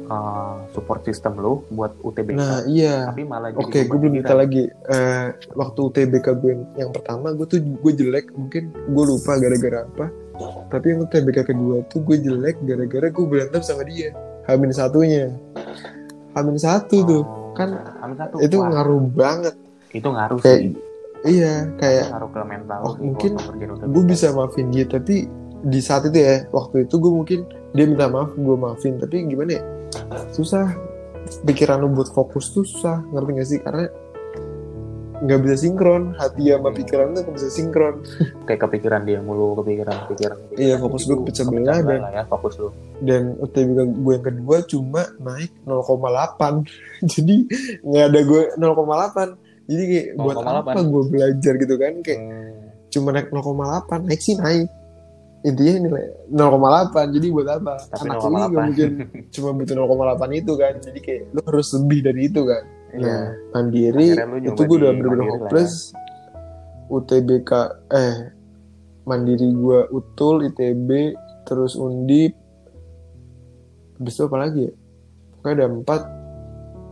uh, 0.07 0.63
support 0.69 1.03
system 1.03 1.35
lu 1.35 1.67
buat 1.67 1.91
UTBK 1.99 2.33
nah 2.33 2.63
iya 2.63 3.07
tapi 3.07 3.23
malah 3.23 3.51
jadi 3.51 3.59
Oke, 3.61 3.79
gue 3.83 3.97
belum 3.97 4.13
cerita 4.17 4.33
lagi. 4.33 4.63
Eh, 4.67 5.25
waktu 5.53 5.79
UTBK 5.81 6.27
gue 6.33 6.49
yang, 6.49 6.63
yang 6.77 6.91
pertama, 6.91 7.31
gue 7.31 7.43
tuh 7.45 7.59
gue 7.59 7.91
jelek. 7.93 8.31
Mungkin 8.31 8.63
gue 8.71 9.03
lupa 9.05 9.35
gara-gara 9.35 9.83
apa. 9.83 10.05
Tapi 10.67 10.85
yang 10.87 10.99
UTBK 11.03 11.37
kedua 11.45 11.83
tuh 11.85 11.99
gue 12.01 12.17
jelek 12.17 12.55
gara-gara 12.61 13.07
gue 13.07 13.25
berantem 13.25 13.59
sama 13.59 13.83
dia. 13.83 14.15
Hamin 14.43 14.71
satunya. 14.71 15.29
Hamin 16.31 16.55
satu 16.55 16.97
tuh. 17.03 17.23
Oh, 17.23 17.51
Kan 17.51 17.75
Amin 17.99 18.15
satu. 18.15 18.39
Itu 18.39 18.57
Wah, 18.57 18.71
ngaruh 18.71 19.03
banget. 19.11 19.55
itu 19.91 20.07
ngaruh 20.07 20.39
Kayak- 20.39 20.61
sih 20.63 20.71
Iya, 21.21 21.69
kayak 21.77 22.09
ngaruh 22.09 22.29
ke 22.31 22.41
mental 22.41 22.79
Oh, 22.81 22.93
mungkin 22.97 23.37
gue 23.77 24.03
bisa 24.07 24.31
maafin 24.31 24.71
dia. 24.71 24.87
Tapi 24.87 25.27
di 25.63 25.79
saat 25.79 26.05
itu 26.05 26.17
ya, 26.17 26.45
waktu 26.49 26.83
itu 26.83 26.95
gue 26.95 27.11
mungkin 27.13 27.39
dia 27.71 27.85
minta 27.85 28.05
maaf, 28.05 28.33
gue 28.33 28.55
maafin. 28.55 28.97
Tapi 28.97 29.25
gimana 29.25 29.51
ya? 29.53 29.63
Susah. 30.29 30.73
Pikiran 31.41 31.79
lu 31.79 31.91
buat 31.91 32.09
fokus 32.09 32.49
tuh 32.49 32.61
susah. 32.61 33.05
Ngerti 33.07 33.31
gak 33.31 33.47
sih? 33.47 33.59
Karena 33.59 33.85
nggak 35.21 35.37
bisa 35.39 35.55
sinkron 35.59 36.17
hati 36.17 36.49
sama 36.49 36.73
Hmm. 36.73 36.77
pikiran 36.81 37.13
tuh 37.13 37.21
nggak 37.21 37.35
bisa 37.37 37.49
sinkron 37.51 37.95
kayak 38.49 38.57
kepikiran 38.59 39.05
dia 39.05 39.21
mulu 39.21 39.53
kepikiran 39.55 40.09
kepikiran, 40.09 40.33
kepikiran. 40.41 40.65
Iya, 40.65 40.75
fokus 40.81 41.01
gue 41.05 41.17
pecah 41.21 41.45
belah 41.45 41.77
dan- 41.79 42.09
ya 42.09 42.23
fokus 42.25 42.57
lu 42.57 42.73
dan 42.99 43.37
UTBK 43.37 43.79
gue 44.01 44.13
yang 44.17 44.25
kedua 44.25 44.57
cuma 44.65 45.01
naik 45.21 45.53
0,8 45.61 46.65
jadi 47.13 47.35
nggak 47.85 48.05
ada 48.07 48.19
gue 48.19 48.41
0,8 48.57 49.37
jadi 49.69 49.83
kayak 49.85 50.07
buat 50.17 50.35
0,8. 50.35 50.57
apa 50.65 50.79
gue 50.81 51.03
belajar 51.05 51.53
gitu 51.55 51.75
kan 51.77 51.93
kayak 52.01 52.19
Hmm. 52.19 52.53
cuma 52.89 53.09
naik 53.13 53.29
0,8 53.29 54.01
naik 54.01 54.19
sih 54.19 54.33
naik 54.33 54.65
intinya 55.41 55.73
nilai 55.89 56.05
0,8 56.29 57.15
jadi 57.17 57.27
buat 57.33 57.47
apa? 57.49 57.73
Tapi 57.89 58.07
anak 58.07 58.17
ini 58.21 58.29
0,8. 58.29 58.29
nggak 58.29 58.63
mungkin 58.69 58.89
cuma 59.33 59.49
butuh 59.57 59.75
0,8 59.75 60.39
itu 60.39 60.53
kan. 60.53 60.73
Jadi 60.77 60.99
kayak 61.01 61.21
lu 61.33 61.41
harus 61.45 61.67
lebih 61.73 61.99
dari 62.05 62.21
itu 62.29 62.41
kan. 62.45 62.63
Iya. 62.91 63.07
nah 63.07 63.23
mandiri 63.55 64.07
itu 64.51 64.61
gue 64.67 64.77
udah 64.83 64.91
bener-bener 64.91 65.23
Mandiri 65.23 65.31
lah 65.31 65.31
ya. 65.31 65.43
hopeless 65.47 65.73
UTBK 66.91 67.51
eh 67.87 68.17
mandiri 69.07 69.47
gue 69.47 69.79
utul 69.95 70.35
ITB 70.51 70.89
terus 71.47 71.73
undip. 71.79 72.35
Habis 73.97 74.13
itu 74.17 74.23
apa 74.27 74.37
lagi 74.37 74.61
ya? 74.69 74.73
Pokoknya 75.39 75.53
ada 75.57 75.65
empat. 75.71 76.01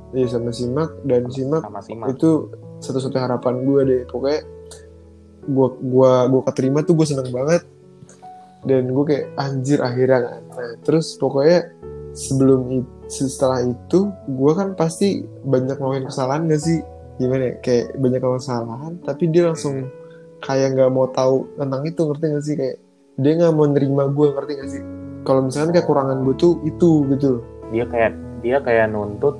Ya 0.09 0.25
sama 0.25 0.49
simak 0.49 0.89
dan 1.05 1.29
simak 1.29 1.61
sama 1.61 1.85
Simak. 1.85 2.17
itu 2.17 2.49
satu-satunya 2.81 3.29
harapan 3.29 3.61
gue 3.61 3.79
deh. 3.85 4.01
Pokoknya 4.09 4.41
gue 5.49 5.67
gua 5.85 6.25
gua 6.29 6.41
keterima 6.49 6.81
tuh 6.81 6.97
gue 6.97 7.05
seneng 7.05 7.29
banget 7.29 7.61
dan 8.67 8.91
gue 8.91 9.05
kayak 9.07 9.25
anjir 9.39 9.79
akhirnya 9.79 10.19
kan. 10.25 10.41
Nah, 10.51 10.73
terus 10.83 11.15
pokoknya 11.15 11.71
sebelum 12.11 12.83
itu 12.83 13.23
setelah 13.25 13.63
itu 13.63 14.11
gue 14.27 14.51
kan 14.53 14.75
pasti 14.75 15.23
banyak 15.47 15.79
ngelakuin 15.79 16.07
kesalahan 16.09 16.49
gak 16.49 16.61
sih? 16.63 16.79
Gimana 17.19 17.43
ya? 17.51 17.55
Kayak 17.63 17.85
banyak 17.99 18.19
ngelakuin 18.19 18.43
kesalahan 18.43 18.93
tapi 19.05 19.23
dia 19.31 19.43
langsung 19.49 19.87
kayak 20.39 20.75
nggak 20.75 20.91
mau 20.91 21.07
tahu 21.11 21.47
tentang 21.55 21.81
itu 21.87 22.01
ngerti 22.03 22.25
gak 22.31 22.43
sih? 22.45 22.55
Kayak 22.59 22.77
dia 23.19 23.31
nggak 23.39 23.53
mau 23.55 23.65
nerima 23.67 24.03
gue 24.11 24.27
ngerti 24.35 24.53
gak 24.59 24.69
sih? 24.71 24.83
Kalau 25.23 25.41
misalkan 25.43 25.71
kekurangan 25.75 26.17
gue 26.23 26.35
tuh 26.39 26.53
itu 26.63 27.05
gitu 27.11 27.43
dia 27.69 27.85
kayak 27.85 28.13
dia 28.41 28.57
kayak 28.63 28.89
nuntut 28.91 29.37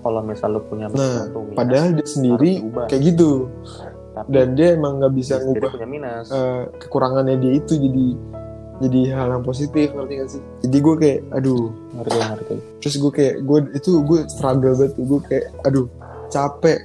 kalau 0.00 0.24
misal 0.24 0.56
lu 0.56 0.60
punya 0.64 0.88
Nah, 0.88 1.28
minus, 1.28 1.56
padahal 1.56 1.92
dia 1.92 2.06
sendiri 2.08 2.64
kayak 2.88 3.02
gitu. 3.14 3.48
Tapi 4.16 4.26
dan 4.32 4.58
dia 4.58 4.74
emang 4.74 4.98
nggak 4.98 5.12
bisa 5.14 5.38
ngubah 5.38 5.70
punya 5.70 5.86
minus. 5.88 6.26
eh, 6.32 6.66
kekurangannya 6.82 7.36
dia 7.38 7.52
itu 7.60 7.78
jadi 7.78 8.06
jadi 8.80 9.00
hal 9.12 9.28
yang 9.36 9.44
positif 9.44 9.92
ngerti 9.92 10.12
gak 10.16 10.28
sih? 10.32 10.42
Jadi 10.64 10.76
gue 10.80 10.94
kayak 10.96 11.20
aduh. 11.36 11.68
Ngerti 11.92 12.16
ngerti. 12.16 12.54
Terus 12.80 12.94
gue 12.96 13.12
kayak 13.12 13.34
gue 13.44 13.58
itu 13.76 13.90
gue 14.08 14.18
struggle 14.32 14.72
banget 14.72 14.92
gue 14.96 15.20
kayak 15.28 15.46
aduh 15.68 15.86
capek. 16.32 16.80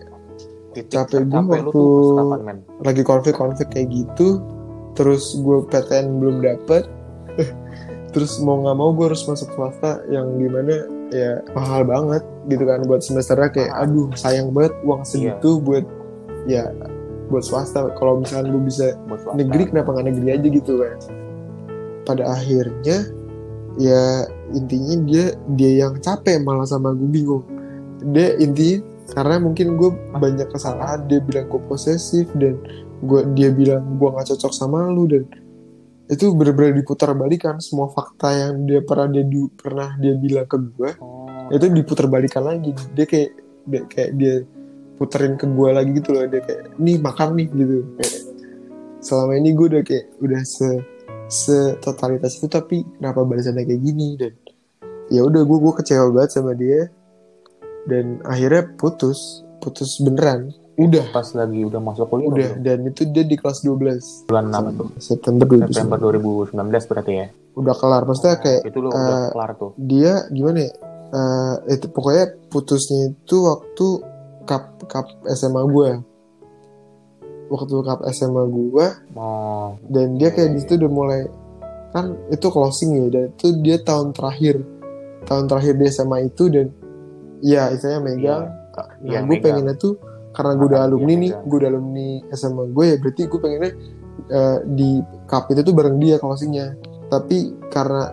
Titik 0.76 0.92
Capek 0.92 1.24
gue 1.24 1.40
waktu- 1.40 2.18
kapan 2.20 2.58
lagi 2.84 3.02
konflik-konflik 3.08 3.68
kayak 3.72 3.88
gitu. 3.96 4.44
Terus 5.00 5.40
gue 5.40 5.64
PTN 5.72 6.20
belum 6.20 6.44
dapet. 6.44 6.84
Terus 8.14 8.44
mau 8.44 8.60
nggak 8.60 8.76
mau 8.76 8.92
gue 8.92 9.08
harus 9.08 9.24
masuk 9.24 9.56
swasta 9.56 10.04
yang 10.12 10.36
di 10.36 10.52
mana 10.52 10.88
ya 11.16 11.40
mahal 11.56 11.88
banget 11.88 12.24
gitu 12.52 12.68
kan 12.68 12.84
buat 12.84 13.08
semesternya. 13.08 13.56
Kayak 13.56 13.72
aduh 13.72 14.12
sayang 14.20 14.52
banget 14.52 14.76
uang 14.84 15.08
segitu 15.08 15.64
buat 15.64 15.88
ya 16.44 16.76
buat 17.32 17.48
swasta. 17.48 17.88
Kalau 17.96 18.20
misalnya 18.20 18.52
gue 18.52 18.64
bisa 18.68 19.00
negeri 19.32 19.72
kenapa 19.72 19.96
nggak 19.96 20.08
negeri 20.12 20.28
aja 20.36 20.48
gitu 20.52 20.76
kan 20.84 21.24
pada 22.06 22.30
akhirnya 22.32 23.10
ya 23.76 24.30
intinya 24.56 24.96
dia 25.04 25.26
dia 25.58 25.72
yang 25.86 26.00
capek 26.00 26.40
malah 26.46 26.70
sama 26.70 26.96
gue 26.96 27.10
bingung. 27.10 27.44
Dia 28.14 28.38
intinya 28.40 28.86
karena 29.12 29.36
mungkin 29.38 29.78
gue 29.78 29.92
banyak 30.18 30.50
kesalahan 30.50 31.06
dia 31.06 31.22
bilang 31.22 31.46
gue 31.50 31.62
posesif 31.70 32.26
dan 32.38 32.58
gua 33.06 33.22
dia 33.38 33.54
bilang 33.54 34.02
gue 34.02 34.08
nggak 34.10 34.34
cocok 34.34 34.54
sama 34.56 34.90
lu 34.90 35.06
dan 35.06 35.30
itu 36.06 36.30
bener-bener 36.38 36.78
diputar 36.78 37.18
balikan 37.18 37.58
semua 37.58 37.90
fakta 37.90 38.30
yang 38.30 38.66
dia 38.70 38.82
pernah 38.86 39.10
dia 39.10 39.26
du- 39.26 39.50
pernah 39.54 39.98
dia 39.98 40.14
bilang 40.14 40.46
ke 40.46 40.58
gue 40.58 40.90
oh, 41.02 41.50
itu 41.50 41.66
diputar 41.70 42.06
balikan 42.06 42.46
lagi. 42.46 42.74
Dia 42.94 43.06
kayak 43.10 43.32
dia, 43.66 43.82
kayak 43.90 44.12
dia 44.18 44.36
puterin 45.02 45.34
ke 45.34 45.50
gue 45.50 45.70
lagi 45.74 45.92
gitu 45.98 46.10
loh. 46.14 46.26
Dia 46.30 46.42
kayak 46.46 46.78
nih 46.78 46.98
makan 47.02 47.30
nih 47.42 47.48
gitu. 47.50 47.78
Kayak 47.98 48.22
selama 49.02 49.34
ini 49.38 49.50
gue 49.54 49.66
udah 49.66 49.84
kayak 49.86 50.06
udah 50.22 50.42
se 50.46 50.70
setotalitas 51.28 52.38
itu 52.38 52.48
tapi 52.48 52.86
kenapa 52.98 53.26
balasannya 53.26 53.66
kayak 53.66 53.82
gini? 53.82 54.08
Dan 54.18 54.34
ya 55.10 55.22
udah 55.26 55.42
gue 55.42 55.58
gue 55.58 55.74
kecewa 55.82 56.06
banget 56.14 56.32
sama 56.38 56.54
dia. 56.54 56.90
Dan 57.86 58.22
akhirnya 58.26 58.66
putus 58.78 59.46
putus 59.62 59.98
beneran. 60.02 60.54
Udah. 60.76 61.08
Pas 61.16 61.32
lagi 61.32 61.64
udah 61.64 61.80
masuk 61.80 62.12
kuliah 62.12 62.28
udah 62.28 62.52
dan 62.60 62.84
itu 62.84 63.08
dia 63.08 63.24
di 63.24 63.40
kelas 63.40 63.64
12 63.64 64.28
bulan 64.28 64.52
apa 64.52 64.70
tuh? 64.76 64.90
September 65.00 65.48
2019 65.48 65.72
September 65.72 65.98
2019 66.04 66.92
berarti 66.92 67.14
ya. 67.16 67.28
udah 67.56 67.76
kelar 67.80 68.04
maksudnya 68.04 68.36
kayak 68.44 68.62
itu 68.68 68.78
lu 68.84 68.92
udah 68.92 69.00
eh, 69.00 69.28
kelar 69.32 69.52
tuh. 69.56 69.72
dia 69.80 70.28
gimana 70.28 70.68
ya? 70.68 70.72
Eh, 71.16 71.56
itu 71.80 71.88
pokoknya 71.88 72.26
putusnya 72.52 73.16
itu 73.16 73.38
waktu 73.48 73.88
cup 74.44 74.64
cup 74.92 75.08
SMA 75.32 75.64
gue 75.64 75.90
waktu 77.52 77.74
cup 77.86 78.02
SMA 78.10 78.44
gue 78.50 78.88
Oh, 79.14 79.78
dan 79.88 80.18
dia 80.18 80.34
kayak 80.34 80.56
di 80.56 80.60
situ 80.66 80.82
udah 80.82 80.92
mulai 80.92 81.22
kan 81.96 82.12
itu 82.28 82.48
closing 82.52 82.92
ya 83.00 83.06
dan 83.08 83.24
itu 83.32 83.48
dia 83.64 83.78
tahun 83.80 84.12
terakhir. 84.12 84.60
Tahun 85.26 85.46
terakhir 85.48 85.74
di 85.80 85.86
SMA 85.88 86.18
itu 86.28 86.52
dan 86.52 86.68
ya 87.40 87.72
istilahnya 87.72 88.02
megang. 88.04 88.44
Nah 88.76 88.88
iya, 89.08 89.20
gue 89.24 89.38
pengennya 89.40 89.76
tuh 89.80 89.96
karena 90.36 90.52
gue 90.60 90.68
udah 90.68 90.82
alumni 90.84 91.14
iya, 91.16 91.22
nih 91.24 91.32
gue 91.48 91.58
udah 91.64 91.70
alumni 91.72 92.08
SMA 92.36 92.64
gue 92.76 92.86
ya 92.92 92.96
berarti 93.00 93.22
gue 93.32 93.40
pengennya 93.40 93.72
eh, 94.28 94.58
di 94.68 94.90
cup 95.26 95.48
itu 95.54 95.62
tuh 95.64 95.74
bareng 95.74 95.98
dia 96.04 96.20
closingnya. 96.20 96.76
Tapi 97.08 97.70
karena 97.72 98.12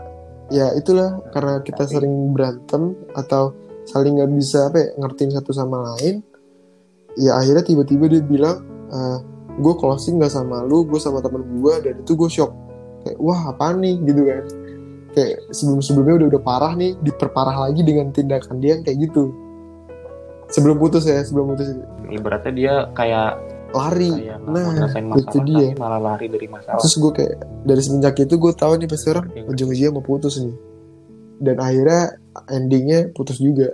ya 0.53 0.71
itulah 0.79 1.19
karena 1.35 1.59
kita 1.67 1.83
Tapi- 1.83 1.93
sering 1.99 2.15
berantem 2.31 2.95
atau 3.17 3.57
saling 3.83 4.15
nggak 4.15 4.31
bisa 4.39 4.71
apa 4.71 4.79
ya, 4.79 4.89
ngertiin 4.95 5.35
satu 5.35 5.51
sama 5.51 5.83
lain 5.91 6.23
ya 7.19 7.35
akhirnya 7.35 7.67
tiba-tiba 7.67 8.07
dia 8.09 8.23
bilang 8.23 8.63
gue 9.53 9.75
closing 9.77 10.17
nggak 10.21 10.33
sama 10.33 10.65
lu 10.65 10.85
gue 10.89 11.01
sama 11.01 11.21
temen 11.21 11.45
gue 11.61 11.75
dan 11.85 11.95
itu 12.01 12.13
gue 12.17 12.31
shock. 12.31 12.53
Kayak 13.05 13.19
wah 13.21 13.41
apa 13.53 13.77
nih? 13.77 13.97
Gitu 14.05 14.23
kan. 14.25 14.45
Kayak 15.13 15.39
sebelum-sebelumnya 15.53 16.15
udah 16.25 16.29
udah 16.37 16.43
parah 16.43 16.73
nih 16.73 16.97
diperparah 17.05 17.57
lagi 17.69 17.81
dengan 17.85 18.09
tindakan 18.13 18.61
dia 18.61 18.79
yang 18.79 18.83
kayak 18.85 19.09
gitu. 19.09 19.33
Sebelum 20.53 20.77
putus 20.81 21.05
ya 21.09 21.21
sebelum 21.25 21.53
putus. 21.53 21.73
Ibaratnya 22.09 22.53
dia 22.53 22.75
kayak 22.93 23.41
lari. 23.73 24.13
kayak 24.13 24.39
nah 24.45 24.69
nyelesain 24.69 25.05
itu 25.09 25.17
masalah 25.17 25.45
dia. 25.49 25.69
malah 25.81 26.01
lari 26.01 26.27
dari 26.29 26.45
masalah. 26.49 26.81
terus 26.81 26.95
gue 27.01 27.13
kayak 27.17 27.35
dari 27.65 27.81
semenjak 27.81 28.17
itu 28.21 28.35
gue 28.37 28.53
tahu 28.53 28.73
nih 28.77 28.89
pasti 28.89 29.07
orang 29.09 29.27
ujung-ujungnya 29.49 29.93
mau 29.93 30.05
putus 30.05 30.41
nih. 30.41 30.57
Dan 31.43 31.57
akhirnya 31.61 32.21
endingnya 32.53 33.01
putus 33.17 33.41
juga. 33.41 33.73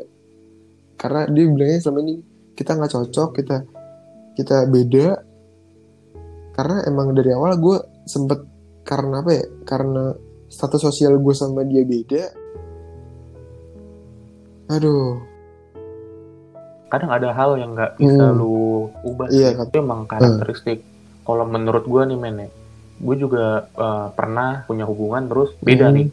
Karena 0.98 1.26
dia 1.30 1.44
bilangnya 1.46 1.78
selama 1.82 2.00
ini 2.06 2.14
kita 2.58 2.74
nggak 2.74 2.90
cocok 2.90 3.30
kita 3.38 3.56
kita 4.39 4.70
beda. 4.70 5.18
Karena 6.55 6.86
emang 6.86 7.11
dari 7.11 7.30
awal 7.30 7.59
gue 7.59 7.78
sempet 8.05 8.39
karena 8.82 9.20
apa 9.20 9.30
ya 9.30 9.45
karena 9.62 10.14
status 10.47 10.80
sosial 10.80 11.18
gue 11.18 11.34
sama 11.34 11.62
dia 11.62 11.82
beda. 11.82 12.22
Aduh. 14.70 15.18
Kadang 16.89 17.11
ada 17.12 17.36
hal 17.36 17.61
yang 17.61 17.76
nggak 17.76 18.01
bisa 18.01 18.24
Hmm. 18.26 18.39
lu 18.39 18.89
ubah 19.05 19.28
Iya, 19.28 19.53
sih. 19.53 19.61
itu 19.61 19.76
emang 19.76 20.09
karakteristik. 20.09 20.80
Kalau 21.20 21.45
menurut 21.45 21.84
gue 21.84 22.03
nih 22.07 22.16
men 22.16 22.39
ya 22.39 22.49
gue 22.99 23.14
juga 23.16 23.70
eh, 23.70 24.07
pernah 24.11 24.66
punya 24.66 24.82
hubungan 24.82 25.28
terus 25.28 25.55
beda 25.61 25.91
Hmm. 25.91 25.95
nih. 25.95 26.09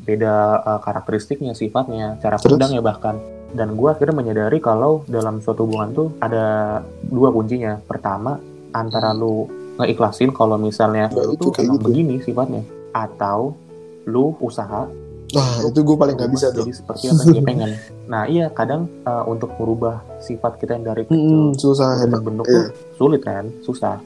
Beda 0.00 0.34
eh, 0.58 0.80
karakteristiknya 0.80 1.52
sifatnya 1.52 2.16
cara 2.16 2.38
pandangnya 2.38 2.80
bahkan 2.80 3.18
dan 3.52 3.72
gue 3.72 3.86
akhirnya 3.86 4.14
menyadari 4.14 4.58
kalau 4.58 5.04
dalam 5.06 5.38
suatu 5.38 5.62
hubungan 5.62 5.90
tuh 5.92 6.08
ada 6.18 6.80
dua 7.02 7.28
kuncinya. 7.28 7.78
Pertama 7.78 8.36
antara 8.70 9.12
lu 9.12 9.44
ngeikhlasin 9.74 10.30
kalau 10.30 10.56
misalnya 10.56 11.08
Nah, 11.08 11.22
lu 11.22 11.32
itu 11.32 11.42
tuh 11.42 11.52
kayak 11.52 11.68
gitu. 11.70 11.82
begini 11.82 12.14
sifatnya. 12.18 12.62
Atau 12.90 13.56
lu 14.04 14.34
usaha 14.38 14.88
nah 15.32 15.64
itu 15.64 15.80
gue 15.80 15.96
paling 15.96 16.12
nggak 16.12 16.28
bisa 16.30 16.52
tuh. 16.52 16.60
jadi 16.60 16.72
seperti 16.74 17.04
apa 17.06 17.24
yang 17.24 17.32
dia 17.32 17.42
pengen. 17.42 17.70
Nah 18.12 18.22
iya 18.26 18.46
kadang 18.48 18.84
eh, 19.00 19.24
untuk 19.24 19.56
merubah 19.56 20.04
sifat 20.18 20.60
kita 20.60 20.76
yang 20.76 20.84
dari 20.86 21.02
kecil 21.02 21.16
Hmm, 21.16 21.52
susah 21.54 22.04
emang. 22.04 22.20
bentuk 22.22 22.44
Iya. 22.44 22.52
tuh 22.52 22.64
sulit 22.94 23.20
kan? 23.22 23.48
Susah. 23.60 23.96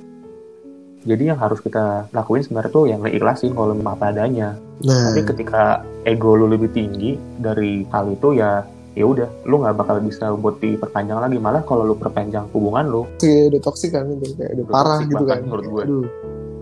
Jadi 1.02 1.22
yang 1.24 1.34
harus 1.36 1.58
kita 1.58 1.84
lakuin 2.10 2.42
sebenarnya 2.42 2.70
tuh 2.72 2.86
yang 2.86 2.98
ngeikhlasin 3.00 3.50
kalau 3.52 3.70
memang 3.72 3.94
apa 3.94 4.10
adanya. 4.10 4.54
Nah. 4.80 5.10
Tapi 5.10 5.22
ketika 5.24 5.62
ego 6.02 6.34
lu 6.34 6.46
lebih 6.46 6.70
tinggi 6.70 7.14
dari 7.36 7.82
hal 7.88 8.06
itu 8.08 8.34
ya 8.34 8.62
ya 8.96 9.04
udah 9.04 9.28
lu 9.44 9.60
nggak 9.60 9.76
bakal 9.76 10.00
bisa 10.00 10.32
buat 10.32 10.56
diperpanjang 10.56 11.20
lagi 11.20 11.36
malah 11.36 11.60
kalau 11.60 11.84
lu 11.84 11.94
perpanjang 11.94 12.48
hubungan 12.50 12.84
lu 12.86 13.02
kayak 13.16 13.52
udah 13.52 13.60
toxic 13.62 13.92
kan 13.92 14.08
itu 14.08 14.32
kayak 14.34 14.56
udah 14.56 14.64
Udah 14.64 14.72
parah 14.72 14.98
gitu 15.04 15.22
kan 15.22 15.38
menurut 15.42 15.64
gue. 15.66 15.82
aduh 15.84 16.04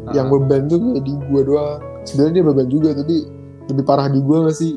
uh, 0.04 0.12
yang 0.12 0.26
beban 0.28 0.62
tuh 0.66 0.78
kayak 0.82 1.00
di 1.00 1.12
gua 1.24 1.42
doang 1.42 1.74
sebenarnya 2.02 2.34
dia 2.34 2.44
beban 2.44 2.68
juga 2.68 2.88
tapi 2.92 3.16
lebih 3.64 3.84
parah 3.84 4.06
di 4.08 4.20
gua 4.20 4.38
gak 4.44 4.56
sih 4.56 4.72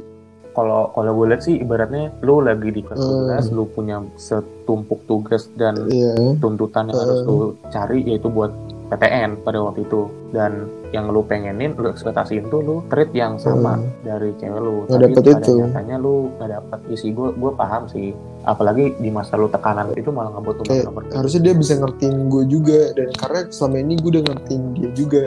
kalau 0.54 0.90
kalau 0.92 1.12
gue 1.14 1.26
lihat 1.28 1.42
sih 1.44 1.56
ibaratnya 1.56 2.10
lu 2.20 2.40
lagi 2.40 2.70
di 2.70 2.82
kelas. 2.82 2.98
12 2.98 3.54
lu 3.54 3.66
punya 3.68 4.02
setumpuk 4.16 5.06
tugas 5.06 5.50
dan 5.54 5.86
iya 5.88 6.14
tuntutan 6.38 6.88
yang 6.88 6.94
Hmm. 6.94 7.04
harus 7.04 7.20
lu 7.24 7.38
cari 7.68 8.02
yaitu 8.04 8.26
buat 8.28 8.50
PTN 8.88 9.42
pada 9.42 9.60
waktu 9.60 9.82
itu 9.82 10.06
dan 10.30 10.66
yang 10.96 11.12
lu 11.12 11.20
pengenin 11.20 11.76
lu 11.76 11.92
ekspektasiin 11.92 12.48
tuh 12.48 12.64
lu 12.64 12.76
treat 12.88 13.12
yang 13.12 13.36
sama 13.36 13.76
Hmm. 13.76 13.92
dari 14.08 14.32
cewek 14.40 14.62
lu. 14.62 14.88
Nggak 14.88 14.92
tapi 14.92 15.04
dapet 15.04 15.24
pada 15.24 15.40
itu. 15.44 15.54
nyatanya 15.60 15.96
lu 16.00 16.14
nggak 16.40 16.50
dapet. 16.50 16.80
Sih 16.96 17.12
gue 17.12 17.30
gue 17.36 17.52
paham 17.54 17.84
sih. 17.92 18.16
Apalagi 18.48 18.96
di 18.96 19.10
masa 19.12 19.36
lu 19.36 19.52
tekanan 19.52 19.92
itu 20.00 20.08
malah 20.16 20.32
ngebuat 20.32 20.56
lu 20.64 20.64
nomor 20.88 21.04
harusnya 21.12 21.42
dia 21.44 21.54
bisa 21.54 21.76
ngertiin 21.76 22.32
gue 22.32 22.44
juga. 22.48 22.82
Dan 22.96 23.12
karena 23.20 23.40
selama 23.52 23.78
ini 23.84 23.94
gue 24.00 24.10
udah 24.16 24.24
ngertiin 24.32 24.64
dia 24.80 24.90
juga. 24.96 25.24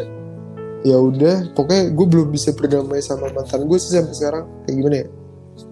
Ya 0.80 0.96
udah 0.96 1.36
pokoknya 1.52 1.92
gue 1.92 2.06
belum 2.08 2.28
bisa 2.32 2.56
berdamai 2.56 3.04
sama 3.04 3.28
mantan 3.36 3.68
gue 3.68 3.76
sih 3.76 3.92
sampai 3.92 4.16
sekarang. 4.16 4.44
Kayak 4.64 4.74
gimana 4.80 4.96
ya? 4.96 5.06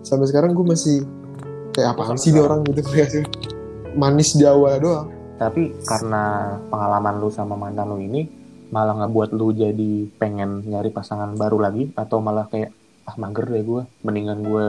Sampai 0.04 0.26
sekarang 0.28 0.52
gue 0.52 0.66
masih 0.68 0.96
kayak 1.72 1.96
apaan 1.96 2.20
Sampai 2.20 2.24
sih 2.28 2.30
dia 2.36 2.44
orang 2.44 2.60
gitu 2.68 2.80
kayak 2.84 3.24
manis 3.96 4.36
di 4.36 4.44
awal 4.44 4.76
doang. 4.76 5.08
Tapi 5.40 5.80
karena 5.86 6.58
pengalaman 6.68 7.24
lu 7.24 7.32
sama 7.32 7.56
mantan 7.56 7.88
lu 7.88 8.02
ini 8.04 8.37
malah 8.68 8.94
ngebuat 9.04 9.30
lu 9.32 9.56
jadi 9.56 9.92
pengen 10.20 10.68
nyari 10.68 10.92
pasangan 10.92 11.32
baru 11.36 11.58
lagi 11.60 11.88
atau 11.96 12.20
malah 12.20 12.48
kayak 12.52 12.72
ah 13.08 13.16
mager 13.16 13.48
deh 13.48 13.64
gue 13.64 13.82
mendingan 14.04 14.44
gue 14.44 14.66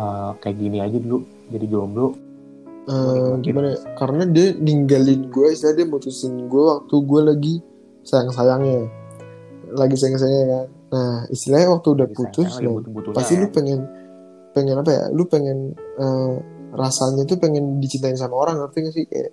uh, 0.00 0.30
kayak 0.40 0.56
gini 0.56 0.80
aja 0.80 0.96
dulu 0.96 1.20
jadi 1.52 1.66
jomblo. 1.68 2.16
Eh, 2.84 3.40
gimana 3.40 3.72
ya? 3.72 3.78
karena 3.96 4.28
dia 4.28 4.52
ninggalin 4.60 5.32
gue 5.32 5.56
istilah 5.56 5.72
dia 5.72 5.88
mutusin 5.88 6.36
gue 6.52 6.62
waktu 6.68 6.92
gue 6.92 7.20
lagi 7.24 7.54
sayang 8.04 8.28
sayangnya 8.28 8.92
lagi 9.72 9.96
sayang 9.96 10.20
sayangnya 10.20 10.46
kan. 10.52 10.68
Nah 10.92 11.12
istilahnya 11.32 11.68
waktu 11.72 11.88
udah 11.96 12.06
Jadi 12.12 12.16
putus 12.16 12.50
lagi 12.60 12.68
nah, 12.68 12.72
butuh-butuhnya 12.76 13.16
pasti 13.16 13.34
lu 13.40 13.48
pengen 13.48 13.80
pengen 14.52 14.76
apa 14.84 14.90
ya? 14.92 15.04
Lu 15.16 15.24
pengen 15.24 15.72
eh, 15.76 16.34
rasanya 16.76 17.24
tuh 17.24 17.40
pengen 17.40 17.80
dicintain 17.80 18.20
sama 18.20 18.36
orang 18.36 18.60
ngerti 18.60 18.78
gak 18.84 18.92
sih? 18.92 19.04
Kayak 19.08 19.32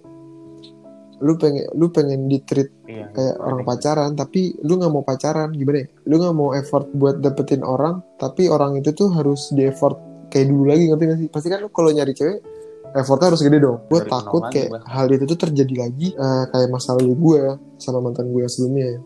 lu 1.21 1.37
pengen 1.37 1.65
lu 1.77 1.93
pengen 1.93 2.25
di 2.25 2.41
treat 2.41 2.69
Iya, 2.89 3.07
kayak 3.15 3.35
orang 3.39 3.61
pacaran 3.63 4.11
tapi 4.17 4.57
lu 4.67 4.75
nggak 4.75 4.91
mau 4.91 5.05
pacaran 5.05 5.49
gimana 5.55 5.85
ya? 5.85 5.87
Lu 6.09 6.15
nggak 6.19 6.35
mau 6.35 6.49
effort 6.51 6.85
buat 6.91 7.23
dapetin 7.23 7.63
orang 7.63 8.03
tapi 8.19 8.51
orang 8.51 8.75
itu 8.81 8.91
tuh 8.91 9.13
harus 9.13 9.53
di 9.55 9.69
effort 9.69 9.95
kayak 10.33 10.51
dulu 10.51 10.67
lagi 10.67 10.91
ngerti 10.91 11.03
gak 11.07 11.19
sih? 11.23 11.29
Pasti 11.31 11.47
kan 11.47 11.63
lu 11.63 11.69
kalau 11.71 11.89
nyari 11.93 12.11
cewek 12.11 12.43
effortnya 12.91 13.31
harus 13.31 13.41
gede 13.45 13.57
dong. 13.63 13.79
Gue 13.87 14.01
takut 14.03 14.43
kayak 14.51 14.69
Bang. 14.75 14.83
hal 14.83 15.07
itu 15.07 15.23
tuh 15.23 15.39
terjadi 15.47 15.87
lagi 15.87 16.07
eh, 16.11 16.43
kayak 16.51 16.67
masa 16.67 16.97
lalu 16.99 17.15
gue 17.15 17.41
sama 17.79 18.03
mantan 18.03 18.27
gue 18.33 18.43
sebelumnya 18.51 18.99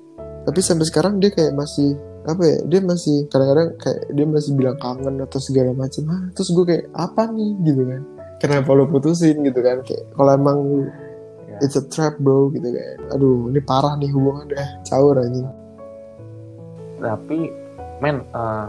tapi 0.45 0.61
sampai 0.61 0.86
sekarang 0.86 1.18
dia 1.18 1.34
kayak 1.34 1.57
masih 1.57 1.97
apa 2.26 2.41
ya 2.41 2.57
dia 2.70 2.82
masih 2.82 3.26
kadang-kadang 3.30 3.70
kayak 3.82 4.01
dia 4.13 4.26
masih 4.26 4.51
bilang 4.53 4.78
kangen 4.78 5.16
atau 5.22 5.39
segala 5.41 5.74
macam 5.74 6.03
ah 6.09 6.22
terus 6.38 6.49
gue 6.53 6.66
kayak 6.66 6.86
apa 6.93 7.22
nih? 7.34 7.51
Gitu 7.66 7.82
kan. 7.86 8.01
Kenapa 8.41 8.70
lo 8.78 8.86
putusin 8.86 9.41
gitu 9.41 9.59
kan? 9.61 9.82
Kayak 9.82 10.05
kalau 10.13 10.32
emang 10.34 10.59
Ya. 11.55 11.65
it's 11.65 11.75
a 11.75 11.83
trap 11.87 12.19
bro 12.19 12.51
gitu 12.51 12.67
kan 12.67 12.97
aduh 13.11 13.47
ini 13.47 13.59
parah 13.59 13.95
nih 13.95 14.11
hubungan 14.11 14.47
udah 14.47 14.67
caur 14.83 15.15
anjing 15.17 15.47
tapi 16.99 17.51
men 17.99 18.23
eh, 18.23 18.67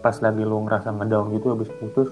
pas 0.00 0.16
lagi 0.18 0.42
lu 0.42 0.62
ngerasa 0.64 0.90
ngedown 0.92 1.34
gitu 1.34 1.46
habis 1.52 1.70
putus 1.78 2.10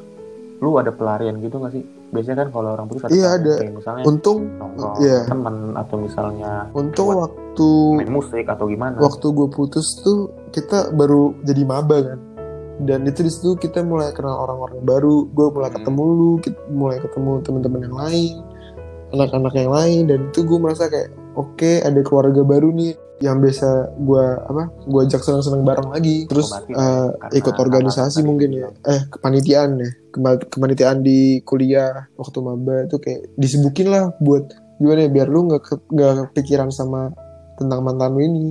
lu 0.58 0.78
ada 0.78 0.90
pelarian 0.90 1.38
gitu 1.38 1.58
gak 1.58 1.74
sih 1.74 1.82
biasanya 2.10 2.46
kan 2.46 2.48
kalau 2.50 2.68
orang 2.72 2.86
putus 2.86 3.04
ada 3.04 3.12
Iya, 3.12 3.26
pelarian, 3.26 3.42
ada. 3.42 3.54
kayak 3.58 3.74
misalnya 3.74 4.02
untung 4.06 4.38
nongkrong 4.54 4.94
iya. 5.02 5.18
temen 5.26 5.56
atau 5.74 5.96
misalnya 5.98 6.52
untung 6.72 7.08
waktu 7.10 7.68
main 7.98 8.12
musik 8.12 8.44
atau 8.46 8.64
gimana 8.66 8.96
waktu 8.98 9.26
gue 9.28 9.48
putus 9.50 9.98
tuh 10.00 10.30
kita 10.50 10.94
baru 10.94 11.34
jadi 11.42 11.62
maba 11.66 11.98
kan 12.02 12.18
dan 12.82 13.06
itu 13.06 13.22
di 13.22 13.30
situ 13.30 13.54
kita 13.54 13.86
mulai 13.86 14.10
kenal 14.10 14.34
orang-orang 14.46 14.82
baru 14.82 15.26
gue 15.30 15.46
mulai 15.50 15.70
Hmm. 15.70 15.78
ketemu 15.78 16.02
lu 16.02 16.30
mulai 16.70 16.98
ketemu 16.98 17.30
teman-teman 17.42 17.80
yang 17.86 17.96
lain 17.96 18.34
anak-anak 19.14 19.54
yang 19.54 19.70
lain 19.70 20.02
dan 20.10 20.20
itu 20.28 20.42
gue 20.42 20.58
merasa 20.58 20.90
kayak 20.90 21.14
oke 21.38 21.70
ada 21.82 22.00
keluarga 22.02 22.42
baru 22.42 22.74
nih 22.74 22.92
yang 23.22 23.38
biasa 23.38 23.94
gue 23.94 24.24
apa 24.42 24.62
gue 24.90 25.00
ajak 25.06 25.22
senang-senang 25.22 25.62
bareng 25.62 25.90
lagi. 25.94 26.26
Terus 26.26 26.50
eh, 26.50 26.62
karena 26.66 27.30
ikut 27.30 27.54
hal-hal 27.54 27.64
organisasi 27.70 28.20
tadi 28.20 28.26
mungkin 28.26 28.50
ya. 28.52 28.68
Eh 28.84 29.00
kepanitiaan 29.08 29.70
ya. 29.78 29.90
Kepanitiaan 30.50 30.98
di 31.00 31.38
kuliah 31.46 32.10
waktu 32.18 32.38
maba 32.42 32.84
itu 32.84 32.98
kayak 32.98 33.34
disibukin 33.38 33.94
lah 33.94 34.10
buat 34.18 34.50
gimana 34.82 35.06
ya 35.06 35.10
biar 35.10 35.28
lu 35.30 35.46
nggak 35.46 35.62
ke- 35.62 35.88
nggak 35.94 36.12
kepikiran 36.34 36.74
sama 36.74 37.14
tentang 37.54 37.80
mantan 37.86 38.18
lu 38.18 38.22
ini. 38.26 38.46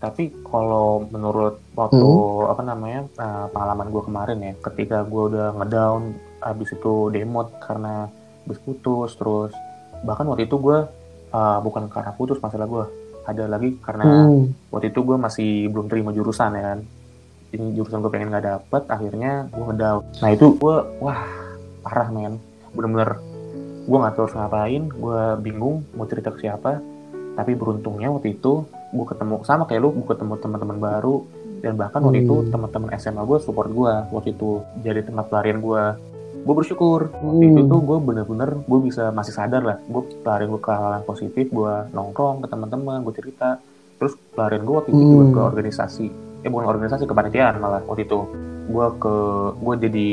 Tapi 0.00 0.32
kalau 0.48 1.04
menurut 1.12 1.60
waktu 1.76 2.00
hmm. 2.00 2.52
apa 2.56 2.62
namanya 2.64 3.00
uh, 3.20 3.46
pengalaman 3.52 3.92
gue 3.92 4.02
kemarin 4.06 4.38
ya 4.40 4.52
ketika 4.70 5.04
gue 5.04 5.22
udah 5.34 5.52
ngedown 5.60 6.16
habis 6.40 6.72
itu 6.72 7.12
demot 7.12 7.52
karena 7.60 8.08
habis 8.48 8.58
putus 8.64 9.12
terus 9.20 9.52
bahkan 10.04 10.26
waktu 10.28 10.48
itu 10.48 10.56
gue 10.56 10.78
uh, 11.34 11.58
bukan 11.62 11.86
karena 11.90 12.12
putus 12.16 12.38
masalah 12.42 12.66
gue 12.66 12.84
ada 13.28 13.44
lagi 13.46 13.76
karena 13.84 14.04
hmm. 14.26 14.72
waktu 14.72 14.90
itu 14.90 15.00
gue 15.04 15.16
masih 15.20 15.50
belum 15.70 15.86
terima 15.86 16.10
jurusan 16.10 16.56
ya 16.56 16.62
kan? 16.74 16.78
Ini 17.50 17.66
jurusan 17.74 18.02
gue 18.02 18.10
pengen 18.10 18.30
nggak 18.30 18.46
dapet 18.46 18.82
akhirnya 18.88 19.46
gue 19.50 19.64
ngedown. 19.64 20.02
Nah 20.22 20.30
itu 20.30 20.46
gue 20.56 20.76
wah 21.02 21.20
parah 21.84 22.08
men. 22.10 22.40
Bener-bener 22.74 23.18
gue 23.86 23.98
nggak 23.98 24.14
tahu 24.14 24.24
harus 24.28 24.36
ngapain 24.36 24.82
gue 24.86 25.22
bingung 25.42 25.82
mau 25.94 26.06
cerita 26.06 26.34
ke 26.34 26.46
siapa. 26.46 26.80
Tapi 27.36 27.52
beruntungnya 27.54 28.10
waktu 28.10 28.34
itu 28.38 28.66
gue 28.66 29.06
ketemu 29.06 29.42
sama 29.46 29.66
kayak 29.66 29.80
lu 29.82 29.94
gue 29.94 30.06
ketemu 30.08 30.34
teman-teman 30.40 30.78
baru. 30.78 31.16
Dan 31.60 31.76
bahkan 31.76 32.00
waktu 32.00 32.24
itu 32.24 32.34
hmm. 32.40 32.50
teman-teman 32.56 32.88
SMA 32.96 33.20
gue 33.20 33.38
support 33.42 33.68
gue 33.68 33.92
waktu 34.10 34.32
itu. 34.32 34.64
Jadi 34.80 35.12
tempat 35.12 35.28
pelarian 35.28 35.60
gue 35.60 35.82
gue 36.40 36.54
bersyukur. 36.54 37.12
Waktu 37.12 37.44
itu 37.52 37.62
hmm. 37.64 37.70
tuh 37.70 37.80
gue 37.84 37.98
bener-bener 38.00 38.50
gue 38.64 38.80
bisa 38.80 39.12
masih 39.12 39.34
sadar 39.34 39.62
lah. 39.62 39.78
Gue 39.86 40.02
pelarian 40.24 40.50
gue 40.50 40.62
ke 40.62 40.72
hal 40.72 40.90
yang 41.00 41.06
positif 41.06 41.46
gue 41.52 41.74
nongkrong 41.92 42.44
ke 42.44 42.46
teman-teman 42.48 43.04
gue 43.04 43.14
cerita. 43.14 43.60
Terus 44.00 44.16
pelarian 44.32 44.64
gue 44.64 44.74
waktu 44.74 44.90
itu 44.92 45.00
hmm. 45.00 45.10
juga 45.12 45.24
ke 45.30 45.40
organisasi. 45.54 46.06
Eh 46.40 46.48
bukan 46.48 46.66
organisasi 46.66 47.04
kepanitiaan 47.04 47.60
malah 47.60 47.84
waktu 47.84 48.08
itu. 48.08 48.20
Gue 48.70 48.86
ke 48.96 49.16
gue 49.60 49.74
jadi 49.88 50.10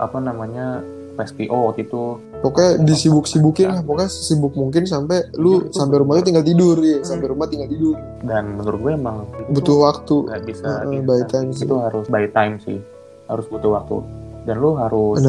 apa 0.00 0.18
namanya 0.18 0.80
PSPO 1.20 1.56
waktu 1.68 1.84
itu. 1.84 2.04
Pokoknya 2.40 2.80
disibuk-sibukin 2.80 3.68
lah 3.68 3.84
pokoknya 3.84 4.08
sibuk 4.08 4.56
mungkin 4.56 4.88
sampai 4.88 5.28
lu 5.36 5.68
ya, 5.68 5.76
sampai 5.76 6.00
rumah 6.00 6.24
tuh 6.24 6.32
tinggal 6.32 6.46
tidur 6.46 6.80
ya 6.80 6.98
hmm. 6.98 7.04
sampai 7.04 7.26
rumah 7.28 7.46
tinggal 7.52 7.68
tidur. 7.68 7.96
Dan 8.24 8.56
menurut 8.56 8.80
gue 8.80 8.92
emang 8.96 9.16
butuh 9.52 9.76
waktu. 9.84 10.16
nggak 10.24 10.42
bisa 10.48 10.88
uh, 10.88 11.04
by 11.04 11.20
time 11.28 11.52
sih. 11.52 11.68
itu 11.68 11.76
harus 11.76 12.08
by 12.08 12.24
time 12.32 12.56
sih. 12.64 12.80
Harus 13.28 13.44
butuh 13.46 13.76
waktu 13.76 14.19
dan 14.44 14.56
lu 14.56 14.76
harus 14.76 15.20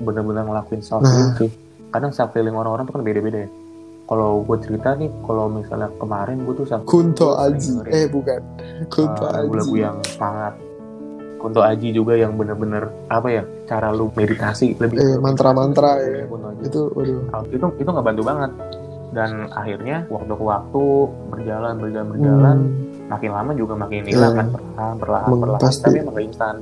benar-benar 0.00 0.42
ngelakuin 0.46 0.82
self 0.82 1.02
healing 1.04 1.30
nah. 1.32 1.38
sih. 1.38 1.50
Kadang 1.94 2.12
self 2.12 2.34
healing 2.34 2.56
orang-orang 2.56 2.84
tuh 2.90 2.94
kan 2.98 3.04
beda-beda 3.06 3.38
ya. 3.46 3.50
Kalau 4.06 4.46
gue 4.46 4.58
cerita 4.62 4.94
nih 4.94 5.10
kalau 5.26 5.50
misalnya 5.50 5.90
kemarin 5.98 6.46
gue 6.46 6.54
tuh 6.54 6.66
sampai 6.66 6.86
Kunto 6.86 7.34
Aji. 7.34 7.70
Eh 7.90 8.06
bukan. 8.06 8.40
Kunto 8.86 9.24
uh, 9.26 9.38
Aji. 9.42 9.54
lagu 9.54 9.74
yang 9.74 9.96
sangat 10.14 10.54
untuk 11.42 11.62
Aji 11.62 11.94
juga 11.94 12.18
yang 12.18 12.34
bener-bener 12.34 12.90
apa 13.06 13.28
ya 13.30 13.42
cara 13.70 13.94
lu 13.94 14.10
meditasi 14.14 14.74
lebih 14.82 14.98
eh, 14.98 15.18
mantra-mantra 15.22 16.02
ya, 16.02 16.26
ya 16.26 16.64
itu 16.64 16.80
waduh. 16.90 17.46
Itu 17.50 17.66
itu 17.78 17.88
nggak 17.90 18.06
bantu 18.06 18.22
banget. 18.26 18.50
Dan 19.14 19.48
akhirnya 19.54 20.04
waktu 20.10 20.32
ke 20.34 20.44
waktu 20.44 20.84
berjalan 21.30 21.74
berjalan 21.78 22.08
berjalan 22.12 22.56
hmm. 22.58 23.08
makin 23.08 23.30
lama 23.32 23.52
juga 23.54 23.74
makin 23.78 24.02
hilang 24.04 24.34
yeah. 24.34 24.38
kan 24.42 24.46
perlahan 24.50 24.96
perlahan 24.98 25.28
perlahan 25.38 25.62
pasti. 25.62 25.84
tapi 25.86 25.96
emang 26.02 26.14
gak 26.18 26.26
instan 26.26 26.54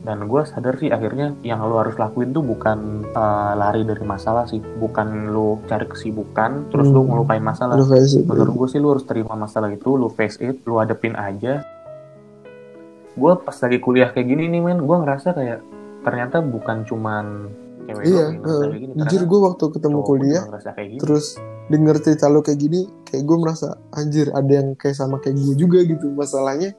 dan 0.00 0.24
gue 0.24 0.42
sadar 0.48 0.80
sih 0.80 0.88
akhirnya 0.88 1.36
yang 1.44 1.60
lo 1.64 1.76
harus 1.76 2.00
lakuin 2.00 2.32
tuh 2.32 2.40
bukan 2.40 3.04
uh, 3.12 3.52
lari 3.52 3.84
dari 3.84 4.00
masalah 4.00 4.48
sih. 4.48 4.60
Bukan 4.60 5.28
lo 5.28 5.60
cari 5.68 5.84
kesibukan 5.84 6.72
terus 6.72 6.88
hmm. 6.88 6.96
lo 6.96 7.00
ngelupain 7.04 7.44
masalah. 7.44 7.76
Menurut 7.76 8.54
gue 8.56 8.68
sih 8.68 8.80
lo 8.80 8.96
harus 8.96 9.04
terima 9.04 9.36
masalah 9.36 9.68
itu 9.68 9.96
lo 10.00 10.08
face 10.08 10.40
it 10.40 10.64
lo 10.64 10.80
hadepin 10.80 11.12
aja. 11.16 11.60
Gue 13.12 13.32
pas 13.36 13.52
lagi 13.52 13.78
kuliah 13.82 14.08
kayak 14.08 14.26
gini 14.28 14.48
nih 14.48 14.60
men 14.64 14.80
gue 14.80 14.96
ngerasa 14.96 15.36
kayak 15.36 15.60
ternyata 16.00 16.40
bukan 16.40 16.88
cuman 16.88 17.52
cewek 17.90 18.04
iya 18.06 18.24
uh, 18.40 18.64
gini, 18.70 18.92
jujur 19.04 19.22
gue 19.26 19.40
waktu 19.50 19.64
ketemu 19.74 19.98
kuliah 20.06 20.42
gitu. 20.46 21.00
terus 21.02 21.26
denger 21.70 21.96
cerita 22.02 22.26
lo 22.30 22.40
kayak 22.42 22.60
gini 22.60 22.80
kayak 23.06 23.24
gue 23.26 23.36
merasa 23.38 23.78
anjir 23.94 24.30
ada 24.30 24.52
yang 24.52 24.78
kayak 24.78 24.96
sama 24.96 25.18
kayak 25.18 25.38
gue 25.38 25.56
juga 25.58 25.82
gitu 25.82 26.10
masalahnya 26.14 26.74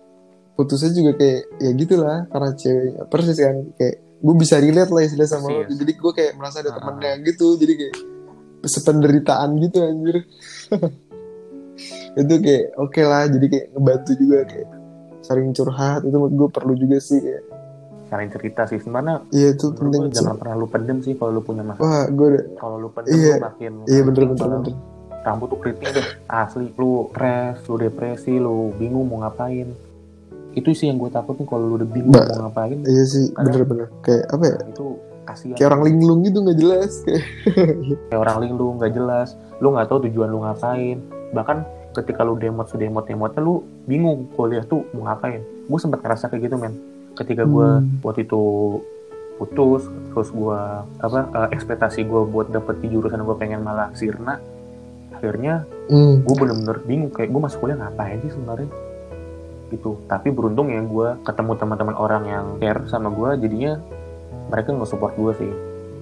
putusnya 0.61 0.93
juga 0.93 1.11
kayak 1.17 1.41
ya 1.57 1.71
gitulah 1.73 2.29
karena 2.29 2.49
cewek 2.53 2.91
persis 3.09 3.37
kan 3.41 3.57
kayak 3.73 3.95
gue 4.21 4.35
bisa 4.37 4.55
relate 4.61 4.91
lah 4.93 5.01
istilah 5.01 5.27
sama 5.27 5.47
lo. 5.49 5.61
Jadi 5.65 5.91
gue 5.97 6.11
kayak 6.13 6.37
merasa 6.37 6.61
ada 6.61 6.71
uh 6.71 6.77
temennya 6.77 7.17
gitu 7.25 7.57
jadi 7.57 7.73
kayak 7.73 7.95
sependeritaan 8.61 9.49
gitu 9.57 9.77
anjir. 9.81 10.17
Itu 12.21 12.33
kayak 12.37 12.77
oke 12.77 12.93
okay 12.93 13.03
lah 13.09 13.25
jadi 13.25 13.45
kayak 13.49 13.65
ngebantu 13.73 14.11
juga 14.21 14.37
kayak 14.45 14.69
saling 15.21 15.53
curhat 15.53 16.01
itu 16.03 16.15
menurut 16.17 16.33
gue 16.33 16.49
perlu 16.49 16.73
juga 16.75 16.97
sih 16.97 17.21
ya. 17.21 17.39
saling 18.11 18.27
cerita 18.27 18.67
sih 18.67 18.75
sebenarnya 18.83 19.23
iya 19.31 19.55
itu 19.55 19.71
penting 19.71 20.11
jangan 20.11 20.35
pernah 20.35 20.59
lu 20.59 20.67
pendem 20.67 20.99
sih 20.99 21.15
kalau 21.15 21.39
lu 21.39 21.41
punya 21.47 21.63
masalah. 21.63 21.87
Wah 21.87 22.05
gue 22.11 22.59
kalau 22.59 22.75
lu 22.75 22.91
pendem 22.91 23.15
iya, 23.15 23.39
lu 23.39 23.47
makin 23.47 23.71
iya 23.87 24.01
bener 24.03 24.23
bener 24.27 24.47
bener. 24.51 24.75
Rambut 25.23 25.47
tuh 25.47 25.59
keriting 25.63 25.95
deh 25.95 26.07
asli 26.27 26.67
lu 26.75 27.07
stres 27.15 27.63
lu 27.71 27.75
depresi 27.79 28.35
lu 28.35 28.75
bingung 28.75 29.07
mau 29.07 29.23
ngapain 29.23 29.71
itu 30.51 30.69
sih 30.75 30.91
yang 30.91 30.99
gue 30.99 31.07
takutin 31.07 31.47
kalau 31.47 31.63
lu 31.63 31.75
udah 31.79 31.89
bingung 31.89 32.11
ba 32.11 32.27
mau 32.35 32.51
ngapain 32.51 32.79
iya 32.83 33.03
sih 33.07 33.31
bener 33.35 33.63
bener. 33.63 33.87
Kayak 34.03 34.23
apa 34.35 34.43
ya? 34.43 34.57
itu 34.67 34.87
kasihan. 35.23 35.55
Kayak 35.55 35.69
orang 35.71 35.83
linglung 35.87 36.19
gitu 36.27 36.37
nggak 36.43 36.59
jelas 36.59 36.91
kayak 37.07 37.23
kayak 38.11 38.19
orang 38.19 38.37
linglung 38.43 38.75
nggak 38.81 38.93
jelas. 38.93 39.27
Lu 39.63 39.67
nggak 39.71 39.87
tahu 39.87 39.99
tujuan 40.09 40.27
lu 40.27 40.39
ngapain. 40.43 40.97
Bahkan 41.31 41.57
ketika 41.95 42.21
lu 42.27 42.35
demot 42.35 42.67
sudah 42.67 42.87
demot 42.87 43.05
demotnya 43.07 43.41
lu 43.43 43.63
bingung 43.87 44.27
kuliah 44.35 44.63
tuh 44.67 44.83
mau 44.91 45.07
ngapain. 45.07 45.39
Gue 45.41 45.79
sempat 45.79 46.03
ngerasa 46.03 46.27
kayak 46.27 46.51
gitu 46.51 46.55
men. 46.59 46.75
Ketika 47.15 47.47
gue 47.47 47.67
hmm. 47.79 48.03
waktu 48.03 48.27
itu 48.27 48.43
putus 49.41 49.89
terus 50.13 50.29
gue 50.29 50.59
apa 51.01 51.19
uh, 51.33 51.49
ekspektasi 51.49 52.05
gue 52.05 52.21
buat 52.29 52.53
dapet 52.53 52.77
di 52.77 52.93
jurusan 52.93 53.25
gue 53.25 53.35
pengen 53.41 53.65
malah 53.65 53.89
sirna 53.97 54.37
akhirnya 55.17 55.65
hmm. 55.89 56.29
gue 56.29 56.35
bener-bener 56.37 56.77
bingung 56.85 57.09
kayak 57.09 57.33
gue 57.33 57.41
masuk 57.41 57.65
kuliah 57.65 57.81
ngapain 57.81 58.21
sih 58.21 58.29
sebenarnya 58.37 58.69
gitu. 59.71 59.97
Tapi 60.05 60.29
beruntung 60.29 60.69
ya 60.69 60.83
gue 60.83 61.07
ketemu 61.23 61.51
teman-teman 61.55 61.95
orang 61.95 62.23
yang 62.27 62.45
care 62.59 62.83
sama 62.91 63.09
gue 63.09 63.47
jadinya 63.47 63.79
mereka 64.51 64.75
nggak 64.75 64.89
support 64.91 65.15
gue 65.15 65.33
sih. 65.39 65.51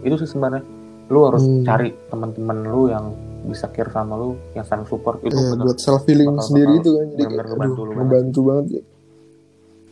Itu 0.03 0.17
sih 0.17 0.28
sebenarnya. 0.28 0.65
Lu 1.09 1.26
harus 1.30 1.45
hmm. 1.45 1.63
cari 1.65 1.93
teman-teman 2.09 2.57
lu 2.65 2.89
yang 2.89 3.05
bisa 3.45 3.72
care 3.72 3.89
sama 3.89 4.20
lu 4.20 4.36
yang 4.51 4.67
saling 4.67 4.86
support 4.86 5.24
itu 5.24 5.32
yeah, 5.34 5.55
buat 5.55 5.80
self 5.80 6.03
healing 6.09 6.36
sendiri 6.43 6.82
itu 6.82 6.89
kan. 6.97 7.07
Jadi 7.15 7.24
kayak, 7.24 7.45
ngebantu 7.55 7.82
lu 7.86 7.91
ngebantu 7.95 8.39
banget 8.43 8.65
ya. 8.70 8.84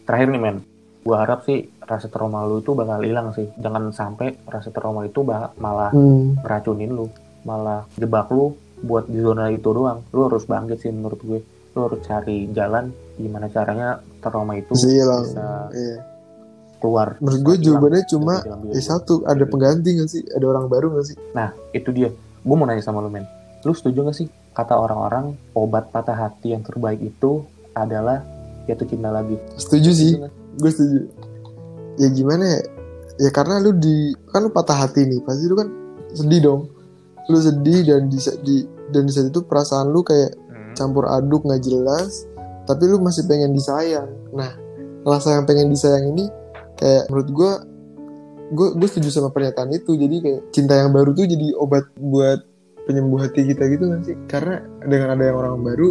terakhir 0.08 0.28
nih 0.34 0.42
men. 0.42 0.58
Gua 1.08 1.24
harap 1.24 1.48
sih 1.48 1.72
rasa 1.88 2.12
trauma 2.12 2.44
lu 2.44 2.60
itu 2.60 2.76
bakal 2.76 3.00
hilang 3.00 3.32
sih. 3.32 3.48
Jangan 3.56 3.96
sampai 3.96 4.36
rasa 4.46 4.70
trauma 4.76 5.08
itu 5.08 5.24
malah 5.24 5.92
hmm. 5.96 6.44
ngeracunin 6.44 6.92
lu 6.92 7.08
malah 7.48 7.88
jebak 7.96 8.28
lu 8.30 8.60
buat 8.84 9.08
di 9.08 9.24
zona 9.24 9.48
itu 9.50 9.72
doang. 9.72 10.04
Lu 10.12 10.28
harus 10.28 10.44
bangkit 10.44 10.84
sih 10.84 10.92
menurut 10.92 11.20
gue 11.24 11.40
lu 11.78 11.86
harus 11.86 12.02
cari 12.02 12.50
jalan 12.58 12.90
gimana 13.22 13.46
caranya 13.54 14.02
trauma 14.18 14.58
itu 14.58 14.74
Zilang. 14.74 15.30
bisa 15.30 15.70
iya. 15.78 15.98
keluar. 16.82 17.22
Menurut 17.22 17.42
gue 17.46 17.56
jawabannya 17.70 18.04
cuma 18.10 18.42
ya 18.74 18.82
satu 18.82 19.22
ada 19.30 19.46
pengganti 19.46 20.02
gak 20.02 20.10
sih? 20.10 20.26
Ada 20.34 20.46
orang 20.50 20.66
baru 20.66 20.98
gak 20.98 21.06
sih? 21.14 21.16
Nah 21.38 21.54
itu 21.74 21.94
dia. 21.94 22.10
Gue 22.42 22.56
mau 22.58 22.66
nanya 22.66 22.82
sama 22.82 23.02
lu 23.06 23.14
men. 23.14 23.26
Lu 23.62 23.74
setuju 23.78 24.10
gak 24.10 24.18
sih? 24.18 24.28
Kata 24.58 24.74
orang-orang 24.74 25.38
obat 25.54 25.94
patah 25.94 26.18
hati 26.18 26.58
yang 26.58 26.66
terbaik 26.66 26.98
itu 27.02 27.46
adalah 27.78 28.26
jatuh 28.66 28.90
cinta 28.90 29.14
lagi. 29.14 29.38
Setuju 29.58 29.90
sih. 29.94 30.12
gue 30.58 30.72
setuju. 30.74 31.00
Ya 32.02 32.10
gimana 32.10 32.44
ya? 32.58 32.62
Ya 33.18 33.30
karena 33.34 33.58
lu 33.58 33.74
di 33.74 34.14
kan 34.30 34.46
lu 34.46 34.54
patah 34.54 34.78
hati 34.86 35.06
nih 35.06 35.22
pasti 35.26 35.46
lu 35.50 35.58
kan 35.58 35.70
sedih 36.14 36.42
dong. 36.42 36.62
Lu 37.30 37.38
sedih 37.38 37.86
dan 37.86 38.10
di, 38.10 38.18
di 38.46 38.56
dan 38.94 39.10
di 39.10 39.12
saat 39.14 39.30
itu 39.30 39.42
perasaan 39.46 39.90
lu 39.90 40.06
kayak. 40.06 40.34
Campur 40.78 41.10
aduk 41.10 41.42
nggak 41.42 41.66
jelas 41.66 42.30
tapi 42.68 42.84
lu 42.86 43.00
masih 43.00 43.24
pengen 43.26 43.56
disayang. 43.56 44.12
Nah 44.36 44.52
rasa 45.08 45.40
yang 45.40 45.48
pengen 45.48 45.72
disayang 45.72 46.12
ini 46.12 46.28
kayak 46.76 47.08
menurut 47.08 47.30
gue 47.32 47.52
gue 48.52 48.68
gue 48.76 48.88
setuju 48.92 49.10
sama 49.10 49.32
pernyataan 49.32 49.72
itu. 49.72 49.96
Jadi 49.96 50.16
kayak 50.20 50.42
cinta 50.52 50.76
yang 50.76 50.92
baru 50.92 51.16
tuh 51.16 51.26
jadi 51.26 51.56
obat 51.56 51.88
buat 51.98 52.44
penyembuh 52.86 53.24
hati 53.24 53.48
kita 53.48 53.64
gitu 53.72 53.88
kan 53.88 54.04
sih? 54.04 54.20
Karena 54.28 54.60
dengan 54.84 55.16
ada 55.16 55.24
yang 55.24 55.38
orang 55.40 55.64
baru 55.64 55.90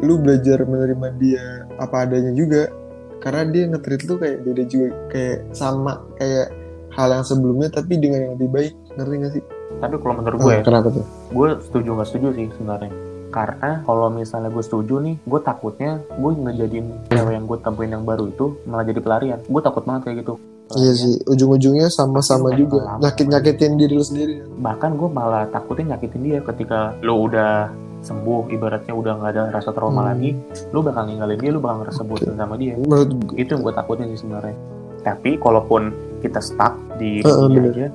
lu 0.00 0.16
belajar 0.16 0.64
menerima 0.64 1.08
dia 1.20 1.44
apa 1.76 2.08
adanya 2.08 2.32
juga. 2.32 2.72
Karena 3.20 3.44
dia 3.52 3.68
ngetrit 3.68 4.08
lu 4.08 4.16
kayak 4.16 4.38
beda 4.48 4.62
juga 4.64 4.88
kayak 5.12 5.52
sama 5.52 6.00
kayak 6.16 6.48
hal 6.96 7.12
yang 7.12 7.24
sebelumnya 7.28 7.68
tapi 7.68 8.00
dengan 8.00 8.24
yang 8.24 8.32
lebih 8.40 8.48
baik. 8.48 8.72
Ngerti 8.96 9.14
gak 9.20 9.32
sih? 9.36 9.44
Tapi 9.84 9.94
kalau 10.00 10.14
menurut 10.24 10.38
gue 10.40 10.52
ya, 10.56 10.64
kenapa 10.64 10.88
tuh? 10.88 11.04
gue 11.30 11.48
setuju 11.62 11.88
nggak 11.94 12.08
setuju 12.10 12.28
sih 12.34 12.46
sebenarnya 12.58 13.09
karena 13.30 13.80
kalau 13.86 14.10
misalnya 14.10 14.50
gue 14.50 14.62
setuju 14.62 14.98
nih 14.98 15.16
gue 15.22 15.40
takutnya 15.40 16.02
gue 16.18 16.30
ngejadiin 16.34 16.86
cewek 17.08 17.32
yang 17.32 17.46
gue 17.46 17.58
temuin 17.62 17.90
yang 17.94 18.04
baru 18.04 18.28
itu 18.28 18.58
malah 18.66 18.84
jadi 18.84 19.00
pelarian 19.00 19.40
gue 19.46 19.62
takut 19.62 19.82
banget 19.86 20.10
kayak 20.10 20.18
gitu 20.26 20.36
Iya 20.70 20.92
sih, 20.94 21.18
ujung-ujungnya 21.26 21.90
sama-sama 21.90 22.54
juga 22.54 22.94
nyakit-nyakitin 23.02 23.74
diri 23.74 23.90
lu 23.90 24.06
sendiri. 24.06 24.38
Bahkan 24.38 25.02
gue 25.02 25.10
malah 25.10 25.50
takutin 25.50 25.90
nyakitin 25.90 26.22
dia 26.22 26.38
ketika 26.46 26.94
lu 27.02 27.26
udah 27.26 27.74
sembuh, 28.06 28.54
ibaratnya 28.54 28.94
udah 28.94 29.12
nggak 29.18 29.30
ada 29.34 29.42
rasa 29.50 29.74
trauma 29.74 30.06
hmm. 30.06 30.10
lagi, 30.14 30.30
lu 30.70 30.78
bakal 30.86 31.10
ninggalin 31.10 31.42
dia, 31.42 31.50
lu 31.50 31.58
bakal 31.58 31.82
ngerasa 31.82 32.06
bosan 32.06 32.38
sama 32.38 32.54
dia. 32.54 32.78
Menurut 32.78 33.34
itu 33.34 33.50
yang 33.50 33.62
gue 33.66 33.74
takutin 33.74 34.14
sih 34.14 34.20
sebenarnya. 34.22 34.56
Tapi 35.02 35.30
kalaupun 35.42 35.90
kita 36.22 36.38
stuck 36.38 36.78
di 37.02 37.18
uh, 37.26 37.50
dia 37.50 37.66
aja, 37.66 37.86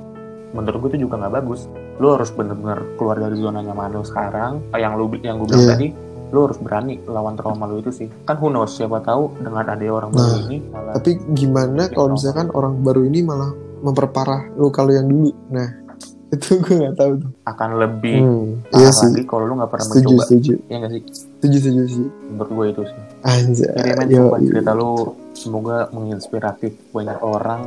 menurut 0.56 0.80
gue 0.80 0.90
itu 0.90 1.04
juga 1.04 1.20
nggak 1.20 1.36
bagus. 1.36 1.68
Lu 1.96 2.10
harus 2.10 2.30
bener-bener 2.30 2.80
keluar 2.96 3.18
dari 3.18 3.36
zona 3.36 3.60
nyaman 3.60 3.92
lu 3.92 4.02
sekarang, 4.02 4.64
yang 4.74 4.96
lu 4.96 5.12
yang 5.20 5.36
gue 5.38 5.48
bilang 5.48 5.62
yeah. 5.62 5.76
tadi, 5.76 5.88
lu 6.28 6.40
harus 6.42 6.58
berani 6.58 6.98
lawan 7.06 7.36
trauma 7.36 7.64
lu 7.64 7.78
itu 7.78 7.92
sih 7.94 8.08
kan 8.24 8.36
who 8.36 8.48
knows 8.48 8.72
siapa 8.72 8.98
tahu 9.00 9.30
dengan 9.38 9.62
ada 9.64 9.84
orang 9.86 10.10
baru 10.10 10.26
Nah, 10.26 10.42
ini 10.44 10.58
malah 10.66 10.94
Tapi 10.94 11.12
gimana 11.32 11.84
kalau 11.88 12.10
misalkan 12.12 12.48
orang 12.50 12.80
baru 12.80 13.04
ini 13.04 13.20
malah 13.22 13.52
memperparah 13.80 14.50
lu 14.54 14.68
kalau 14.70 14.90
yang 14.90 15.06
dulu? 15.06 15.30
Nah, 15.48 15.70
itu 16.34 16.58
gue 16.58 16.76
nggak 16.76 16.96
tahu 16.96 17.12
tuh. 17.18 17.32
akan 17.46 17.70
lebih 17.78 18.18
Hmm, 18.18 18.48
parah 18.66 18.82
iya 18.82 18.90
sih. 18.90 19.08
lagi 19.08 19.24
kalau 19.24 19.44
lu 19.46 19.54
nggak 19.56 19.70
pernah 19.70 19.86
Setuju, 19.86 20.02
mencoba 20.10 20.24
setuju. 20.26 20.54
ya 20.66 20.76
nggak 20.76 20.92
sih 20.92 21.02
Setuju, 21.38 21.58
setuju 21.62 21.84
sih. 21.88 22.08
menurut 22.26 22.52
gue 22.52 22.66
itu 22.68 22.82
sih 22.84 23.00
Anjay. 23.22 23.72
jadi 23.72 23.92
men 23.94 24.08
coba 24.10 24.38
cerita 24.42 24.72
lu 24.74 24.92
semoga 25.32 25.78
menginspiratif 25.90 26.72
banyak 26.90 27.20
orang 27.22 27.62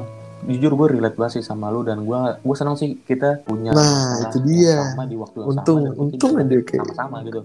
jujur 0.44 0.70
gue 0.72 0.86
relate 0.94 1.14
banget 1.14 1.32
sih 1.34 1.44
sama 1.44 1.66
lu 1.66 1.82
dan 1.82 1.98
gue 2.00 2.14
gue 2.38 2.54
senang 2.54 2.74
sih 2.74 2.94
kita 3.00 3.42
punya 3.42 3.72
Nah, 3.72 4.22
itu 4.22 4.38
yang 4.38 4.46
dia. 4.46 4.76
sama 4.86 5.04
di 5.04 5.16
waktu 5.16 5.36
yang 5.36 5.48
Untung, 5.50 5.80
sama 5.82 5.98
untung 5.98 6.32
ada 6.36 6.56
kayak 6.60 6.80
sama-sama 6.84 7.16
gitu 7.22 7.40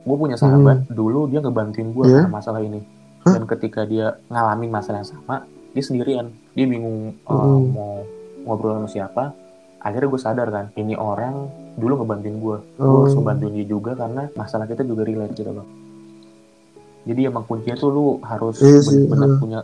gue 0.00 0.16
punya 0.16 0.36
sahabat 0.36 0.88
dulu 0.88 1.26
dia 1.26 1.38
ngebantuin 1.38 1.88
gue 1.90 2.04
Iya? 2.06 2.24
karena 2.24 2.32
masalah 2.32 2.60
ini 2.60 2.80
Hah? 3.20 3.34
dan 3.34 3.44
ketika 3.46 3.80
dia 3.82 4.06
ngalamin 4.26 4.70
masalah 4.70 4.98
yang 4.98 5.10
sama 5.10 5.44
dia 5.68 5.82
sendirian 5.82 6.26
dia 6.52 6.64
bingung 6.64 7.12
uh, 7.24 7.34
Mm. 7.34 7.64
mau 7.70 7.92
ngobrol 8.46 8.78
sama 8.78 8.88
siapa 8.88 9.24
akhirnya 9.78 10.08
gue 10.08 10.18
sadar 10.18 10.48
kan 10.48 10.66
ini 10.74 10.94
orang 10.94 11.46
dulu 11.74 12.00
ngebantuin 12.00 12.36
gue 12.36 12.56
gue 12.72 12.80
Oh. 12.80 13.04
harus 13.04 13.14
ngebantuin 13.14 13.52
dia 13.52 13.66
juga 13.66 13.92
karena 13.94 14.26
masalah 14.32 14.64
kita 14.64 14.80
juga 14.80 15.04
relate 15.04 15.34
gitu 15.34 15.52
loh 15.52 15.66
jadi 17.04 17.28
emang 17.28 17.44
kuncinya 17.44 17.72
tuh 17.74 17.88
lu 17.88 18.06
harus 18.20 18.58
Iya 18.58 18.80
sih, 18.80 19.04
benar-benar 19.04 19.28
iya. 19.28 19.38
punya 19.38 19.58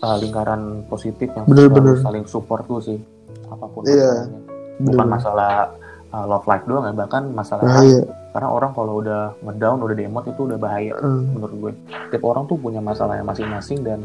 uh, 0.00 0.16
lingkaran 0.16 0.60
positif 0.86 1.28
yang 1.30 1.44
Bener, 1.44 1.68
bener. 1.68 1.96
saling 1.98 2.24
support 2.24 2.64
lu 2.66 2.78
sih 2.78 2.98
apa 3.46 3.66
pun 3.66 3.82
Iya, 3.82 4.26
masalahnya 4.26 4.38
bukan 4.80 4.96
bener. 4.98 5.12
masalah 5.12 5.52
uh, 6.10 6.24
love 6.26 6.46
life 6.46 6.64
doang 6.64 6.84
ya 6.84 6.94
bahkan 6.94 7.22
masalah 7.28 7.62
Bahaya. 7.62 8.00
karena 8.30 8.48
orang 8.48 8.70
kalau 8.72 8.92
udah 8.96 9.20
ngedown 9.40 9.78
udah 9.80 9.96
demot 9.96 10.24
itu 10.24 10.40
udah 10.42 10.56
bahaya 10.56 10.94
Hmm. 10.96 11.24
menurut 11.30 11.54
gue 11.56 11.72
tiap 12.08 12.22
orang 12.22 12.44
tuh 12.44 12.56
punya 12.56 12.80
masalahnya 12.80 13.22
masing-masing 13.22 13.80
dan 13.80 14.00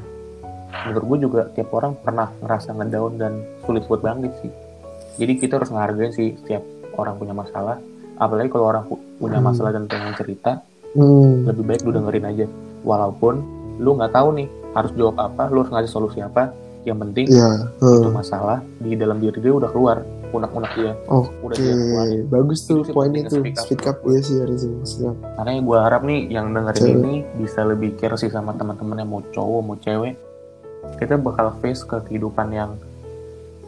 menurut 0.83 1.05
gue 1.07 1.17
juga 1.23 1.41
tiap 1.51 1.71
orang 1.71 1.95
pernah 1.95 2.29
ngerasa 2.37 2.73
ngedown 2.73 3.11
dan 3.15 3.33
sulit 3.61 3.83
buat 3.83 4.01
bangkit 4.01 4.33
sih 4.39 4.51
jadi 5.15 5.33
kita 5.35 5.53
harus 5.55 5.69
ngehargain 5.69 6.11
sih 6.11 6.35
setiap 6.35 6.61
orang 6.93 7.15
punya 7.15 7.31
masalah 7.31 7.79
apalagi 8.15 8.47
kalau 8.47 8.67
orang 8.67 8.83
pu- 8.83 8.99
punya 9.15 9.37
Hmm. 9.37 9.47
masalah 9.47 9.71
dan 9.71 9.85
pengen 9.85 10.13
cerita 10.13 10.59
Hmm. 10.91 11.43
lebih 11.43 11.63
baik 11.65 11.81
lu 11.81 11.91
dengerin 11.91 12.25
aja 12.25 12.45
walaupun 12.81 13.33
lu 13.77 13.93
nggak 13.93 14.11
tahu 14.11 14.31
nih 14.33 14.47
harus 14.75 14.91
jawab 14.93 15.15
apa 15.17 15.47
lu 15.47 15.59
harus 15.59 15.71
ngasih 15.71 15.89
solusi 15.89 16.19
apa 16.19 16.51
yang 16.83 16.99
penting 16.99 17.25
Iya. 17.27 17.71
itu 17.79 18.03
hmm. 18.03 18.13
masalah 18.13 18.59
di 18.77 18.93
dalam 18.93 19.17
diri 19.17 19.39
dia 19.39 19.49
udah 19.51 19.67
keluar 19.67 20.03
unek-unek 20.27 20.71
dia 20.75 20.91
udah 21.07 21.25
Oke, 21.47 21.55
dia 21.55 22.21
bagus 22.27 22.59
tuh 22.61 22.83
Itu 22.83 22.91
penting 22.91 23.23
tuh. 23.25 23.39
speak 23.39 23.55
up. 23.55 23.63
Speak 23.63 23.83
up, 23.85 23.97
iya 24.03 24.19
sih 24.19 24.35
harus 24.37 24.61
speak 24.83 25.07
up. 25.07 25.17
Makanya 25.35 25.61
gue 25.63 25.77
harap 25.79 26.01
nih 26.03 26.19
yang 26.29 26.51
dengerin 26.51 26.75
Cewek. 26.77 26.95
ini 26.99 27.13
bisa 27.35 27.59
lebih 27.63 27.95
care 27.95 28.13
sih 28.15 28.27
sama 28.27 28.51
teman-teman 28.51 28.99
yang 28.99 29.09
mau 29.09 29.23
cowok 29.25 29.61
mau 29.63 29.77
cewek. 29.77 30.13
Kita 30.93 31.15
bakal 31.17 31.55
face 31.57 31.81
ke 31.81 31.97
kehidupan 32.03 32.51
yang 32.51 32.75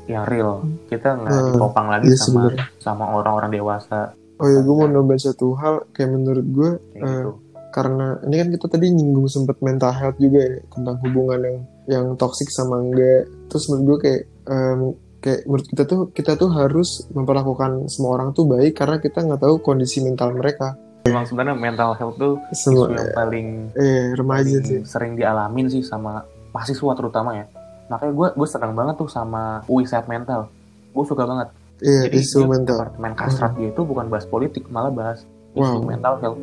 yang 0.05 0.23
real. 0.23 0.61
Kita 0.85 1.15
nggak 1.15 1.31
Hmm, 1.31 1.47
ditopang 1.49 1.87
lagi 1.89 2.05
iya 2.05 2.17
sama 2.17 2.27
sebenarnya. 2.45 2.65
sama 2.77 3.03
orang-orang 3.11 3.51
dewasa 3.53 3.99
Oh 4.35 4.45
ya, 4.45 4.59
gue 4.59 4.69
mau 4.71 4.85
nambahin 4.85 5.17
satu 5.23 5.47
hal 5.55 5.81
kayak 5.91 6.09
menurut 6.11 6.45
gue 6.45 6.69
kayak 6.91 7.01
gitu. 7.01 7.31
Karena 7.69 8.17
ini 8.21 8.35
kan 8.35 8.49
kita 8.49 8.65
tadi 8.67 8.87
nyinggung 8.87 9.27
sempet 9.27 9.59
mental 9.59 9.91
health 9.91 10.17
juga 10.17 10.39
ya 10.39 10.55
tentang 10.69 10.95
hubungan 11.01 11.39
yang 11.39 11.57
yang 11.85 12.05
toksik 12.13 12.47
sama 12.47 12.79
enggak. 12.79 13.25
Terus 13.47 13.63
menurut 13.67 13.83
gue 13.85 13.97
kayak 14.01 14.21
em, 14.45 14.79
kayak 15.17 15.41
menurut 15.45 15.65
kita 15.67 15.83
tuh 15.83 16.01
kita 16.09 16.31
tuh 16.33 16.49
harus 16.49 16.89
memperlakukan 17.11 17.85
semua 17.87 18.15
orang 18.15 18.31
tuh 18.31 18.45
baik 18.45 18.75
karena 18.75 18.97
kita 18.97 19.19
nggak 19.21 19.39
tahu 19.39 19.55
kondisi 19.59 19.99
mental 19.99 20.31
mereka. 20.31 20.75
Emang 21.03 21.23
sebenarnya 21.23 21.55
mental 21.55 21.91
health 21.93 22.17
tuh 22.17 22.35
Semua 22.51 22.87
isu 22.87 22.93
yang 22.93 23.09
paling, 23.13 23.47
eh 23.73 24.11
remaja 24.11 24.43
paling 24.43 24.65
sih. 24.65 24.79
sering 24.83 25.13
dialamin 25.15 25.67
sih 25.67 25.79
sama 25.79 26.19
mahasiswa 26.51 26.91
terutama 26.93 27.31
ya. 27.33 27.45
Makanya 27.87 28.11
gue 28.11 28.27
gue 28.35 28.47
senang 28.47 28.73
banget 28.73 28.95
tuh 28.97 29.07
sama 29.07 29.63
UI 29.65 29.87
Sehat 29.87 30.05
Mental. 30.05 30.51
Gue 30.91 31.03
suka 31.03 31.23
banget. 31.23 31.47
Iya, 31.77 32.09
Jadi 32.09 32.17
isu 32.19 32.43
mental. 32.43 32.75
departemen 32.75 33.13
kasrat 33.13 33.53
dia 33.53 33.69
itu 33.69 33.81
bukan 33.81 34.09
bahas 34.09 34.25
politik, 34.25 34.65
malah 34.67 34.89
bahas 34.89 35.23
isu 35.53 35.77
Wow. 35.77 35.85
mental 35.85 36.15
health. 36.17 36.41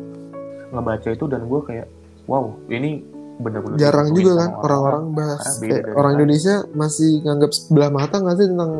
Ngebaca 0.75 1.09
itu 1.09 1.25
dan 1.31 1.41
gue 1.47 1.61
kayak, 1.63 1.87
wow, 2.27 2.51
ini 2.67 3.01
bener-bener 3.35 3.75
Jarang 3.75 4.15
juga 4.15 4.31
kan 4.39 4.49
orang-orang 4.63 5.05
bahas 5.11 5.59
kayak 5.59 5.91
orang 5.91 6.13
kita. 6.15 6.19
Indonesia 6.23 6.55
masih 6.71 7.11
nganggap 7.23 7.51
sebelah 7.51 7.89
mata 7.91 8.15
nggak 8.23 8.35
sih 8.39 8.47
tentang 8.47 8.71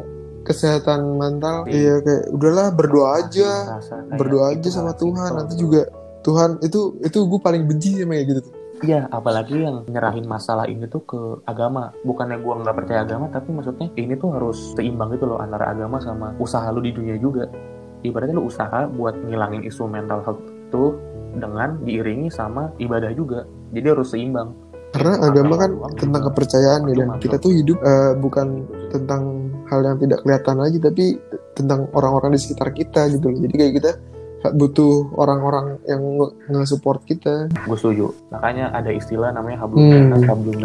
kesehatan 0.45 0.99
mental. 1.19 1.55
Iya. 1.67 1.75
Iya 1.75 1.95
kayak 2.05 2.23
udahlah 2.31 2.67
berdoa 2.71 3.09
Masih 3.09 3.23
aja. 3.27 3.51
ngerasa 3.67 3.93
kayak 3.95 4.19
berdoa 4.19 4.45
aja 4.55 4.69
sama 4.71 4.83
malah 4.85 4.95
Tuhan 5.01 5.31
nanti 5.35 5.55
juga 5.59 5.81
Tuhan 6.25 6.49
itu 6.63 6.79
itu 7.03 7.17
gue 7.21 7.39
paling 7.41 7.63
benci 7.67 7.89
sama 7.99 8.13
kayak 8.15 8.27
gitu 8.31 8.41
tuh. 8.47 8.53
Iya, 8.83 9.07
apalagi 9.07 9.55
yang 9.63 9.87
nyerahin 9.87 10.27
masalah 10.27 10.67
ini 10.67 10.83
tuh 10.91 10.99
ke 11.07 11.19
agama. 11.47 11.95
Bukannya 12.03 12.43
gua 12.43 12.59
nggak 12.59 12.75
percaya 12.75 13.07
agama, 13.07 13.31
tapi 13.31 13.55
maksudnya 13.55 13.87
ini 13.95 14.19
tuh 14.19 14.35
harus 14.35 14.75
seimbang 14.75 15.15
gitu 15.15 15.31
loh 15.31 15.39
antara 15.39 15.71
agama 15.71 15.95
sama 16.03 16.35
usaha 16.43 16.67
lu 16.75 16.83
di 16.83 16.91
dunia 16.91 17.15
juga. 17.15 17.47
Ibaratnya 18.03 18.35
lu 18.35 18.51
usaha 18.51 18.83
buat 18.91 19.15
ngilangin 19.15 19.63
isu 19.63 19.87
mental 19.87 20.27
health 20.27 20.43
tuh 20.75 20.99
dengan 21.36 21.79
diiringi 21.79 22.27
sama 22.27 22.71
ibadah 22.77 23.11
juga. 23.11 23.43
Jadi 23.71 23.88
harus 23.88 24.09
seimbang. 24.09 24.51
karena 24.91 25.19
Agama 25.19 25.27
agama 25.27 25.55
kan 25.59 25.71
tentang 25.99 26.23
juga 26.23 26.27
kepercayaan 26.31 26.81
ya 26.88 26.93
dan 26.95 27.09
kita 27.19 27.36
tuh 27.36 27.51
hidup 27.51 27.77
eh, 27.77 28.15
bukan 28.15 28.47
tentang 28.88 29.21
hal 29.67 29.83
yang 29.83 29.99
tidak 29.99 30.23
kelihatan 30.23 30.55
aja 30.57 30.77
tapi 30.81 31.05
tentang 31.51 31.79
orang-orang 31.91 32.31
di 32.31 32.39
sekitar 32.39 32.71
kita 32.71 33.11
gitu 33.11 33.27
loh 33.27 33.43
jadi 33.43 33.53
kayak 33.59 33.73
kita 33.75 33.91
butuh 34.55 35.11
orang-orang 35.15 35.83
yang 35.83 35.99
nge- 35.99 36.33
nge-support 36.47 37.03
kita 37.03 37.51
Gue 37.67 37.75
setuju. 37.75 38.15
Makanya 38.31 38.71
ada 38.71 38.88
istilah 38.88 39.36
namanya 39.36 39.67
hablum 39.67 39.83
Hmm. 39.83 40.15
hablum. 40.23 40.55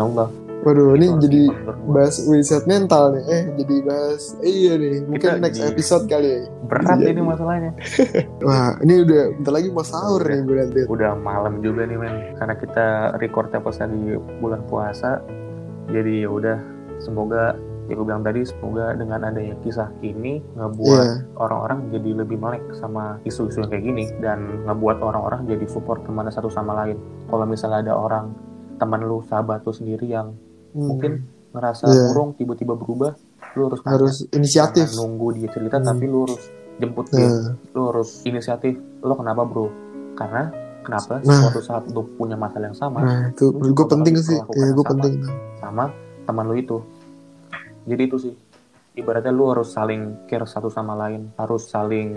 Waduh 0.61 0.93
ini 0.93 1.09
jadi 1.19 1.43
bahas 1.87 2.21
riset 2.25 2.65
mental 2.65 3.17
nih 3.17 3.25
eh 3.27 3.43
jadi 3.57 3.75
bahas 3.81 4.23
eh, 4.39 4.51
iya 4.51 4.73
nih 4.77 5.01
mungkin 5.03 5.21
Kita 5.21 5.41
next 5.41 5.61
episode 5.63 6.05
kali 6.05 6.29
ya 6.29 6.41
Berat 6.69 7.01
Iya. 7.01 7.11
ini 7.11 7.23
masalahnya. 7.25 7.71
wah 8.47 8.77
ini 8.81 8.95
udah 9.03 9.23
bentar 9.35 9.53
lagi 9.53 9.69
mau 9.69 9.83
sahur 9.83 10.21
Udah. 10.21 10.31
nih 10.31 10.41
gue 10.45 10.57
nanti 10.57 10.81
udah 10.87 11.11
malam 11.17 11.55
juga 11.59 11.83
nih 11.85 11.97
men 11.97 12.15
karena 12.37 12.55
kita 12.55 12.87
record 13.17 13.49
pas 13.51 13.77
di 13.81 14.01
bulan 14.39 14.61
puasa 14.67 15.25
jadi 15.89 16.25
ya 16.25 16.31
udah 16.31 16.59
semoga 17.01 17.57
ya 17.89 17.97
gue 17.97 18.07
bilang 18.07 18.23
tadi 18.23 18.45
semoga 18.45 18.95
dengan 18.95 19.25
adanya 19.25 19.57
kisah 19.61 19.91
ini 20.01 20.39
ngebuat 20.55 21.09
Iya. 21.09 21.25
orang-orang 21.37 21.91
jadi 21.91 22.21
lebih 22.21 22.37
melek 22.37 22.63
sama 22.77 23.19
isu-isu 23.25 23.59
yang 23.59 23.71
kayak 23.73 23.83
gini 23.83 24.05
dan 24.21 24.63
ngebuat 24.63 25.01
orang-orang 25.01 25.49
jadi 25.49 25.65
support 25.67 26.05
ke 26.05 26.13
mana 26.13 26.31
satu 26.31 26.47
sama 26.47 26.77
lain 26.79 27.01
kalau 27.27 27.43
misalnya 27.43 27.83
ada 27.83 27.95
orang 27.97 28.31
teman 28.77 29.03
lu 29.03 29.25
sahabat 29.25 29.65
lu 29.65 29.73
sendiri 29.73 30.07
yang 30.07 30.37
Hmm. 30.71 30.87
mungkin 30.87 31.13
ngerasa 31.51 31.85
Iya. 31.85 32.03
murung 32.09 32.31
tiba-tiba 32.33 32.73
berubah 32.73 33.13
lu 33.51 33.67
harus 33.67 33.81
tanya. 33.81 33.93
harus 33.97 34.17
inisiatif 34.31 34.87
Jangan 34.87 34.99
nunggu 35.01 35.27
dia 35.35 35.49
cerita 35.49 35.77
Hmm. 35.77 35.87
tapi 35.89 36.05
lu 36.05 36.19
harus 36.23 36.43
jemput 36.77 37.07
dia 37.09 37.27
nah 37.27 37.53
lu 37.69 37.81
harus 37.87 38.09
inisiatif 38.23 38.75
lo 39.01 39.15
kenapa 39.15 39.43
bro 39.43 39.67
karena 40.15 40.43
kenapa 40.81 41.19
Nah. 41.21 41.41
suatu 41.45 41.61
saat 41.61 41.83
lu 41.89 42.07
punya 42.15 42.35
masalah 42.35 42.67
yang 42.67 42.79
sama 42.79 42.99
Nah, 43.01 43.21
itu 43.29 43.51
Lu 43.51 43.59
gue 43.61 43.75
juga 43.75 43.85
penting 43.91 44.15
sih. 44.17 44.39
Ya, 44.39 44.69
gue 44.69 44.79
sama. 44.79 44.91
penting. 44.93 45.13
sama 45.57 45.85
teman 46.23 46.45
lu 46.45 46.55
itu 46.55 46.79
jadi 47.83 48.03
itu 48.03 48.17
sih 48.21 48.35
ibaratnya 48.93 49.31
lu 49.31 49.49
harus 49.49 49.69
saling 49.69 50.01
care 50.25 50.45
satu 50.45 50.69
sama 50.69 50.95
lain 50.95 51.35
harus 51.35 51.67
saling 51.67 52.15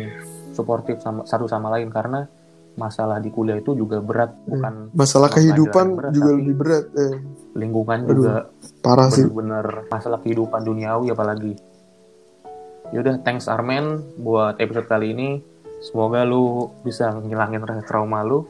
suportif 0.51 0.99
sama 0.99 1.23
satu 1.23 1.45
sama 1.45 1.69
lain 1.69 1.89
karena 1.89 2.29
masalah 2.73 3.17
di 3.17 3.29
kuliah 3.29 3.55
itu 3.55 3.73
juga 3.73 4.01
berat 4.01 4.33
bukan 4.43 4.89
Masalah 4.91 5.29
kehidupan 5.29 5.93
berat, 5.93 6.11
juga 6.11 6.29
lebih 6.33 6.55
berat. 6.57 6.85
Eh, 6.91 7.15
lingkungan 7.53 7.99
Aduh, 8.03 8.11
juga 8.11 8.33
parah 8.81 9.07
sih. 9.07 9.23
bener-bener 9.23 9.85
masalah 9.87 10.17
kehidupan 10.19 10.61
duniawi 10.61 11.09
apalagi 11.09 11.53
yaudah 12.89 13.21
thanks 13.21 13.45
Armen 13.45 14.01
buat 14.17 14.57
episode 14.57 14.85
kali 14.85 15.13
ini 15.13 15.29
semoga 15.81 16.21
lu 16.23 16.69
bisa 16.81 17.13
ngilangin 17.15 17.61
rasa 17.61 17.81
trauma 17.83 18.21
lu 18.21 18.45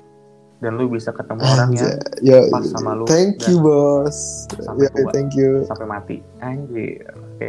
dan 0.60 0.76
lu 0.76 0.88
bisa 0.88 1.12
ketemu 1.12 1.44
orang 1.44 1.72
yang 1.76 1.92
ya, 2.20 2.40
pas 2.48 2.64
sama 2.64 2.92
lu 2.94 3.04
thank 3.04 3.44
you 3.46 3.60
bos. 3.60 4.48
sampai 4.56 4.88
Ya, 4.88 4.90
tua. 4.94 5.12
thank 5.12 5.32
you. 5.34 5.68
sampai 5.68 5.84
mati 5.86 6.18
anjir 6.40 7.04
oke 7.12 7.48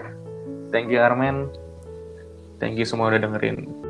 thank 0.71 0.91
you 0.91 0.99
Armen 0.99 1.47
thank 2.59 2.75
you 2.75 2.83
semua 2.83 3.11
udah 3.11 3.21
dengerin 3.21 3.84